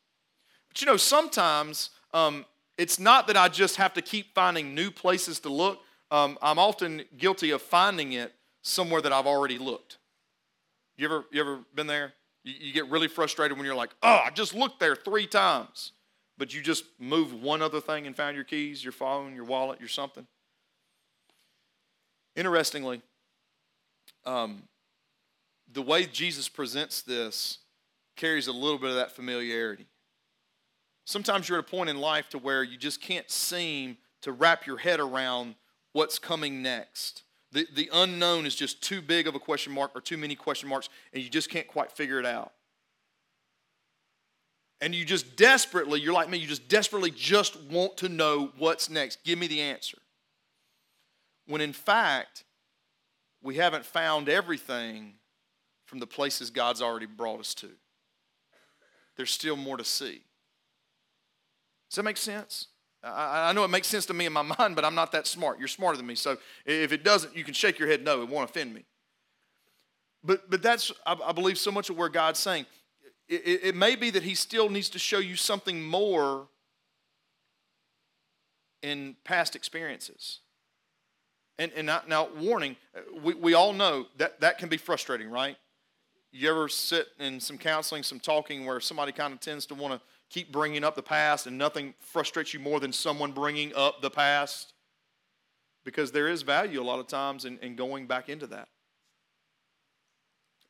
But 0.69 0.81
you 0.81 0.87
know, 0.87 0.97
sometimes 0.97 1.89
um, 2.13 2.45
it's 2.77 2.99
not 2.99 3.27
that 3.27 3.35
I 3.35 3.49
just 3.49 3.75
have 3.75 3.93
to 3.95 4.01
keep 4.01 4.33
finding 4.33 4.73
new 4.73 4.91
places 4.91 5.39
to 5.41 5.49
look. 5.49 5.79
Um, 6.11 6.37
I'm 6.41 6.59
often 6.59 7.03
guilty 7.17 7.51
of 7.51 7.61
finding 7.61 8.13
it 8.13 8.31
somewhere 8.61 9.01
that 9.01 9.11
I've 9.11 9.27
already 9.27 9.57
looked. 9.57 9.97
You 10.95 11.05
ever, 11.05 11.25
you 11.31 11.41
ever 11.41 11.59
been 11.75 11.87
there? 11.87 12.13
You, 12.43 12.53
you 12.59 12.73
get 12.73 12.87
really 12.89 13.07
frustrated 13.07 13.57
when 13.57 13.65
you're 13.65 13.75
like, 13.75 13.91
oh, 14.03 14.21
I 14.25 14.29
just 14.29 14.53
looked 14.53 14.79
there 14.79 14.95
three 14.95 15.27
times 15.27 15.91
but 16.37 16.53
you 16.53 16.61
just 16.61 16.85
moved 16.99 17.33
one 17.33 17.61
other 17.61 17.79
thing 17.79 18.07
and 18.07 18.15
found 18.15 18.35
your 18.35 18.43
keys, 18.43 18.83
your 18.83 18.91
phone, 18.91 19.35
your 19.35 19.45
wallet, 19.45 19.79
your 19.79 19.89
something. 19.89 20.25
Interestingly, 22.35 23.01
um, 24.25 24.63
the 25.71 25.81
way 25.81 26.05
Jesus 26.05 26.49
presents 26.49 27.01
this 27.01 27.59
carries 28.15 28.47
a 28.47 28.51
little 28.51 28.77
bit 28.77 28.89
of 28.89 28.95
that 28.95 29.11
familiarity. 29.11 29.87
Sometimes 31.05 31.49
you're 31.49 31.59
at 31.59 31.65
a 31.65 31.69
point 31.69 31.89
in 31.89 31.97
life 31.97 32.29
to 32.29 32.37
where 32.37 32.63
you 32.63 32.77
just 32.77 33.01
can't 33.01 33.29
seem 33.29 33.97
to 34.21 34.31
wrap 34.31 34.65
your 34.65 34.77
head 34.77 34.99
around 34.99 35.55
what's 35.91 36.17
coming 36.17 36.61
next. 36.61 37.23
The, 37.51 37.67
the 37.75 37.89
unknown 37.93 38.45
is 38.45 38.55
just 38.55 38.81
too 38.81 39.01
big 39.01 39.27
of 39.27 39.35
a 39.35 39.39
question 39.39 39.73
mark 39.73 39.91
or 39.95 40.01
too 40.01 40.17
many 40.17 40.35
question 40.35 40.69
marks, 40.69 40.89
and 41.11 41.21
you 41.21 41.29
just 41.29 41.49
can't 41.49 41.67
quite 41.67 41.91
figure 41.91 42.19
it 42.19 42.25
out 42.25 42.53
and 44.83 44.93
you 44.93 45.05
just 45.05 45.37
desperately, 45.37 46.01
you're 46.01 46.13
like 46.13 46.29
me, 46.29 46.37
you 46.37 46.45
just 46.45 46.67
desperately 46.67 47.09
just 47.09 47.57
want 47.71 47.95
to 47.95 48.09
know 48.09 48.51
what's 48.57 48.89
next. 48.89 49.23
Give 49.23 49.39
me 49.39 49.47
the 49.47 49.61
answer. 49.61 49.97
When 51.45 51.61
in 51.61 51.73
fact, 51.73 52.43
we 53.41 53.55
haven't 53.55 53.85
found 53.85 54.29
everything 54.29 55.15
from 55.85 55.99
the 55.99 56.07
places 56.07 56.49
God's 56.49 56.81
already 56.81 57.05
brought 57.05 57.39
us 57.39 57.53
to. 57.55 57.69
There's 59.15 59.31
still 59.31 59.55
more 59.55 59.77
to 59.77 59.83
see. 59.83 60.23
Does 61.89 61.97
that 61.97 62.03
make 62.03 62.17
sense? 62.17 62.67
I, 63.03 63.51
know 63.51 63.65
it 63.65 63.69
makes 63.69 63.87
sense 63.87 64.05
to 64.07 64.13
me 64.13 64.25
in 64.25 64.33
my 64.33 64.41
mind, 64.59 64.75
but 64.75 64.85
I'm 64.85 64.95
not 64.95 65.11
that 65.11 65.27
smart. 65.27 65.59
You're 65.59 65.67
smarter 65.67 65.97
than 65.97 66.07
me. 66.07 66.15
So 66.15 66.37
if 66.65 66.91
it 66.91 67.03
doesn't, 67.03 67.35
you 67.35 67.43
can 67.43 67.53
shake 67.53 67.77
your 67.77 67.87
head 67.87 68.03
no, 68.03 68.21
it 68.21 68.29
won't 68.29 68.49
offend 68.49 68.73
me. 68.73 68.85
But, 70.23 70.49
but 70.49 70.61
that's, 70.61 70.91
I, 71.05 71.17
I 71.25 71.31
believe, 71.33 71.57
so 71.57 71.69
much 71.69 71.89
of 71.89 71.97
where 71.97 72.09
God's 72.09 72.39
saying, 72.39 72.65
it, 73.27 73.61
it 73.63 73.75
may 73.75 73.95
be 73.95 74.09
that 74.09 74.23
he 74.23 74.35
still 74.35 74.69
needs 74.69 74.89
to 74.89 74.99
show 74.99 75.19
you 75.19 75.35
something 75.35 75.83
more 75.83 76.47
in 78.81 79.15
past 79.23 79.55
experiences. 79.55 80.39
And, 81.59 81.71
and 81.75 81.85
now, 81.85 82.01
now, 82.07 82.29
warning, 82.39 82.75
uh, 82.95 83.01
we, 83.23 83.33
we 83.35 83.53
all 83.53 83.73
know 83.73 84.07
that 84.17 84.39
that 84.41 84.57
can 84.57 84.69
be 84.69 84.77
frustrating, 84.77 85.29
right? 85.29 85.55
You 86.31 86.49
ever 86.49 86.67
sit 86.67 87.07
in 87.19 87.39
some 87.39 87.59
counseling, 87.59 88.01
some 88.01 88.19
talking 88.19 88.65
where 88.65 88.79
somebody 88.79 89.11
kind 89.11 89.33
of 89.33 89.39
tends 89.39 89.67
to 89.67 89.75
want 89.75 89.93
to 89.93 90.01
keep 90.31 90.51
bringing 90.51 90.83
up 90.83 90.95
the 90.95 91.03
past 91.03 91.45
and 91.45 91.57
nothing 91.57 91.93
frustrates 91.99 92.53
you 92.55 92.59
more 92.59 92.79
than 92.79 92.91
someone 92.91 93.33
bringing 93.33 93.71
up 93.75 94.01
the 94.01 94.09
past? 94.09 94.73
Because 95.85 96.11
there 96.11 96.27
is 96.27 96.41
value 96.41 96.81
a 96.81 96.83
lot 96.83 96.99
of 96.99 97.07
times 97.07 97.45
in, 97.45 97.59
in 97.59 97.75
going 97.75 98.07
back 98.07 98.29
into 98.29 98.47
that. 98.47 98.69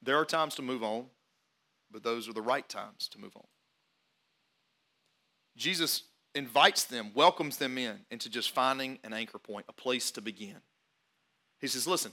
There 0.02 0.18
are 0.18 0.26
times 0.26 0.56
to 0.56 0.62
move 0.62 0.84
on, 0.84 1.06
but 1.90 2.04
those 2.04 2.28
are 2.28 2.34
the 2.34 2.42
right 2.42 2.68
times 2.68 3.08
to 3.10 3.20
move 3.22 3.32
on. 3.38 3.46
Jesus 5.56 6.04
invites 6.36 6.84
them, 6.84 7.12
welcomes 7.14 7.56
them 7.58 7.78
in 7.78 8.00
into 8.12 8.30
just 8.30 8.52
finding 8.52 9.00
an 9.04 9.14
anchor 9.14 9.38
point, 9.38 9.66
a 9.70 9.74
place 9.74 10.12
to 10.12 10.22
begin. 10.22 10.58
He 11.64 11.70
says, 11.70 11.88
Listen, 11.88 12.12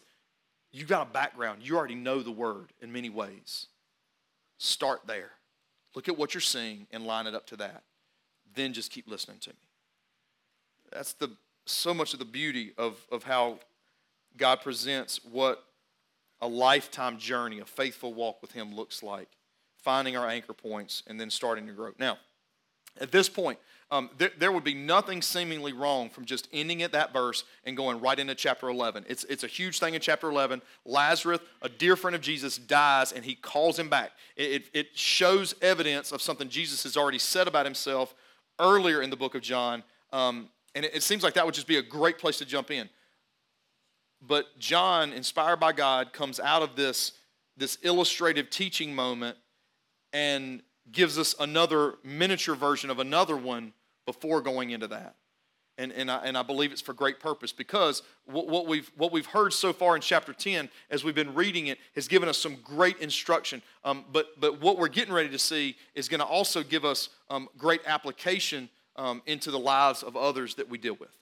you've 0.71 0.87
got 0.87 1.09
a 1.09 1.13
background. 1.13 1.63
You 1.65 1.77
already 1.77 1.97
know 1.97 2.23
the 2.23 2.31
word 2.31 2.73
in 2.81 2.93
many 2.93 3.11
ways. 3.11 3.67
Start 4.59 5.01
there. 5.09 5.33
Look 5.97 6.09
at 6.09 6.17
what 6.17 6.35
you're 6.35 6.41
seeing 6.41 6.87
and 6.93 7.05
line 7.05 7.27
it 7.27 7.35
up 7.35 7.49
to 7.49 7.57
that. 7.57 7.83
Then 8.55 8.73
just 8.73 8.93
keep 8.93 9.09
listening 9.09 9.39
to 9.41 9.51
me. 9.51 9.57
That's 10.93 11.15
the 11.15 11.33
so 11.67 11.93
much 11.93 12.13
of 12.13 12.21
the 12.21 12.25
beauty 12.25 12.75
of, 12.79 13.05
of 13.11 13.25
how 13.25 13.59
God 14.37 14.61
presents 14.61 15.19
what 15.25 15.65
a 16.41 16.47
lifetime 16.47 17.19
journey, 17.19 17.59
a 17.59 17.65
faithful 17.65 18.15
walk 18.15 18.41
with 18.41 18.53
Him 18.53 18.77
looks 18.77 19.03
like 19.03 19.31
finding 19.79 20.17
our 20.17 20.29
anchor 20.29 20.53
points, 20.53 21.03
and 21.09 21.19
then 21.19 21.29
starting 21.29 21.67
to 21.67 21.73
grow. 21.73 21.91
Now, 21.99 22.19
at 23.01 23.11
this 23.11 23.29
point, 23.29 23.59
um, 23.93 24.11
there, 24.19 24.31
there, 24.39 24.53
would 24.53 24.63
be 24.63 24.75
nothing 24.75 25.21
seemingly 25.21 25.73
wrong 25.73 26.11
from 26.11 26.25
just 26.25 26.47
ending 26.53 26.83
at 26.83 26.93
that 26.93 27.13
verse 27.13 27.43
and 27.65 27.77
going 27.77 28.01
right 28.01 28.19
into 28.19 28.37
chapter 28.37 28.69
11. 28.69 29.05
It's, 29.09 29.25
it's 29.25 29.43
a 29.43 29.49
huge 29.49 29.81
thing 29.81 29.95
in 29.95 30.01
chapter 30.01 30.29
11. 30.29 30.63
Lazarus, 30.85 31.41
a 31.61 31.69
dear 31.69 31.97
friend 31.97 32.15
of 32.15 32.21
Jesus, 32.21 32.57
dies 32.57 33.11
and 33.11 33.25
he 33.25 33.35
calls 33.35 33.77
him 33.77 33.89
back. 33.89 34.13
It, 34.37 34.51
it, 34.53 34.65
it 34.73 34.87
shows 34.97 35.57
evidence 35.61 36.13
of 36.13 36.23
something 36.23 36.49
Jesus 36.49 36.85
has 36.85 36.97
already 36.97 37.19
said 37.19 37.49
about 37.49 37.67
himself 37.67 38.15
earlier 38.61 39.03
in 39.03 39.11
the 39.11 39.17
book 39.17 39.35
of 39.35 39.43
John. 39.43 39.83
Um, 40.13 40.51
and 40.77 40.85
it, 40.85 40.95
it 40.95 41.03
seems 41.03 41.25
like 41.25 41.35
that 41.35 41.45
would 41.45 41.55
just 41.55 41.67
be 41.67 41.79
a 41.79 41.83
great 41.83 42.19
place 42.19 42.39
to 42.39 42.45
jump 42.45 42.71
in. 42.71 42.89
But 44.23 44.57
John, 44.61 45.13
inspired 45.13 45.59
by 45.59 45.73
God, 45.73 46.13
comes 46.13 46.39
out 46.39 46.63
of 46.63 46.77
this, 46.77 47.13
this 47.57 47.77
illustrative 47.83 48.51
teaching 48.51 48.95
moment 48.95 49.37
and 50.13 50.63
gives 50.93 51.19
us 51.19 51.35
another 51.41 51.95
miniature 52.05 52.55
version 52.55 52.89
of 52.91 53.01
another 53.01 53.37
one 53.37 53.73
before 54.07 54.41
going 54.41 54.71
into 54.71 54.89
that. 54.89 55.17
And, 55.79 55.93
and, 55.93 56.11
I, 56.11 56.19
and 56.25 56.37
I 56.37 56.43
believe 56.43 56.73
it's 56.73 56.83
for 56.83 56.93
great 56.93 57.21
purpose 57.21 57.53
because 57.53 58.03
what, 58.27 58.49
what, 58.49 58.67
we've, 58.67 58.91
what 58.99 59.13
we've 59.13 59.25
heard 59.25 59.55
so 59.55 59.73
far 59.73 59.97
in 59.97 60.03
chapter 60.03 60.35
10 60.35 60.69
as 60.91 61.05
we've 61.05 61.15
been 61.15 61.35
reading 61.35 61.69
it 61.69 61.79
has 61.95 62.07
given 62.07 62.29
us 62.29 62.37
some 62.37 62.57
great 62.63 62.99
instruction. 62.99 63.63
Um, 63.83 64.05
but, 64.13 64.39
but 64.39 64.61
what 64.61 64.79
we're 64.79 64.89
getting 64.89 65.15
ready 65.15 65.31
to 65.31 65.39
see 65.39 65.77
is 65.95 66.07
going 66.07 66.21
to 66.21 66.27
also 66.27 66.63
give 66.63 66.85
us 66.85 67.09
um, 67.31 67.49
great 67.57 67.81
application 67.87 68.69
um, 68.97 69.23
into 69.25 69.51
the 69.51 69.59
lives 69.59 70.03
of 70.03 70.17
others 70.17 70.57
that 70.57 70.69
we 70.69 70.77
deal 70.77 70.97
with. 71.01 71.09
It 71.09 71.17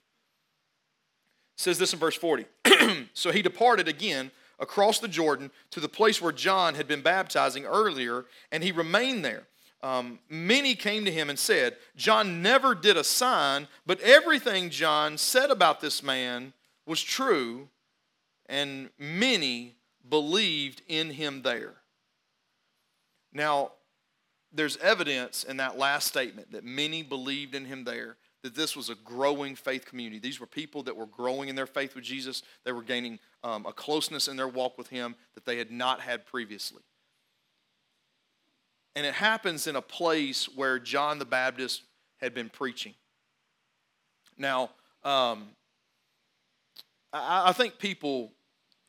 says 1.55 1.77
this 1.77 1.93
in 1.93 1.99
verse 1.99 2.15
40. 2.15 2.45
so 3.13 3.31
he 3.31 3.41
departed 3.41 3.87
again 3.87 4.29
across 4.59 4.99
the 4.99 5.07
Jordan 5.07 5.51
to 5.71 5.79
the 5.79 5.87
place 5.87 6.21
where 6.21 6.33
John 6.33 6.75
had 6.75 6.87
been 6.87 7.01
baptizing 7.01 7.65
earlier, 7.65 8.25
and 8.51 8.61
he 8.63 8.73
remained 8.73 9.23
there. 9.23 9.43
Um, 9.81 10.19
many 10.29 10.75
came 10.75 11.05
to 11.05 11.11
him 11.11 11.29
and 11.29 11.39
said, 11.39 11.77
John 11.95 12.41
never 12.41 12.75
did 12.75 12.97
a 12.97 13.03
sign, 13.03 13.67
but 13.85 14.01
everything 14.01 14.69
John 14.69 15.17
said 15.17 15.51
about 15.51 15.79
this 15.79 16.03
man 16.03 16.53
was 16.85 17.01
true, 17.01 17.69
and 18.47 18.89
many 18.97 19.75
believed 20.07 20.81
in 20.87 21.11
him 21.11 21.43
there. 21.43 21.75
Now, 23.31 23.71
there's 24.51 24.77
evidence 24.77 25.43
in 25.43 25.57
that 25.57 25.77
last 25.77 26.07
statement 26.07 26.51
that 26.51 26.63
many 26.65 27.03
believed 27.03 27.55
in 27.55 27.65
him 27.65 27.83
there 27.83 28.17
that 28.43 28.55
this 28.55 28.75
was 28.75 28.89
a 28.89 28.95
growing 28.95 29.55
faith 29.55 29.85
community. 29.85 30.19
These 30.19 30.39
were 30.39 30.47
people 30.47 30.83
that 30.83 30.95
were 30.95 31.05
growing 31.05 31.49
in 31.49 31.55
their 31.55 31.67
faith 31.67 31.95
with 31.95 32.03
Jesus. 32.03 32.41
They 32.63 32.71
were 32.71 32.83
gaining 32.83 33.19
um, 33.43 33.65
a 33.65 33.73
closeness 33.73 34.27
in 34.27 34.37
their 34.37 34.47
walk 34.47 34.77
with 34.77 34.87
Him 34.87 35.15
that 35.35 35.45
they 35.45 35.57
had 35.57 35.71
not 35.71 35.99
had 35.99 36.25
previously. 36.25 36.81
And 38.95 39.05
it 39.05 39.13
happens 39.13 39.67
in 39.67 39.75
a 39.75 39.81
place 39.81 40.45
where 40.55 40.79
John 40.79 41.19
the 41.19 41.25
Baptist 41.25 41.83
had 42.17 42.33
been 42.33 42.49
preaching. 42.49 42.93
Now, 44.37 44.71
um, 45.03 45.49
I, 47.13 47.49
I, 47.49 47.51
think 47.53 47.77
people 47.77 48.31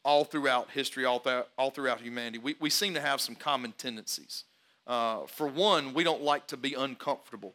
all 0.04 0.24
throughout 0.24 0.70
history, 0.70 1.04
all, 1.04 1.20
th- 1.20 1.44
all 1.56 1.70
throughout 1.70 2.00
humanity, 2.00 2.38
we, 2.38 2.56
we 2.60 2.70
seem 2.70 2.94
to 2.94 3.00
have 3.00 3.20
some 3.20 3.34
common 3.34 3.72
tendencies. 3.72 4.44
Uh, 4.86 5.26
for 5.26 5.46
one, 5.46 5.94
we 5.94 6.02
don't 6.02 6.22
like 6.22 6.46
to 6.48 6.56
be 6.56 6.74
uncomfortable, 6.74 7.54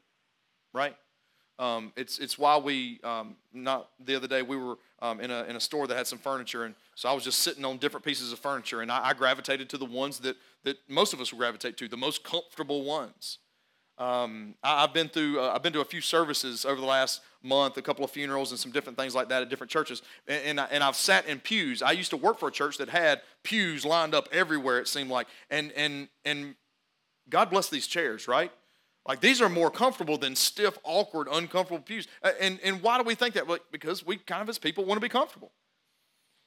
right? 0.73 0.95
Um, 1.57 1.93
it's, 1.95 2.19
it's 2.19 2.37
why 2.37 2.57
we, 2.57 2.99
um, 3.03 3.35
not 3.53 3.89
the 4.03 4.15
other 4.15 4.27
day, 4.27 4.41
we 4.41 4.57
were 4.57 4.77
um, 5.01 5.21
in, 5.21 5.31
a, 5.31 5.43
in 5.43 5.55
a 5.55 5.59
store 5.59 5.87
that 5.87 5.95
had 5.95 6.07
some 6.07 6.19
furniture, 6.19 6.65
and 6.65 6.75
so 6.95 7.07
I 7.07 7.13
was 7.13 7.23
just 7.23 7.39
sitting 7.39 7.63
on 7.63 7.77
different 7.77 8.05
pieces 8.05 8.33
of 8.33 8.39
furniture, 8.39 8.81
and 8.81 8.91
I, 8.91 9.09
I 9.09 9.13
gravitated 9.13 9.69
to 9.69 9.77
the 9.77 9.85
ones 9.85 10.19
that, 10.19 10.35
that 10.63 10.77
most 10.89 11.13
of 11.13 11.21
us 11.21 11.31
gravitate 11.31 11.77
to, 11.77 11.87
the 11.87 11.97
most 11.97 12.23
comfortable 12.23 12.83
ones. 12.83 13.39
Um, 13.97 14.55
I, 14.61 14.81
have 14.81 14.93
been 14.93 15.07
through, 15.07 15.39
uh, 15.39 15.53
I've 15.55 15.63
been 15.63 15.71
to 15.71 15.79
a 15.79 15.85
few 15.85 16.01
services 16.01 16.65
over 16.65 16.81
the 16.81 16.87
last 16.87 17.21
month, 17.41 17.77
a 17.77 17.81
couple 17.81 18.03
of 18.03 18.11
funerals 18.11 18.51
and 18.51 18.59
some 18.59 18.71
different 18.71 18.97
things 18.97 19.15
like 19.15 19.29
that 19.29 19.41
at 19.41 19.49
different 19.49 19.71
churches, 19.71 20.01
and, 20.27 20.43
and, 20.43 20.59
I, 20.59 20.67
and 20.71 20.83
I've 20.83 20.97
sat 20.97 21.25
in 21.25 21.39
pews. 21.39 21.81
I 21.81 21.93
used 21.93 22.09
to 22.09 22.17
work 22.17 22.37
for 22.37 22.49
a 22.49 22.51
church 22.51 22.77
that 22.79 22.89
had 22.89 23.21
pews 23.43 23.85
lined 23.85 24.13
up 24.13 24.27
everywhere, 24.33 24.79
it 24.79 24.89
seemed 24.89 25.09
like, 25.09 25.27
and, 25.49 25.71
and, 25.71 26.09
and 26.25 26.55
God 27.29 27.49
bless 27.49 27.69
these 27.69 27.87
chairs, 27.87 28.27
right? 28.27 28.51
Like 29.07 29.19
these 29.19 29.41
are 29.41 29.49
more 29.49 29.69
comfortable 29.69 30.17
than 30.17 30.35
stiff, 30.35 30.77
awkward, 30.83 31.27
uncomfortable 31.31 31.81
pews. 31.83 32.07
And, 32.41 32.59
and 32.63 32.81
why 32.81 32.97
do 32.97 33.03
we 33.03 33.15
think 33.15 33.35
that? 33.35 33.47
Well, 33.47 33.59
because 33.71 34.05
we 34.05 34.17
kind 34.17 34.41
of 34.41 34.49
as 34.49 34.57
people 34.57 34.85
want 34.85 34.97
to 34.97 35.01
be 35.01 35.09
comfortable. 35.09 35.51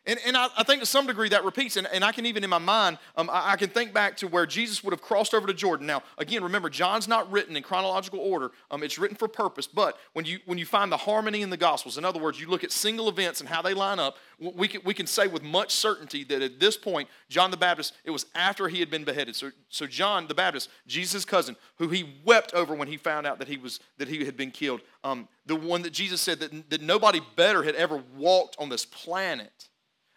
And, 0.08 0.18
and 0.24 0.38
I, 0.38 0.48
I, 0.56 0.62
think 0.62 0.80
to 0.80 0.86
some 0.86 1.06
degree 1.06 1.28
that 1.28 1.44
repeats, 1.44 1.76
and, 1.76 1.86
and 1.92 2.02
I 2.02 2.12
can 2.12 2.24
even 2.24 2.42
in 2.42 2.48
my 2.48 2.58
mind, 2.58 2.96
um, 3.16 3.28
I, 3.28 3.52
I, 3.52 3.56
can 3.56 3.68
think 3.68 3.92
back 3.92 4.16
to 4.18 4.26
where 4.26 4.46
Jesus 4.46 4.82
would 4.82 4.92
have 4.92 5.02
crossed 5.02 5.34
over 5.34 5.46
to 5.46 5.52
Jordan. 5.52 5.86
Now, 5.86 6.02
again, 6.16 6.42
remember, 6.42 6.70
John's 6.70 7.06
not 7.06 7.30
written 7.30 7.56
in 7.56 7.62
chronological 7.62 8.18
order, 8.18 8.50
um, 8.70 8.82
it's 8.82 8.98
written 8.98 9.18
for 9.18 9.28
purpose. 9.28 9.66
But 9.66 9.98
when 10.14 10.24
you, 10.24 10.38
when 10.46 10.56
you 10.56 10.64
find 10.64 10.90
the 10.90 10.96
harmony 10.96 11.42
in 11.42 11.50
the 11.50 11.58
Gospels, 11.58 11.98
in 11.98 12.06
other 12.06 12.18
words, 12.18 12.40
you 12.40 12.48
look 12.48 12.64
at 12.64 12.72
single 12.72 13.10
events 13.10 13.40
and 13.40 13.48
how 13.50 13.60
they 13.60 13.74
line 13.74 13.98
up, 13.98 14.16
we 14.38 14.66
can, 14.66 14.80
we 14.82 14.94
can 14.94 15.06
say 15.06 15.26
with 15.26 15.42
much 15.42 15.74
certainty 15.74 16.24
that 16.24 16.40
at 16.40 16.58
this 16.58 16.78
point, 16.78 17.08
John 17.28 17.50
the 17.50 17.58
Baptist, 17.58 17.92
it 18.04 18.10
was 18.10 18.24
after 18.34 18.68
he 18.68 18.80
had 18.80 18.88
been 18.88 19.04
beheaded. 19.04 19.36
So, 19.36 19.50
so 19.68 19.86
John 19.86 20.26
the 20.26 20.34
Baptist, 20.34 20.70
Jesus' 20.86 21.26
cousin, 21.26 21.54
who 21.76 21.88
he 21.88 22.14
wept 22.24 22.54
over 22.54 22.72
when 22.72 22.88
he 22.88 22.96
found 22.96 23.26
out 23.26 23.38
that 23.40 23.48
he, 23.48 23.58
was, 23.58 23.78
that 23.98 24.08
he 24.08 24.24
had 24.24 24.38
been 24.38 24.52
killed, 24.52 24.80
um, 25.04 25.28
the 25.44 25.56
one 25.56 25.82
that 25.82 25.92
Jesus 25.92 26.22
said 26.22 26.38
that, 26.40 26.70
that 26.70 26.80
nobody 26.80 27.20
better 27.36 27.62
had 27.62 27.74
ever 27.74 28.02
walked 28.16 28.56
on 28.58 28.70
this 28.70 28.86
planet 28.86 29.68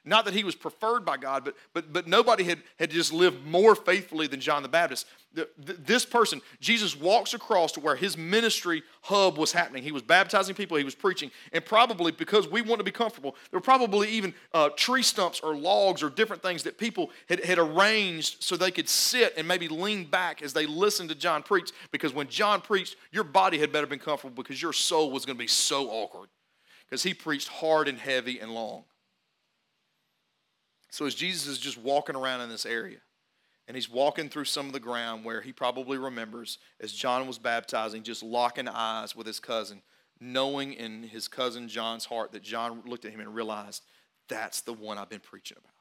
not 0.04 0.26
that 0.26 0.34
he 0.34 0.43
was 0.43 0.56
preferred 0.56 1.06
by 1.06 1.18
God, 1.18 1.45
but, 1.45 1.56
but, 1.74 1.93
but 1.93 2.08
nobody 2.08 2.43
had, 2.43 2.60
had 2.80 2.89
just 2.89 3.14
lived 3.14 3.45
more 3.45 3.76
faithfully 3.76 4.26
than 4.26 4.39
John 4.39 4.64
the 4.64 4.70
Baptist. 4.70 5.06
The, 5.34 5.47
the, 5.60 5.74
this 5.74 6.06
person, 6.06 6.41
Jesus 6.60 6.99
walks 6.99 7.36
across 7.36 7.72
to 7.74 7.80
where 7.80 7.95
his 7.95 8.18
ministry 8.18 8.82
hub 9.04 9.38
was 9.38 9.52
happening. 9.52 9.84
He 9.84 9.91
was 9.91 10.02
baptizing 10.02 10.56
people, 10.56 10.76
he 10.78 10.84
was 10.84 10.95
preaching. 10.95 11.30
And 11.54 11.64
probably 11.64 12.12
because 12.12 12.47
we 12.47 12.64
want 12.64 12.80
to 12.80 12.84
be 12.84 12.91
comfortable, 12.91 13.36
there 13.52 13.60
were 13.60 13.64
probably 13.64 14.10
even 14.10 14.34
uh, 14.56 14.70
tree 14.70 15.04
stumps 15.04 15.39
or 15.39 15.56
logs 15.56 16.02
or 16.02 16.10
different 16.10 16.41
things 16.41 16.64
that 16.64 16.80
people 16.80 17.12
had, 17.30 17.45
had 17.45 17.60
arranged 17.60 18.43
so 18.43 18.58
they 18.58 18.72
could 18.72 18.89
sit 18.89 19.34
and 19.38 19.47
maybe 19.47 19.68
lean 19.68 20.06
back 20.06 20.41
as 20.41 20.52
they 20.52 20.66
listened 20.66 21.10
to 21.10 21.16
John 21.16 21.43
preach. 21.43 21.72
Because 21.91 22.12
when 22.12 22.28
John 22.28 22.60
preached, 22.60 22.95
your 23.12 23.24
body 23.24 23.60
had 23.60 23.72
better 23.72 23.88
been 23.88 23.99
comfortable 23.99 24.41
because 24.41 24.60
your 24.60 24.74
soul 24.74 25.12
was 25.12 25.26
going 25.26 25.38
to 25.38 25.43
be 25.43 25.47
so 25.47 25.89
awkward. 25.89 26.30
Because 26.89 27.04
he 27.04 27.14
preached 27.14 27.47
hard 27.47 27.88
and 27.88 27.99
heavy 27.99 28.39
and 28.39 28.52
long. 28.52 28.84
So 30.92 31.06
as 31.06 31.16
Jesus 31.16 31.48
is 31.48 31.58
just 31.58 31.78
walking 31.78 32.16
around 32.16 32.42
in 32.42 32.50
this 32.50 32.66
area, 32.66 33.00
and 33.68 33.76
he's 33.76 33.89
walking 33.89 34.28
through 34.28 34.46
some 34.46 34.68
of 34.68 34.74
the 34.74 34.80
ground 34.80 35.24
where 35.24 35.42
he 35.42 35.54
probably 35.54 35.98
remembers 35.98 36.58
as 36.82 36.92
John 36.92 37.26
was 37.26 37.39
baptizing, 37.39 38.04
just 38.04 38.22
locking 38.22 38.68
eyes 38.68 39.16
with 39.16 39.26
his 39.26 39.39
cousin, 39.39 39.82
knowing 40.20 40.74
in 40.74 41.04
his 41.04 41.30
cousin 41.30 41.70
John's 41.70 42.04
heart 42.04 42.34
that 42.34 42.44
John 42.44 42.84
looked 42.86 43.06
at 43.06 43.14
him 43.14 43.22
and 43.22 43.34
realized 43.34 43.84
that's 44.28 44.62
the 44.62 44.74
one 44.74 44.98
I've 44.98 45.10
been 45.10 45.22
preaching 45.22 45.58
about. 45.58 45.72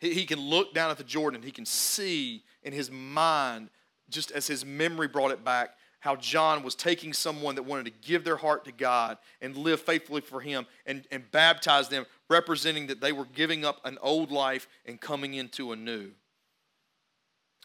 He, 0.00 0.12
he 0.12 0.26
can 0.26 0.38
look 0.38 0.74
down 0.74 0.90
at 0.90 0.98
the 0.98 1.04
Jordan, 1.04 1.42
he 1.42 1.50
can 1.50 1.64
see 1.64 2.44
in 2.62 2.74
his 2.74 2.90
mind, 2.90 3.70
just 4.10 4.30
as 4.30 4.46
his 4.46 4.66
memory 4.66 5.08
brought 5.08 5.30
it 5.30 5.44
back, 5.44 5.70
how 6.08 6.16
John 6.16 6.62
was 6.62 6.74
taking 6.74 7.12
someone 7.12 7.56
that 7.56 7.64
wanted 7.64 7.84
to 7.84 8.08
give 8.08 8.24
their 8.24 8.38
heart 8.38 8.64
to 8.64 8.72
God 8.72 9.18
and 9.42 9.54
live 9.54 9.78
faithfully 9.78 10.22
for 10.22 10.40
Him 10.40 10.64
and, 10.86 11.04
and 11.10 11.30
baptize 11.30 11.90
them, 11.90 12.06
representing 12.30 12.86
that 12.86 13.02
they 13.02 13.12
were 13.12 13.26
giving 13.26 13.62
up 13.62 13.78
an 13.84 13.98
old 14.00 14.30
life 14.30 14.68
and 14.86 14.98
coming 14.98 15.34
into 15.34 15.70
a 15.70 15.76
new. 15.76 16.12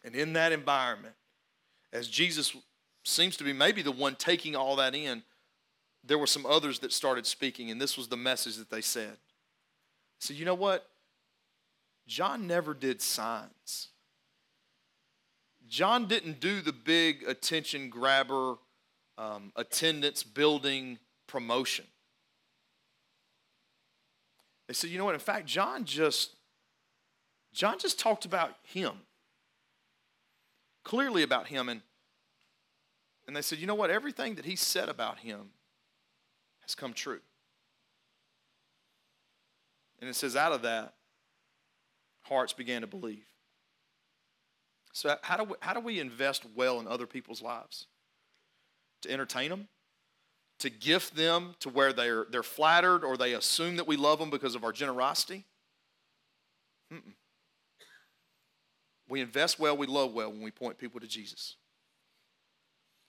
And 0.03 0.13
in 0.13 0.33
that 0.33 0.51
environment, 0.51 1.13
as 1.93 2.09
Jesus 2.09 2.53
seems 3.05 3.37
to 3.37 3.45
be 3.45 3.53
maybe 3.53 3.81
the 3.81 3.93
one 3.93 4.15
taking 4.15 4.57
all 4.57 4.75
that 4.75 4.93
in, 4.93 5.23
there 6.03 6.17
were 6.17 6.27
some 6.27 6.45
others 6.45 6.79
that 6.79 6.91
started 6.91 7.25
speaking, 7.25 7.71
and 7.71 7.79
this 7.79 7.95
was 7.95 8.09
the 8.09 8.17
message 8.17 8.57
that 8.57 8.69
they 8.69 8.81
said. 8.81 9.15
So, 10.19 10.33
you 10.33 10.43
know 10.43 10.53
what? 10.53 10.85
John 12.07 12.45
never 12.45 12.73
did 12.73 13.01
signs. 13.01 13.87
John 15.73 16.05
didn't 16.05 16.39
do 16.39 16.61
the 16.61 16.71
big 16.71 17.23
attention 17.23 17.89
grabber, 17.89 18.57
um, 19.17 19.51
attendance 19.55 20.21
building 20.21 20.99
promotion. 21.25 21.85
They 24.67 24.75
said, 24.75 24.91
you 24.91 24.99
know 24.99 25.05
what? 25.05 25.15
In 25.15 25.19
fact, 25.19 25.47
John 25.47 25.83
just 25.83 26.35
John 27.53 27.79
just 27.79 27.99
talked 27.99 28.23
about 28.23 28.53
him. 28.61 28.91
Clearly 30.83 31.23
about 31.23 31.47
him. 31.47 31.69
And, 31.69 31.81
and 33.25 33.35
they 33.35 33.41
said, 33.41 33.57
you 33.57 33.65
know 33.65 33.73
what? 33.73 33.89
Everything 33.89 34.35
that 34.35 34.45
he 34.45 34.55
said 34.55 34.89
about 34.89 35.17
him 35.17 35.49
has 36.61 36.75
come 36.75 36.93
true. 36.93 37.21
And 39.99 40.07
it 40.07 40.15
says, 40.15 40.35
out 40.35 40.51
of 40.51 40.61
that, 40.61 40.93
hearts 42.21 42.53
began 42.53 42.81
to 42.81 42.87
believe. 42.87 43.25
So, 44.93 45.15
how 45.23 45.37
do 45.37 45.43
we, 45.43 45.55
how 45.59 45.73
do 45.73 45.79
we 45.79 45.99
invest 45.99 46.45
well 46.55 46.79
in 46.79 46.87
other 46.87 47.07
people's 47.07 47.41
lives? 47.41 47.87
To 49.01 49.11
entertain 49.11 49.49
them? 49.49 49.67
To 50.59 50.69
gift 50.69 51.15
them 51.15 51.55
to 51.59 51.69
where 51.69 51.91
they're, 51.91 52.25
they're 52.29 52.43
flattered 52.43 53.03
or 53.03 53.17
they 53.17 53.33
assume 53.33 53.75
that 53.77 53.87
we 53.87 53.97
love 53.97 54.19
them 54.19 54.29
because 54.29 54.53
of 54.53 54.63
our 54.63 54.71
generosity? 54.71 55.45
Mm-mm. 56.93 57.13
We 59.09 59.19
invest 59.19 59.59
well, 59.59 59.75
we 59.75 59.87
love 59.87 60.13
well 60.13 60.31
when 60.31 60.43
we 60.43 60.51
point 60.51 60.77
people 60.77 60.99
to 60.99 61.07
Jesus. 61.07 61.55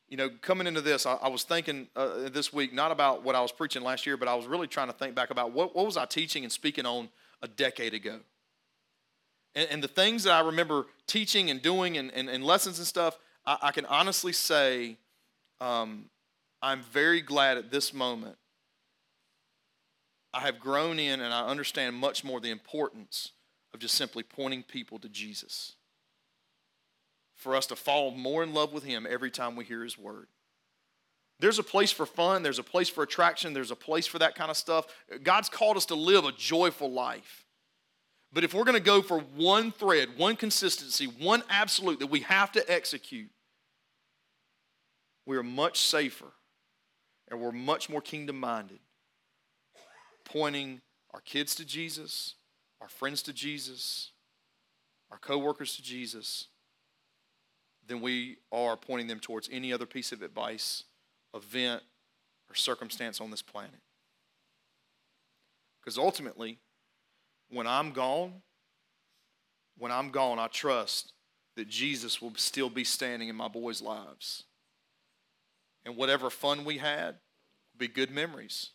You 0.08 0.16
know, 0.16 0.30
coming 0.40 0.66
into 0.66 0.80
this, 0.80 1.04
I, 1.06 1.14
I 1.14 1.28
was 1.28 1.44
thinking 1.44 1.88
uh, 1.94 2.28
this 2.30 2.52
week 2.52 2.72
not 2.72 2.92
about 2.92 3.22
what 3.24 3.34
I 3.34 3.40
was 3.42 3.52
preaching 3.52 3.82
last 3.82 4.06
year, 4.06 4.16
but 4.16 4.26
I 4.26 4.34
was 4.34 4.46
really 4.46 4.66
trying 4.66 4.88
to 4.88 4.92
think 4.94 5.14
back 5.14 5.30
about 5.30 5.52
what, 5.52 5.76
what 5.76 5.84
was 5.84 5.98
I 5.98 6.06
teaching 6.06 6.44
and 6.44 6.52
speaking 6.52 6.86
on 6.86 7.10
a 7.42 7.48
decade 7.48 7.92
ago. 7.92 8.20
And, 9.54 9.68
and 9.70 9.82
the 9.82 9.88
things 9.88 10.24
that 10.24 10.32
I 10.32 10.40
remember 10.46 10.86
teaching 11.06 11.50
and 11.50 11.60
doing 11.60 11.96
and, 11.96 12.12
and, 12.12 12.28
and 12.28 12.44
lessons 12.44 12.78
and 12.78 12.86
stuff, 12.86 13.18
I, 13.46 13.58
I 13.62 13.72
can 13.72 13.86
honestly 13.86 14.32
say 14.32 14.96
um, 15.60 16.06
I'm 16.62 16.82
very 16.82 17.20
glad 17.20 17.58
at 17.58 17.70
this 17.70 17.92
moment. 17.92 18.36
I 20.32 20.40
have 20.40 20.58
grown 20.58 20.98
in 20.98 21.20
and 21.20 21.32
I 21.32 21.46
understand 21.46 21.94
much 21.94 22.24
more 22.24 22.40
the 22.40 22.50
importance 22.50 23.32
of 23.72 23.80
just 23.80 23.94
simply 23.94 24.22
pointing 24.22 24.62
people 24.62 24.98
to 24.98 25.08
Jesus. 25.08 25.74
For 27.34 27.54
us 27.54 27.66
to 27.66 27.76
fall 27.76 28.10
more 28.10 28.42
in 28.42 28.54
love 28.54 28.72
with 28.72 28.84
Him 28.84 29.06
every 29.08 29.30
time 29.30 29.56
we 29.56 29.64
hear 29.64 29.84
His 29.84 29.98
word. 29.98 30.28
There's 31.40 31.58
a 31.58 31.64
place 31.64 31.92
for 31.92 32.06
fun, 32.06 32.42
there's 32.42 32.58
a 32.58 32.64
place 32.64 32.88
for 32.88 33.02
attraction, 33.02 33.52
there's 33.52 33.70
a 33.70 33.76
place 33.76 34.06
for 34.06 34.18
that 34.20 34.34
kind 34.34 34.50
of 34.50 34.56
stuff. 34.56 34.86
God's 35.22 35.48
called 35.48 35.76
us 35.76 35.86
to 35.86 35.94
live 35.94 36.24
a 36.24 36.32
joyful 36.32 36.90
life. 36.90 37.43
But 38.34 38.42
if 38.42 38.52
we're 38.52 38.64
going 38.64 38.74
to 38.74 38.80
go 38.80 39.00
for 39.00 39.20
one 39.20 39.70
thread, 39.70 40.08
one 40.18 40.34
consistency, 40.34 41.06
one 41.06 41.44
absolute 41.48 42.00
that 42.00 42.08
we 42.08 42.20
have 42.20 42.50
to 42.52 42.70
execute, 42.70 43.30
we 45.24 45.36
are 45.36 45.44
much 45.44 45.78
safer 45.78 46.32
and 47.30 47.40
we're 47.40 47.52
much 47.52 47.88
more 47.88 48.00
kingdom 48.00 48.38
minded, 48.40 48.80
pointing 50.24 50.80
our 51.14 51.20
kids 51.20 51.54
to 51.54 51.64
Jesus, 51.64 52.34
our 52.80 52.88
friends 52.88 53.22
to 53.22 53.32
Jesus, 53.32 54.10
our 55.12 55.18
coworkers 55.18 55.76
to 55.76 55.82
Jesus, 55.82 56.48
than 57.86 58.00
we 58.00 58.38
are 58.50 58.76
pointing 58.76 59.06
them 59.06 59.20
towards 59.20 59.48
any 59.52 59.72
other 59.72 59.86
piece 59.86 60.10
of 60.10 60.22
advice, 60.22 60.82
event, 61.34 61.82
or 62.50 62.56
circumstance 62.56 63.20
on 63.20 63.30
this 63.30 63.42
planet. 63.42 63.80
Because 65.80 65.96
ultimately, 65.98 66.58
when 67.54 67.66
I'm 67.66 67.92
gone, 67.92 68.42
when 69.78 69.92
I'm 69.92 70.10
gone, 70.10 70.38
I 70.38 70.48
trust 70.48 71.12
that 71.56 71.68
Jesus 71.68 72.20
will 72.20 72.32
still 72.36 72.70
be 72.70 72.84
standing 72.84 73.28
in 73.28 73.36
my 73.36 73.48
boys' 73.48 73.80
lives. 73.80 74.44
And 75.84 75.96
whatever 75.96 76.30
fun 76.30 76.64
we 76.64 76.78
had, 76.78 77.14
will 77.14 77.78
be 77.78 77.88
good 77.88 78.10
memories. 78.10 78.70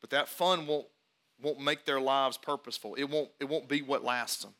But 0.00 0.10
that 0.10 0.28
fun 0.28 0.66
won't, 0.66 0.86
won't 1.42 1.60
make 1.60 1.84
their 1.84 2.00
lives 2.00 2.36
purposeful. 2.36 2.94
It 2.94 3.04
won't, 3.04 3.30
it 3.40 3.48
won't 3.48 3.68
be 3.68 3.82
what 3.82 4.04
lasts 4.04 4.42
them. 4.42 4.54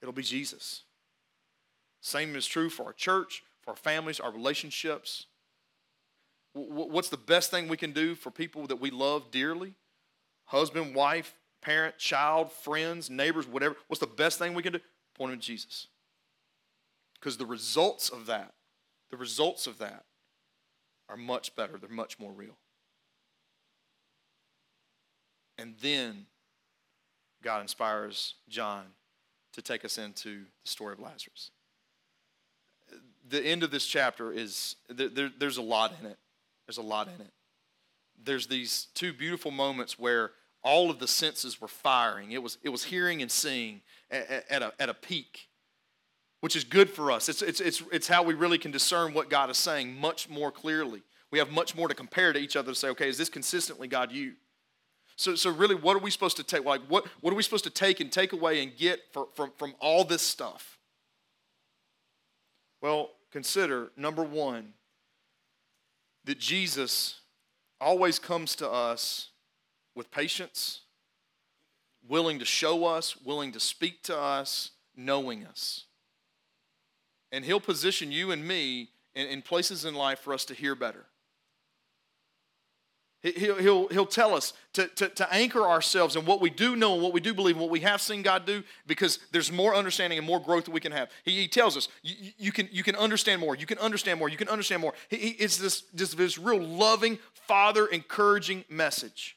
It'll 0.00 0.12
be 0.12 0.22
Jesus. 0.22 0.82
Same 2.00 2.34
is 2.34 2.46
true 2.46 2.68
for 2.68 2.84
our 2.84 2.92
church, 2.92 3.44
for 3.60 3.70
our 3.70 3.76
families, 3.76 4.18
our 4.18 4.32
relationships. 4.32 5.26
What's 6.54 7.08
the 7.08 7.16
best 7.16 7.50
thing 7.50 7.68
we 7.68 7.76
can 7.76 7.92
do 7.92 8.14
for 8.14 8.30
people 8.30 8.66
that 8.66 8.80
we 8.80 8.90
love 8.90 9.30
dearly? 9.30 9.74
Husband, 10.46 10.94
wife, 10.94 11.34
parent, 11.62 11.96
child, 11.96 12.52
friends, 12.52 13.08
neighbors, 13.08 13.46
whatever. 13.46 13.76
What's 13.86 14.00
the 14.00 14.06
best 14.06 14.38
thing 14.38 14.54
we 14.54 14.62
can 14.62 14.74
do? 14.74 14.80
Point 15.14 15.32
them 15.32 15.40
to 15.40 15.46
Jesus. 15.46 15.86
Because 17.14 17.36
the 17.36 17.46
results 17.46 18.10
of 18.10 18.26
that, 18.26 18.52
the 19.10 19.16
results 19.16 19.66
of 19.66 19.78
that 19.78 20.04
are 21.08 21.16
much 21.16 21.54
better. 21.54 21.78
They're 21.78 21.88
much 21.88 22.18
more 22.18 22.32
real. 22.32 22.56
And 25.56 25.74
then 25.80 26.26
God 27.42 27.62
inspires 27.62 28.34
John 28.48 28.84
to 29.52 29.62
take 29.62 29.84
us 29.84 29.98
into 29.98 30.44
the 30.64 30.68
story 30.68 30.94
of 30.94 31.00
Lazarus. 31.00 31.50
The 33.28 33.44
end 33.44 33.62
of 33.62 33.70
this 33.70 33.86
chapter 33.86 34.32
is, 34.32 34.76
there, 34.88 35.30
there's 35.38 35.58
a 35.58 35.62
lot 35.62 35.94
in 36.00 36.06
it. 36.06 36.18
There's 36.66 36.78
a 36.78 36.82
lot 36.82 37.08
in 37.08 37.24
it. 37.24 37.32
There's 38.24 38.46
these 38.46 38.88
two 38.94 39.12
beautiful 39.12 39.50
moments 39.50 39.98
where 39.98 40.32
all 40.62 40.90
of 40.90 40.98
the 40.98 41.08
senses 41.08 41.60
were 41.60 41.68
firing. 41.68 42.32
It 42.32 42.42
was, 42.42 42.58
it 42.62 42.68
was 42.68 42.84
hearing 42.84 43.22
and 43.22 43.30
seeing 43.30 43.80
at, 44.10 44.44
at, 44.48 44.62
a, 44.62 44.72
at 44.78 44.88
a 44.88 44.94
peak, 44.94 45.48
which 46.40 46.56
is 46.56 46.64
good 46.64 46.88
for 46.88 47.10
us. 47.10 47.28
It's, 47.28 47.42
it's, 47.42 47.60
it's, 47.60 47.82
it's 47.92 48.08
how 48.08 48.22
we 48.22 48.34
really 48.34 48.58
can 48.58 48.70
discern 48.70 49.12
what 49.12 49.30
God 49.30 49.50
is 49.50 49.58
saying 49.58 49.98
much 49.98 50.28
more 50.28 50.52
clearly. 50.52 51.02
We 51.30 51.38
have 51.38 51.50
much 51.50 51.74
more 51.74 51.88
to 51.88 51.94
compare 51.94 52.32
to 52.32 52.38
each 52.38 52.56
other 52.56 52.72
to 52.72 52.74
say, 52.74 52.88
okay, 52.90 53.08
is 53.08 53.18
this 53.18 53.28
consistently 53.28 53.88
God 53.88 54.12
you? 54.12 54.34
So, 55.16 55.34
so 55.34 55.50
really, 55.50 55.74
what 55.74 55.96
are 55.96 56.00
we 56.00 56.10
supposed 56.10 56.36
to 56.38 56.42
take? 56.42 56.64
Like, 56.64 56.80
what, 56.88 57.06
what 57.20 57.32
are 57.32 57.36
we 57.36 57.42
supposed 57.42 57.64
to 57.64 57.70
take 57.70 58.00
and 58.00 58.10
take 58.10 58.32
away 58.32 58.62
and 58.62 58.76
get 58.76 59.00
for, 59.12 59.28
from, 59.34 59.52
from 59.56 59.74
all 59.80 60.04
this 60.04 60.22
stuff? 60.22 60.78
Well, 62.80 63.10
consider 63.30 63.90
number 63.96 64.22
one, 64.22 64.74
that 66.24 66.38
Jesus 66.38 67.20
always 67.80 68.18
comes 68.18 68.54
to 68.56 68.70
us 68.70 69.30
with 69.94 70.10
patience, 70.10 70.82
willing 72.08 72.38
to 72.38 72.44
show 72.44 72.84
us, 72.84 73.16
willing 73.16 73.52
to 73.52 73.60
speak 73.60 74.02
to 74.04 74.18
us, 74.18 74.70
knowing 74.96 75.44
us. 75.44 75.84
And 77.30 77.44
He'll 77.44 77.60
position 77.60 78.12
you 78.12 78.30
and 78.30 78.46
me 78.46 78.90
in, 79.14 79.26
in 79.26 79.42
places 79.42 79.84
in 79.84 79.94
life 79.94 80.20
for 80.20 80.34
us 80.34 80.44
to 80.46 80.54
hear 80.54 80.74
better. 80.74 81.06
He'll, 83.22 83.54
he'll, 83.54 83.88
he'll 83.88 84.04
tell 84.04 84.34
us 84.34 84.52
to, 84.72 84.88
to, 84.88 85.08
to 85.10 85.32
anchor 85.32 85.62
ourselves 85.62 86.16
in 86.16 86.24
what 86.24 86.40
we 86.40 86.50
do 86.50 86.74
know 86.74 86.94
and 86.94 87.02
what 87.02 87.12
we 87.12 87.20
do 87.20 87.32
believe 87.32 87.54
and 87.54 87.60
what 87.62 87.70
we 87.70 87.78
have 87.80 88.00
seen 88.00 88.20
God 88.22 88.46
do 88.46 88.64
because 88.88 89.20
there's 89.30 89.52
more 89.52 89.76
understanding 89.76 90.18
and 90.18 90.26
more 90.26 90.40
growth 90.40 90.64
that 90.64 90.72
we 90.72 90.80
can 90.80 90.90
have. 90.90 91.08
He, 91.24 91.42
he 91.42 91.46
tells 91.46 91.76
us 91.76 91.88
you, 92.02 92.32
you, 92.36 92.50
can, 92.50 92.68
you 92.72 92.82
can 92.82 92.96
understand 92.96 93.40
more, 93.40 93.54
you 93.54 93.64
can 93.64 93.78
understand 93.78 94.18
more, 94.18 94.28
you 94.28 94.36
can 94.36 94.48
understand 94.48 94.82
more. 94.82 94.92
He, 95.08 95.16
it's 95.16 95.56
this, 95.56 95.82
this, 95.94 96.14
this 96.14 96.36
real 96.36 96.60
loving, 96.60 97.20
father 97.32 97.86
encouraging 97.86 98.64
message. 98.68 99.36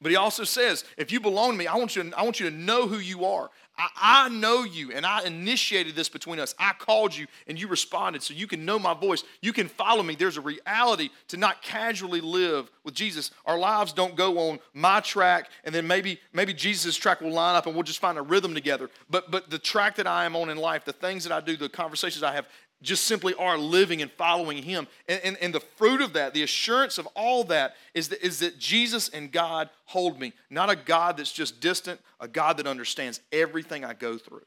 But 0.00 0.10
he 0.10 0.16
also 0.16 0.44
says, 0.44 0.84
if 0.96 1.10
you 1.10 1.20
belong 1.20 1.52
to 1.52 1.56
me, 1.56 1.66
I 1.66 1.76
want 1.76 1.96
you 1.96 2.02
to, 2.02 2.18
I 2.18 2.22
want 2.22 2.38
you 2.38 2.50
to 2.50 2.54
know 2.54 2.86
who 2.86 2.98
you 2.98 3.24
are. 3.24 3.50
I, 3.78 4.26
I, 4.26 4.28
know 4.28 4.64
you, 4.64 4.92
and 4.92 5.04
I 5.04 5.24
initiated 5.24 5.94
this 5.94 6.08
between 6.08 6.38
us. 6.38 6.54
I 6.58 6.72
called 6.72 7.14
you, 7.14 7.26
and 7.46 7.60
you 7.60 7.68
responded, 7.68 8.22
so 8.22 8.32
you 8.32 8.46
can 8.46 8.64
know 8.64 8.78
my 8.78 8.94
voice. 8.94 9.22
You 9.42 9.52
can 9.52 9.68
follow 9.68 10.02
me. 10.02 10.14
There's 10.14 10.38
a 10.38 10.40
reality 10.40 11.10
to 11.28 11.36
not 11.36 11.62
casually 11.62 12.20
live 12.20 12.70
with 12.84 12.94
Jesus. 12.94 13.30
Our 13.44 13.58
lives 13.58 13.92
don't 13.92 14.16
go 14.16 14.50
on 14.50 14.60
my 14.72 15.00
track, 15.00 15.50
and 15.64 15.74
then 15.74 15.86
maybe 15.86 16.20
maybe 16.32 16.54
Jesus' 16.54 16.96
track 16.96 17.20
will 17.20 17.32
line 17.32 17.56
up, 17.56 17.66
and 17.66 17.74
we'll 17.74 17.84
just 17.84 17.98
find 17.98 18.16
a 18.16 18.22
rhythm 18.22 18.54
together. 18.54 18.90
But 19.10 19.30
but 19.30 19.50
the 19.50 19.58
track 19.58 19.96
that 19.96 20.06
I 20.06 20.24
am 20.24 20.36
on 20.36 20.48
in 20.48 20.56
life, 20.56 20.84
the 20.84 20.92
things 20.92 21.24
that 21.24 21.32
I 21.32 21.40
do, 21.40 21.56
the 21.56 21.68
conversations 21.68 22.22
I 22.22 22.32
have, 22.32 22.46
just 22.82 23.04
simply 23.04 23.34
are 23.34 23.56
living 23.56 24.02
and 24.02 24.10
following 24.12 24.62
Him. 24.62 24.86
And, 25.08 25.20
and, 25.24 25.36
and, 25.40 25.54
the 25.54 25.60
fruit 25.60 26.00
of 26.00 26.12
that, 26.12 26.34
the 26.34 26.42
assurance 26.42 26.98
of 26.98 27.06
all 27.14 27.44
that, 27.44 27.74
is 27.94 28.08
that, 28.08 28.24
is 28.24 28.40
that 28.40 28.58
Jesus 28.58 29.08
and 29.08 29.32
God 29.32 29.70
hold 29.86 30.20
me. 30.20 30.32
Not 30.50 30.70
a 30.70 30.76
God 30.76 31.16
that's 31.16 31.32
just 31.32 31.60
distant, 31.60 32.00
a 32.20 32.28
God 32.28 32.58
that 32.58 32.66
understands 32.66 33.20
everything 33.32 33.84
I 33.84 33.94
go 33.94 34.18
through. 34.18 34.44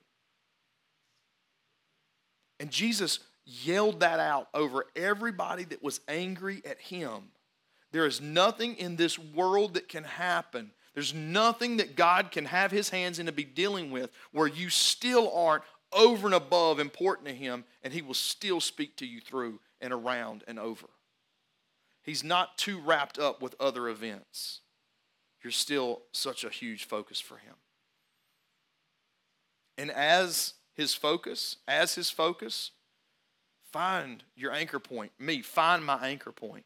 And 2.60 2.70
Jesus 2.70 3.20
yelled 3.46 4.02
that 4.02 4.20
out 4.20 4.48
over 4.54 4.86
everybody 4.96 5.64
that 5.66 5.84
was 5.84 6.02
angry 6.08 6.62
at 6.66 6.80
Him. 6.80 7.32
There 7.92 8.06
is 8.06 8.22
nothing 8.22 8.76
in 8.76 8.96
this 8.96 9.18
world 9.18 9.74
that 9.74 9.90
can 9.90 10.04
happen. 10.04 10.72
There's 10.94 11.14
nothing 11.14 11.78
that 11.78 11.96
God 11.96 12.32
can 12.32 12.46
have 12.46 12.72
His 12.72 12.90
hands 12.90 13.20
in 13.20 13.26
to 13.26 13.32
be 13.32 13.44
dealing 13.44 13.90
with 13.90 14.12
where 14.32 14.48
you 14.48 14.70
still 14.70 15.32
aren't 15.34 15.64
over 15.92 16.28
and 16.28 16.36
above 16.36 16.80
important 16.80 17.28
to 17.28 17.34
him, 17.34 17.66
and 17.84 17.94
he 17.94 18.02
will 18.02 18.14
still 18.14 18.60
speak 18.60 18.96
to 18.98 19.06
you 19.06 19.20
through 19.22 19.60
and 19.82 19.94
around 19.94 20.44
and 20.48 20.60
over. 20.60 20.88
He's 22.04 22.24
not 22.24 22.58
too 22.58 22.80
wrapped 22.80 23.20
up 23.20 23.42
with 23.42 23.56
other 23.60 23.88
events. 23.90 24.62
You're 25.44 25.52
still 25.52 26.02
such 26.12 26.44
a 26.44 26.50
huge 26.50 26.86
focus 26.86 27.20
for 27.20 27.38
him. 27.38 27.56
And 29.78 29.92
as 29.92 30.56
his 30.74 30.94
focus, 30.94 31.58
as 31.68 31.96
his 31.96 32.10
focus, 32.10 32.72
find 33.72 34.24
your 34.36 34.52
anchor 34.52 34.80
point. 34.80 35.12
Me, 35.20 35.42
find 35.42 35.86
my 35.86 36.08
anchor 36.08 36.32
point. 36.32 36.66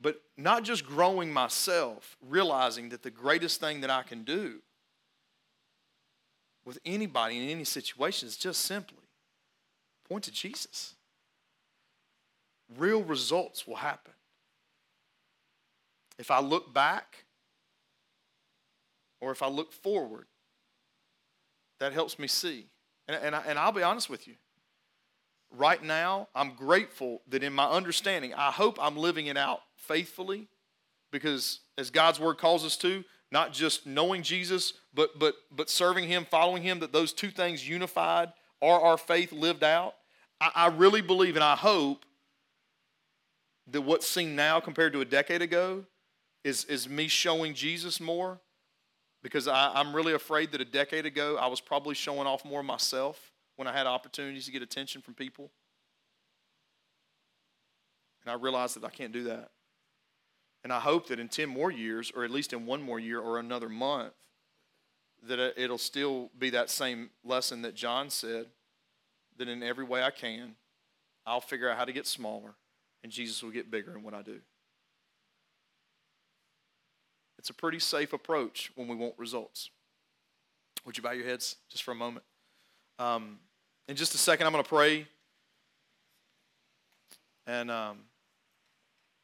But 0.00 0.20
not 0.36 0.62
just 0.62 0.86
growing 0.86 1.32
myself, 1.32 2.16
realizing 2.20 2.90
that 2.90 3.02
the 3.02 3.10
greatest 3.10 3.60
thing 3.60 3.80
that 3.80 3.90
I 3.90 4.02
can 4.02 4.24
do 4.24 4.60
with 6.66 6.78
anybody 6.84 7.38
in 7.38 7.48
any 7.48 7.64
situation 7.64 8.26
is 8.26 8.36
just 8.36 8.62
simply 8.62 8.98
point 10.08 10.24
to 10.24 10.32
Jesus. 10.32 10.94
Real 12.76 13.02
results 13.02 13.66
will 13.66 13.76
happen. 13.76 14.12
If 16.18 16.30
I 16.30 16.40
look 16.40 16.74
back 16.74 17.24
or 19.20 19.30
if 19.30 19.42
I 19.42 19.48
look 19.48 19.72
forward, 19.72 20.26
that 21.78 21.92
helps 21.92 22.18
me 22.18 22.26
see. 22.26 22.66
And, 23.06 23.16
and, 23.22 23.34
I, 23.36 23.42
and 23.46 23.58
I'll 23.58 23.72
be 23.72 23.82
honest 23.82 24.10
with 24.10 24.26
you. 24.26 24.34
Right 25.56 25.82
now, 25.82 26.28
I'm 26.34 26.54
grateful 26.54 27.22
that 27.28 27.44
in 27.44 27.52
my 27.52 27.66
understanding, 27.66 28.34
I 28.34 28.50
hope 28.50 28.78
I'm 28.80 28.96
living 28.96 29.26
it 29.26 29.36
out 29.36 29.60
faithfully 29.76 30.48
because 31.12 31.60
as 31.78 31.90
God's 31.90 32.18
word 32.18 32.38
calls 32.38 32.64
us 32.64 32.76
to, 32.78 33.04
not 33.36 33.52
just 33.52 33.86
knowing 33.86 34.22
Jesus, 34.22 34.72
but 34.94 35.18
but 35.18 35.34
but 35.50 35.68
serving 35.68 36.08
Him, 36.08 36.24
following 36.24 36.62
Him. 36.62 36.80
That 36.80 36.90
those 36.90 37.12
two 37.12 37.30
things 37.30 37.68
unified 37.68 38.32
are 38.62 38.80
our 38.80 38.96
faith 38.96 39.30
lived 39.30 39.62
out. 39.62 39.94
I, 40.40 40.50
I 40.54 40.66
really 40.68 41.02
believe 41.02 41.34
and 41.36 41.44
I 41.44 41.54
hope 41.54 42.06
that 43.72 43.82
what's 43.82 44.06
seen 44.06 44.36
now 44.36 44.58
compared 44.58 44.94
to 44.94 45.02
a 45.02 45.04
decade 45.04 45.42
ago 45.42 45.84
is 46.44 46.64
is 46.64 46.88
me 46.88 47.08
showing 47.08 47.52
Jesus 47.52 48.00
more, 48.00 48.40
because 49.22 49.46
I, 49.46 49.70
I'm 49.74 49.94
really 49.94 50.14
afraid 50.14 50.52
that 50.52 50.62
a 50.62 50.70
decade 50.80 51.04
ago 51.04 51.36
I 51.38 51.48
was 51.48 51.60
probably 51.60 51.94
showing 51.94 52.26
off 52.26 52.42
more 52.42 52.62
myself 52.62 53.32
when 53.56 53.68
I 53.68 53.72
had 53.72 53.86
opportunities 53.86 54.46
to 54.46 54.52
get 54.52 54.62
attention 54.62 55.02
from 55.02 55.12
people. 55.12 55.50
And 58.24 58.32
I 58.32 58.34
realized 58.42 58.76
that 58.76 58.84
I 58.84 58.90
can't 58.90 59.12
do 59.12 59.24
that. 59.24 59.50
And 60.64 60.72
I 60.72 60.80
hope 60.80 61.08
that 61.08 61.20
in 61.20 61.28
10 61.28 61.48
more 61.48 61.70
years, 61.70 62.10
or 62.14 62.24
at 62.24 62.30
least 62.30 62.52
in 62.52 62.66
one 62.66 62.82
more 62.82 62.98
year 62.98 63.20
or 63.20 63.38
another 63.38 63.68
month, 63.68 64.12
that 65.22 65.38
it'll 65.56 65.78
still 65.78 66.30
be 66.38 66.50
that 66.50 66.70
same 66.70 67.10
lesson 67.24 67.62
that 67.62 67.74
John 67.74 68.10
said 68.10 68.46
that 69.38 69.48
in 69.48 69.62
every 69.62 69.84
way 69.84 70.02
I 70.02 70.10
can, 70.10 70.56
I'll 71.24 71.40
figure 71.40 71.68
out 71.68 71.76
how 71.76 71.84
to 71.84 71.92
get 71.92 72.06
smaller, 72.06 72.54
and 73.02 73.12
Jesus 73.12 73.42
will 73.42 73.50
get 73.50 73.70
bigger 73.70 73.96
in 73.96 74.02
what 74.02 74.14
I 74.14 74.22
do. 74.22 74.40
It's 77.38 77.50
a 77.50 77.54
pretty 77.54 77.78
safe 77.78 78.12
approach 78.12 78.72
when 78.74 78.88
we 78.88 78.96
want 78.96 79.14
results. 79.18 79.70
Would 80.84 80.96
you 80.96 81.02
bow 81.02 81.12
your 81.12 81.26
heads 81.26 81.56
just 81.68 81.84
for 81.84 81.92
a 81.92 81.96
moment? 81.96 82.24
Um, 82.98 83.38
in 83.88 83.96
just 83.96 84.14
a 84.14 84.18
second, 84.18 84.46
I'm 84.46 84.52
going 84.52 84.64
to 84.64 84.68
pray. 84.68 85.06
And. 87.46 87.70
Um, 87.70 87.98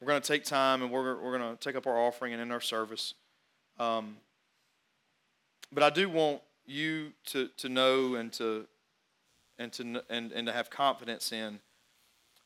we're 0.02 0.08
going 0.08 0.20
to 0.20 0.26
take 0.26 0.42
time 0.42 0.82
and 0.82 0.90
we're, 0.90 1.16
we're 1.22 1.38
going 1.38 1.56
to 1.56 1.62
take 1.62 1.76
up 1.76 1.86
our 1.86 1.96
offering 1.96 2.32
and 2.32 2.42
end 2.42 2.50
our 2.50 2.60
service. 2.60 3.14
Um, 3.78 4.16
but 5.72 5.84
I 5.84 5.90
do 5.90 6.08
want 6.08 6.42
you 6.66 7.12
to, 7.26 7.48
to 7.58 7.68
know 7.68 8.16
and 8.16 8.32
to, 8.32 8.66
and, 9.60 9.72
to, 9.74 10.02
and, 10.10 10.32
and 10.32 10.46
to 10.48 10.52
have 10.52 10.70
confidence 10.70 11.30
in 11.30 11.60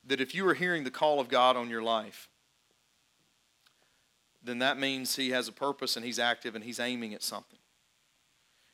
that 0.07 0.21
if 0.21 0.35
you 0.35 0.47
are 0.47 0.53
hearing 0.53 0.85
the 0.85 0.91
call 0.91 1.19
of 1.19 1.29
God 1.29 1.57
on 1.57 1.71
your 1.71 1.83
life, 1.83 2.29
then 4.45 4.59
that 4.59 4.79
means 4.79 5.17
He 5.17 5.31
has 5.31 5.49
a 5.49 5.53
purpose 5.53 5.97
and 5.97 6.05
He's 6.05 6.19
active 6.19 6.55
and 6.55 6.63
He's 6.63 6.79
aiming 6.79 7.15
at 7.15 7.23
something. 7.23 7.59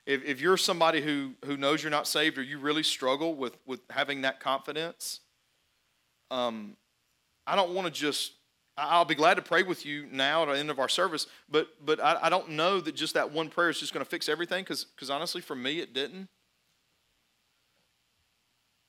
If, 0.07 0.25
if 0.25 0.41
you're 0.41 0.57
somebody 0.57 1.01
who, 1.03 1.35
who 1.45 1.57
knows 1.57 1.85
you're 1.85 1.91
not 1.91 2.09
saved 2.09 2.37
or 2.37 2.43
you 2.43 2.59
really 2.59 2.83
struggle 2.83 3.37
with, 3.37 3.57
with 3.65 3.81
having 3.91 4.23
that 4.23 4.41
confidence, 4.41 5.21
um, 6.33 6.77
I 7.47 7.55
don't 7.55 7.75
want 7.75 7.87
to 7.87 7.93
just 7.93 8.33
I'll 8.77 9.05
be 9.05 9.15
glad 9.15 9.35
to 9.35 9.43
pray 9.43 9.63
with 9.63 9.85
you 9.85 10.07
now 10.11 10.43
at 10.43 10.49
the 10.49 10.59
end 10.59 10.71
of 10.71 10.79
our 10.79 10.89
service, 10.89 11.27
but 11.51 11.69
but 11.85 12.01
I, 12.01 12.19
I 12.23 12.29
don't 12.31 12.51
know 12.51 12.81
that 12.81 12.95
just 12.95 13.15
that 13.15 13.31
one 13.31 13.49
prayer 13.49 13.69
is 13.69 13.79
just 13.79 13.93
going 13.93 14.05
to 14.05 14.09
fix 14.09 14.29
everything 14.29 14.65
because 14.65 14.85
because 14.85 15.11
honestly, 15.11 15.41
for 15.41 15.55
me, 15.55 15.81
it 15.81 15.93
didn't. 15.93 16.29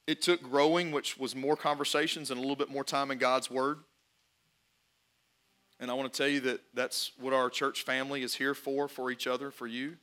It 0.08 0.22
took 0.22 0.42
growing, 0.42 0.92
which 0.92 1.18
was 1.18 1.36
more 1.36 1.56
conversations 1.56 2.30
and 2.30 2.38
a 2.38 2.42
little 2.42 2.56
bit 2.56 2.70
more 2.70 2.84
time 2.84 3.12
in 3.12 3.18
God's 3.18 3.50
Word. 3.50 3.80
And 5.80 5.90
I 5.90 5.94
want 5.96 6.12
to 6.12 6.18
tell 6.18 6.28
you 6.28 6.40
that 6.42 6.62
that's 6.74 7.12
what 7.20 7.34
our 7.34 7.50
church 7.50 7.84
family 7.84 8.22
is 8.24 8.36
here 8.36 8.54
for, 8.54 8.88
for 8.88 9.12
each 9.12 9.28
other, 9.28 9.52
for 9.52 9.68
you. 9.68 9.98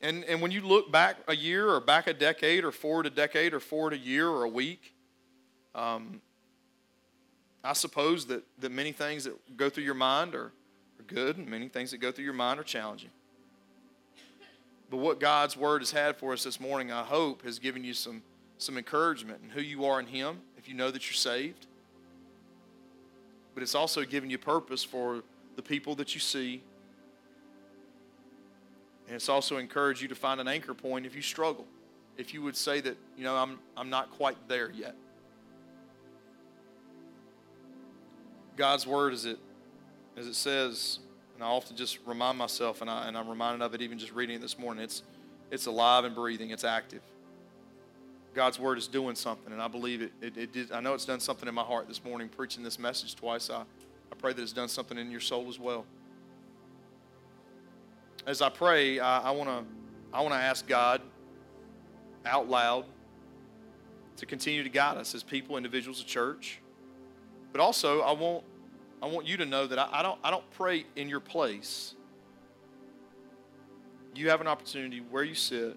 And, 0.00 0.24
and 0.24 0.40
when 0.40 0.50
you 0.50 0.60
look 0.60 0.92
back 0.92 1.16
a 1.26 1.34
year 1.34 1.68
or 1.68 1.80
back 1.80 2.06
a 2.06 2.14
decade 2.14 2.64
or 2.64 2.70
forward 2.70 3.06
a 3.06 3.10
decade 3.10 3.52
or 3.52 3.60
forward 3.60 3.92
a 3.92 3.98
year 3.98 4.28
or 4.28 4.44
a 4.44 4.48
week, 4.48 4.94
um, 5.74 6.20
I 7.64 7.72
suppose 7.72 8.26
that, 8.26 8.44
that 8.60 8.70
many 8.70 8.92
things 8.92 9.24
that 9.24 9.56
go 9.56 9.68
through 9.68 9.84
your 9.84 9.94
mind 9.94 10.34
are, 10.34 10.52
are 10.98 11.04
good 11.06 11.36
and 11.36 11.48
many 11.48 11.68
things 11.68 11.90
that 11.90 11.98
go 11.98 12.12
through 12.12 12.24
your 12.24 12.34
mind 12.34 12.60
are 12.60 12.64
challenging. 12.64 13.10
But 14.90 14.98
what 14.98 15.20
God's 15.20 15.56
word 15.56 15.82
has 15.82 15.90
had 15.90 16.16
for 16.16 16.32
us 16.32 16.44
this 16.44 16.60
morning, 16.60 16.90
I 16.90 17.02
hope, 17.02 17.42
has 17.44 17.58
given 17.58 17.84
you 17.84 17.92
some, 17.94 18.22
some 18.56 18.78
encouragement 18.78 19.40
in 19.42 19.50
who 19.50 19.60
you 19.60 19.84
are 19.84 20.00
in 20.00 20.06
Him, 20.06 20.38
if 20.56 20.68
you 20.68 20.74
know 20.74 20.90
that 20.90 21.06
you're 21.08 21.14
saved. 21.14 21.66
But 23.54 23.62
it's 23.62 23.74
also 23.74 24.04
given 24.04 24.30
you 24.30 24.38
purpose 24.38 24.84
for 24.84 25.22
the 25.56 25.62
people 25.62 25.94
that 25.96 26.14
you 26.14 26.20
see. 26.20 26.62
And 29.06 29.16
it's 29.16 29.28
also 29.28 29.56
encouraged 29.56 30.00
you 30.00 30.08
to 30.08 30.14
find 30.14 30.40
an 30.40 30.48
anchor 30.48 30.74
point 30.74 31.04
if 31.04 31.14
you 31.14 31.22
struggle. 31.22 31.66
If 32.16 32.32
you 32.32 32.42
would 32.42 32.56
say 32.56 32.80
that, 32.80 32.96
you 33.16 33.24
know, 33.24 33.36
I'm, 33.36 33.58
I'm 33.76 33.90
not 33.90 34.10
quite 34.10 34.36
there 34.48 34.70
yet. 34.70 34.94
God's 38.58 38.86
word, 38.86 39.14
as 39.14 39.24
it, 39.24 39.38
as 40.16 40.26
it 40.26 40.34
says, 40.34 40.98
and 41.36 41.44
I 41.44 41.46
often 41.46 41.76
just 41.76 42.00
remind 42.04 42.36
myself, 42.36 42.80
and, 42.80 42.90
I, 42.90 43.06
and 43.06 43.16
I'm 43.16 43.28
reminded 43.28 43.64
of 43.64 43.72
it 43.72 43.80
even 43.80 43.98
just 43.98 44.12
reading 44.12 44.36
it 44.36 44.40
this 44.40 44.58
morning, 44.58 44.82
it's, 44.82 45.04
it's 45.52 45.66
alive 45.66 46.04
and 46.04 46.12
breathing, 46.12 46.50
it's 46.50 46.64
active. 46.64 47.00
God's 48.34 48.58
word 48.58 48.76
is 48.76 48.88
doing 48.88 49.14
something, 49.14 49.52
and 49.52 49.62
I 49.62 49.68
believe 49.68 50.02
it, 50.02 50.12
it, 50.20 50.36
it 50.36 50.52
did. 50.52 50.72
I 50.72 50.80
know 50.80 50.92
it's 50.94 51.04
done 51.04 51.20
something 51.20 51.48
in 51.48 51.54
my 51.54 51.62
heart 51.62 51.86
this 51.86 52.04
morning 52.04 52.28
preaching 52.28 52.64
this 52.64 52.78
message 52.80 53.14
twice. 53.14 53.48
I, 53.48 53.60
I 53.60 54.14
pray 54.18 54.32
that 54.32 54.42
it's 54.42 54.52
done 54.52 54.68
something 54.68 54.98
in 54.98 55.10
your 55.10 55.20
soul 55.20 55.48
as 55.48 55.58
well. 55.58 55.86
As 58.26 58.42
I 58.42 58.48
pray, 58.48 58.98
I, 58.98 59.30
want 59.30 59.48
to 59.48 59.64
I 60.12 60.20
wanna 60.20 60.34
ask 60.34 60.66
God 60.66 61.00
out 62.26 62.48
loud 62.48 62.84
to 64.16 64.26
continue 64.26 64.64
to 64.64 64.68
guide 64.68 64.96
us 64.96 65.14
as 65.14 65.22
people, 65.22 65.56
individuals, 65.56 66.00
a 66.00 66.04
church. 66.04 66.60
But 67.52 67.60
also, 67.60 68.00
I 68.00 68.12
want, 68.12 68.44
I 69.02 69.06
want 69.06 69.26
you 69.26 69.36
to 69.38 69.46
know 69.46 69.66
that 69.66 69.78
I, 69.78 69.88
I, 69.92 70.02
don't, 70.02 70.18
I 70.22 70.30
don't 70.30 70.48
pray 70.52 70.84
in 70.96 71.08
your 71.08 71.20
place. 71.20 71.94
You 74.14 74.30
have 74.30 74.40
an 74.40 74.46
opportunity 74.46 75.00
where 75.00 75.22
you 75.22 75.34
sit 75.34 75.76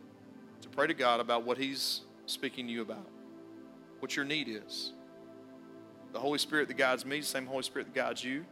to 0.61 0.69
pray 0.69 0.87
to 0.87 0.93
God 0.93 1.19
about 1.19 1.43
what 1.43 1.57
He's 1.57 2.01
speaking 2.25 2.67
to 2.67 2.73
you 2.73 2.81
about, 2.81 3.07
what 3.99 4.15
your 4.15 4.25
need 4.25 4.47
is. 4.47 4.93
The 6.13 6.19
Holy 6.19 6.39
Spirit 6.39 6.67
that 6.67 6.77
guides 6.77 7.05
me, 7.05 7.19
the 7.19 7.25
same 7.25 7.45
Holy 7.45 7.63
Spirit 7.63 7.93
that 7.93 7.95
guides 7.95 8.23
you. 8.23 8.45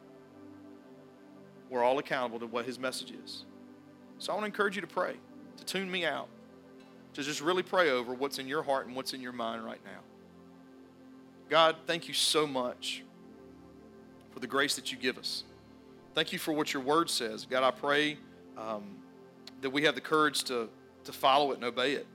We're 1.69 1.83
all 1.83 1.99
accountable 1.99 2.39
to 2.39 2.47
what 2.47 2.65
His 2.65 2.79
message 2.79 3.11
is. 3.11 3.45
So 4.17 4.31
I 4.31 4.35
want 4.35 4.43
to 4.43 4.47
encourage 4.47 4.75
you 4.75 4.81
to 4.81 4.87
pray, 4.87 5.15
to 5.57 5.65
tune 5.65 5.89
me 5.89 6.05
out, 6.05 6.27
to 7.13 7.23
just 7.23 7.41
really 7.41 7.63
pray 7.63 7.89
over 7.89 8.13
what's 8.13 8.39
in 8.39 8.47
your 8.47 8.63
heart 8.63 8.87
and 8.87 8.95
what's 8.95 9.13
in 9.13 9.21
your 9.21 9.31
mind 9.31 9.65
right 9.65 9.79
now. 9.83 9.99
God, 11.49 11.75
thank 11.87 12.07
you 12.07 12.13
so 12.13 12.45
much 12.45 13.03
for 14.31 14.39
the 14.39 14.47
grace 14.47 14.75
that 14.75 14.91
you 14.91 14.97
give 14.97 15.17
us. 15.17 15.43
Thank 16.15 16.33
you 16.33 16.39
for 16.39 16.51
what 16.51 16.73
your 16.73 16.83
word 16.83 17.09
says. 17.09 17.45
God, 17.49 17.63
I 17.63 17.71
pray 17.71 18.17
um, 18.57 18.83
that 19.61 19.69
we 19.69 19.83
have 19.83 19.95
the 19.95 20.01
courage 20.01 20.43
to, 20.45 20.69
to 21.05 21.11
follow 21.11 21.51
it 21.51 21.55
and 21.55 21.63
obey 21.63 21.93
it. 21.93 22.07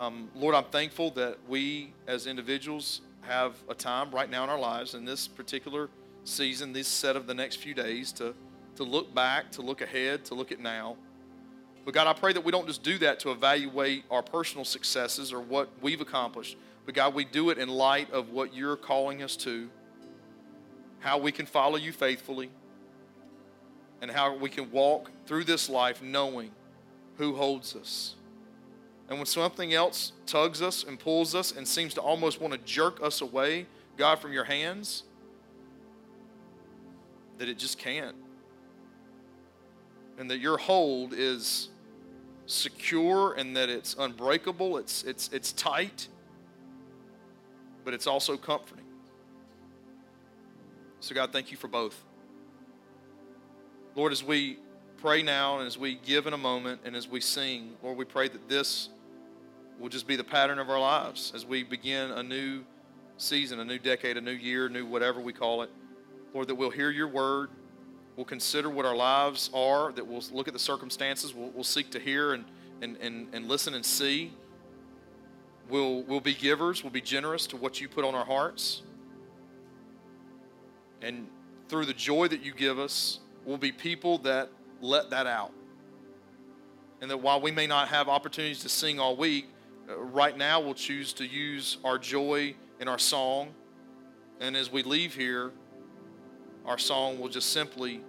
Um, 0.00 0.30
Lord, 0.34 0.54
I'm 0.54 0.64
thankful 0.64 1.10
that 1.12 1.38
we 1.48 1.92
as 2.06 2.26
individuals 2.26 3.00
have 3.22 3.54
a 3.68 3.74
time 3.74 4.10
right 4.10 4.30
now 4.30 4.44
in 4.44 4.50
our 4.50 4.58
lives 4.58 4.94
in 4.94 5.04
this 5.04 5.26
particular 5.26 5.88
season, 6.24 6.72
this 6.72 6.86
set 6.86 7.16
of 7.16 7.26
the 7.26 7.34
next 7.34 7.56
few 7.56 7.74
days, 7.74 8.12
to, 8.12 8.34
to 8.76 8.84
look 8.84 9.12
back, 9.14 9.50
to 9.52 9.62
look 9.62 9.80
ahead, 9.80 10.24
to 10.26 10.34
look 10.34 10.52
at 10.52 10.60
now. 10.60 10.96
But 11.84 11.94
God, 11.94 12.06
I 12.06 12.12
pray 12.12 12.32
that 12.32 12.44
we 12.44 12.52
don't 12.52 12.66
just 12.66 12.82
do 12.82 12.98
that 12.98 13.18
to 13.20 13.30
evaluate 13.30 14.04
our 14.10 14.22
personal 14.22 14.64
successes 14.64 15.32
or 15.32 15.40
what 15.40 15.70
we've 15.80 16.00
accomplished, 16.00 16.56
but 16.84 16.94
God, 16.94 17.14
we 17.14 17.24
do 17.24 17.50
it 17.50 17.58
in 17.58 17.68
light 17.68 18.10
of 18.12 18.30
what 18.30 18.54
you're 18.54 18.76
calling 18.76 19.22
us 19.22 19.36
to 19.36 19.68
how 21.00 21.18
we 21.18 21.32
can 21.32 21.46
follow 21.46 21.76
you 21.76 21.92
faithfully, 21.92 22.50
and 24.00 24.10
how 24.10 24.36
we 24.36 24.50
can 24.50 24.70
walk 24.70 25.10
through 25.26 25.44
this 25.44 25.68
life 25.68 26.02
knowing 26.02 26.50
who 27.16 27.34
holds 27.34 27.74
us. 27.74 28.14
And 29.08 29.18
when 29.18 29.26
something 29.26 29.72
else 29.72 30.12
tugs 30.26 30.60
us 30.60 30.84
and 30.84 30.98
pulls 30.98 31.34
us 31.34 31.52
and 31.52 31.66
seems 31.66 31.94
to 31.94 32.00
almost 32.00 32.40
want 32.40 32.52
to 32.52 32.58
jerk 32.60 33.02
us 33.02 33.20
away, 33.20 33.66
God, 33.96 34.18
from 34.18 34.32
your 34.32 34.44
hands, 34.44 35.04
that 37.38 37.48
it 37.48 37.58
just 37.58 37.78
can't. 37.78 38.16
And 40.18 40.30
that 40.30 40.38
your 40.38 40.58
hold 40.58 41.14
is 41.14 41.70
secure 42.46 43.34
and 43.34 43.56
that 43.56 43.68
it's 43.68 43.94
unbreakable, 43.98 44.78
it's, 44.78 45.04
it's, 45.04 45.30
it's 45.32 45.52
tight, 45.52 46.08
but 47.84 47.94
it's 47.94 48.06
also 48.06 48.36
comforting. 48.36 48.84
So, 51.00 51.14
God, 51.14 51.32
thank 51.32 51.50
you 51.50 51.56
for 51.56 51.68
both. 51.68 52.02
Lord, 53.94 54.12
as 54.12 54.22
we 54.22 54.58
pray 55.00 55.22
now 55.22 55.58
and 55.58 55.66
as 55.66 55.78
we 55.78 55.94
give 55.94 56.26
in 56.26 56.32
a 56.32 56.38
moment 56.38 56.80
and 56.84 56.96
as 56.96 57.06
we 57.06 57.20
sing, 57.20 57.72
Lord, 57.82 57.96
we 57.96 58.04
pray 58.04 58.28
that 58.28 58.48
this 58.48 58.88
will 59.78 59.88
just 59.88 60.06
be 60.08 60.16
the 60.16 60.24
pattern 60.24 60.58
of 60.58 60.68
our 60.70 60.80
lives 60.80 61.32
as 61.34 61.46
we 61.46 61.62
begin 61.62 62.10
a 62.10 62.22
new 62.22 62.64
season, 63.16 63.60
a 63.60 63.64
new 63.64 63.78
decade, 63.78 64.16
a 64.16 64.20
new 64.20 64.32
year, 64.32 64.68
new 64.68 64.86
whatever 64.86 65.20
we 65.20 65.32
call 65.32 65.62
it. 65.62 65.70
Lord, 66.34 66.48
that 66.48 66.56
we'll 66.56 66.70
hear 66.70 66.90
your 66.90 67.08
word. 67.08 67.50
We'll 68.16 68.24
consider 68.24 68.68
what 68.68 68.84
our 68.84 68.96
lives 68.96 69.50
are, 69.54 69.92
that 69.92 70.04
we'll 70.04 70.22
look 70.32 70.48
at 70.48 70.54
the 70.54 70.58
circumstances. 70.58 71.32
We'll, 71.32 71.50
we'll 71.50 71.64
seek 71.64 71.90
to 71.92 72.00
hear 72.00 72.34
and, 72.34 72.44
and, 72.82 72.96
and, 72.96 73.28
and 73.32 73.46
listen 73.46 73.74
and 73.74 73.86
see. 73.86 74.32
We'll, 75.68 76.02
we'll 76.02 76.20
be 76.20 76.34
givers. 76.34 76.82
We'll 76.82 76.92
be 76.92 77.00
generous 77.00 77.46
to 77.48 77.56
what 77.56 77.80
you 77.80 77.88
put 77.88 78.04
on 78.04 78.16
our 78.16 78.24
hearts. 78.24 78.82
And 81.02 81.28
through 81.68 81.86
the 81.86 81.94
joy 81.94 82.28
that 82.28 82.42
you 82.42 82.52
give 82.52 82.78
us, 82.78 83.20
we'll 83.44 83.58
be 83.58 83.72
people 83.72 84.18
that 84.18 84.50
let 84.80 85.10
that 85.10 85.26
out. 85.26 85.52
And 87.00 87.10
that 87.10 87.18
while 87.18 87.40
we 87.40 87.50
may 87.50 87.66
not 87.66 87.88
have 87.88 88.08
opportunities 88.08 88.60
to 88.60 88.68
sing 88.68 88.98
all 88.98 89.16
week, 89.16 89.48
uh, 89.88 89.96
right 89.96 90.36
now 90.36 90.60
we'll 90.60 90.74
choose 90.74 91.12
to 91.14 91.26
use 91.26 91.78
our 91.84 91.98
joy 91.98 92.54
in 92.80 92.88
our 92.88 92.98
song. 92.98 93.50
And 94.40 94.56
as 94.56 94.70
we 94.70 94.82
leave 94.82 95.14
here, 95.14 95.52
our 96.66 96.78
song 96.78 97.18
will 97.18 97.28
just 97.28 97.50
simply 97.50 98.02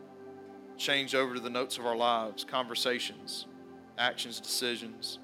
change 0.77 1.13
over 1.13 1.35
to 1.35 1.39
the 1.39 1.49
notes 1.49 1.77
of 1.77 1.85
our 1.85 1.95
lives, 1.95 2.43
conversations, 2.43 3.45
actions, 3.97 4.39
decisions, 4.39 5.19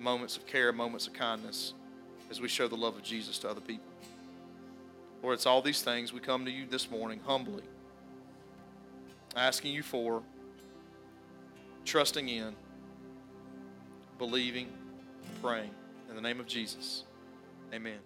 moments 0.00 0.36
of 0.36 0.46
care, 0.46 0.72
moments 0.72 1.06
of 1.06 1.12
kindness 1.12 1.74
as 2.30 2.40
we 2.40 2.48
show 2.48 2.66
the 2.68 2.76
love 2.76 2.96
of 2.96 3.02
Jesus 3.02 3.38
to 3.38 3.48
other 3.48 3.60
people. 3.60 3.93
Lord, 5.24 5.36
it's 5.36 5.46
all 5.46 5.62
these 5.62 5.80
things 5.80 6.12
we 6.12 6.20
come 6.20 6.44
to 6.44 6.50
you 6.50 6.66
this 6.66 6.90
morning 6.90 7.18
humbly, 7.24 7.62
asking 9.34 9.72
you 9.72 9.82
for, 9.82 10.22
trusting 11.86 12.28
in, 12.28 12.54
believing, 14.18 14.68
praying. 15.40 15.70
In 16.10 16.14
the 16.14 16.20
name 16.20 16.40
of 16.40 16.46
Jesus, 16.46 17.04
amen. 17.72 18.00